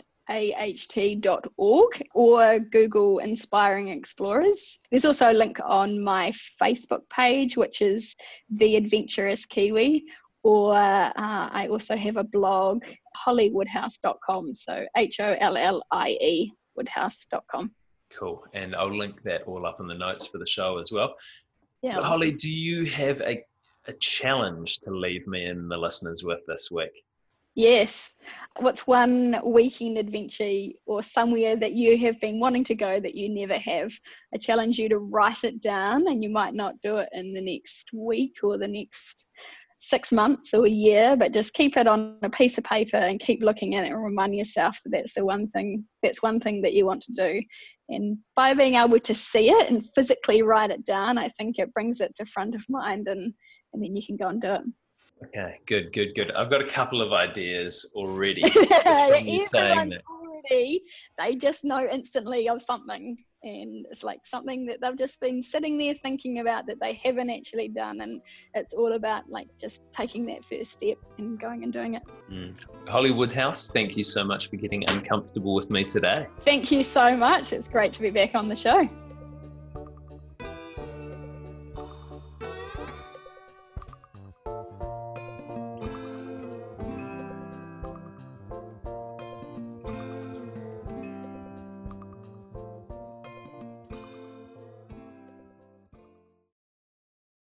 or 2.14 2.60
Google 2.60 3.20
Inspiring 3.20 3.90
Explorers. 3.90 4.80
There's 4.90 5.04
also 5.04 5.32
a 5.32 5.34
link 5.34 5.60
on 5.66 6.02
my 6.02 6.32
Facebook 6.62 7.02
page, 7.10 7.58
which 7.58 7.82
is 7.82 8.16
The 8.52 8.78
Adventurous 8.78 9.46
Kiwi, 9.46 10.06
or 10.44 10.76
uh, 10.76 11.12
I 11.16 11.68
also 11.70 11.98
have 11.98 12.16
a 12.16 12.24
blog, 12.24 12.86
holliewoodhouse.com, 13.26 14.56
so 14.56 14.86
H 14.96 15.20
O 15.20 15.36
L 15.40 15.58
L 15.58 15.84
I 15.92 16.12
E 16.22 16.54
woodhouse.com. 16.76 17.76
Cool. 18.18 18.44
And 18.54 18.76
I'll 18.76 18.96
link 18.96 19.24
that 19.24 19.44
all 19.44 19.66
up 19.66 19.80
in 19.80 19.88
the 19.88 19.96
notes 19.96 20.28
for 20.28 20.38
the 20.38 20.48
show 20.48 20.78
as 20.78 20.92
well. 20.92 21.16
Yeah. 21.84 22.02
Hollie, 22.02 22.32
do 22.32 22.50
you 22.50 22.86
have 22.86 23.22
a, 23.22 23.44
a 23.88 23.94
challenge 23.94 24.80
to 24.80 24.90
leave 24.90 25.28
me 25.28 25.46
and 25.46 25.70
the 25.70 25.78
listeners 25.78 26.24
with 26.24 26.40
this 26.48 26.72
week? 26.72 27.04
Yes. 27.56 28.14
What's 28.60 28.88
one 28.88 29.40
weekend 29.46 29.98
adventure 29.98 30.70
or 30.86 31.04
somewhere 31.04 31.56
that 31.58 31.74
you 31.74 31.98
have 32.00 32.20
been 32.22 32.40
wanting 32.40 32.64
to 32.64 32.76
go 32.76 33.02
that 33.02 33.16
you 33.16 33.30
never 33.30 33.60
have? 33.60 33.92
I 34.34 34.38
challenge 34.38 34.80
you 34.80 34.88
to 34.90 34.98
write 34.98 35.44
it 35.44 35.62
down, 35.62 36.08
and 36.08 36.24
you 36.24 36.30
might 36.30 36.56
not 36.56 36.82
do 36.82 36.98
it 36.98 37.10
in 37.12 37.34
the 37.34 37.42
next 37.42 37.92
week 37.94 38.38
or 38.44 38.58
the 38.58 38.68
next 38.68 39.26
six 39.84 40.14
months 40.14 40.54
or 40.54 40.66
a 40.66 40.70
year, 40.70 41.18
but 41.18 41.34
just 41.34 41.54
keep 41.54 41.76
it 41.76 41.88
on 41.88 42.18
a 42.22 42.30
piece 42.30 42.58
of 42.58 42.64
paper 42.64 42.96
and 42.96 43.20
keep 43.20 43.44
looking 43.44 43.76
at 43.76 43.84
it 43.84 43.92
and 43.92 44.02
remind 44.02 44.34
yourself 44.34 44.80
that 44.84 44.92
that's 44.92 45.14
the 45.14 45.26
one 45.26 45.46
thing 45.50 45.84
that's 46.02 46.24
one 46.24 46.40
thing 46.40 46.62
that 46.62 46.74
you 46.74 46.86
want 46.86 47.04
to 47.04 47.12
do. 47.14 47.42
And 47.90 48.18
by 48.34 48.54
being 48.54 48.76
able 48.76 49.00
to 49.00 49.14
see 49.14 49.50
it 49.50 49.70
and 49.70 49.84
physically 49.94 50.42
write 50.42 50.72
it 50.72 50.86
down, 50.86 51.18
I 51.18 51.28
think 51.38 51.60
it 51.60 51.74
brings 51.74 52.00
it 52.00 52.16
to 52.16 52.26
front 52.26 52.56
of 52.56 52.64
mind 52.70 53.10
and, 53.10 53.34
and 53.74 53.84
then 53.84 53.94
you 53.96 54.06
can 54.06 54.16
go 54.16 54.30
and 54.30 54.42
do 54.42 54.54
it. 54.54 54.62
Okay, 55.26 55.60
good, 55.68 55.92
good, 55.92 56.16
good. 56.16 56.32
I've 56.32 56.50
got 56.50 56.62
a 56.62 56.68
couple 56.68 57.02
of 57.02 57.12
ideas 57.12 57.94
already. 57.96 58.44
already, 60.10 60.84
they 61.20 61.36
just 61.36 61.66
know 61.66 61.86
instantly 61.90 62.48
of 62.48 62.62
something 62.62 63.18
and 63.44 63.86
it's 63.92 64.04
like 64.04 64.26
something 64.26 64.66
that 64.66 64.80
they've 64.82 64.98
just 64.98 65.20
been 65.20 65.42
sitting 65.42 65.78
there 65.78 65.94
thinking 65.96 66.40
about 66.40 66.66
that 66.68 66.80
they 66.80 67.00
haven't 67.04 67.30
actually 67.30 67.68
done 67.68 68.02
and 68.02 68.22
it's 68.54 68.74
all 68.74 68.94
about 68.94 69.30
like 69.30 69.48
just 69.60 69.82
taking 69.92 70.26
that 70.26 70.44
first 70.44 70.72
step 70.72 70.98
and 71.18 71.40
going 71.40 71.64
and 71.64 71.74
doing 71.74 71.96
it. 71.96 72.04
Mm. 72.32 72.66
hollie 72.88 73.12
woodhouse 73.12 73.70
thank 73.72 73.98
you 73.98 74.04
so 74.04 74.24
much 74.24 74.50
for 74.50 74.56
getting 74.56 74.90
uncomfortable 74.90 75.54
with 75.54 75.70
me 75.70 75.84
today. 75.84 76.28
Thank 76.42 76.72
you 76.72 76.84
so 76.84 77.16
much. 77.16 77.54
It's 77.54 77.68
great 77.68 77.94
to 77.94 78.02
be 78.02 78.10
back 78.10 78.36
on 78.36 78.48
the 78.48 78.56
show 78.56 78.90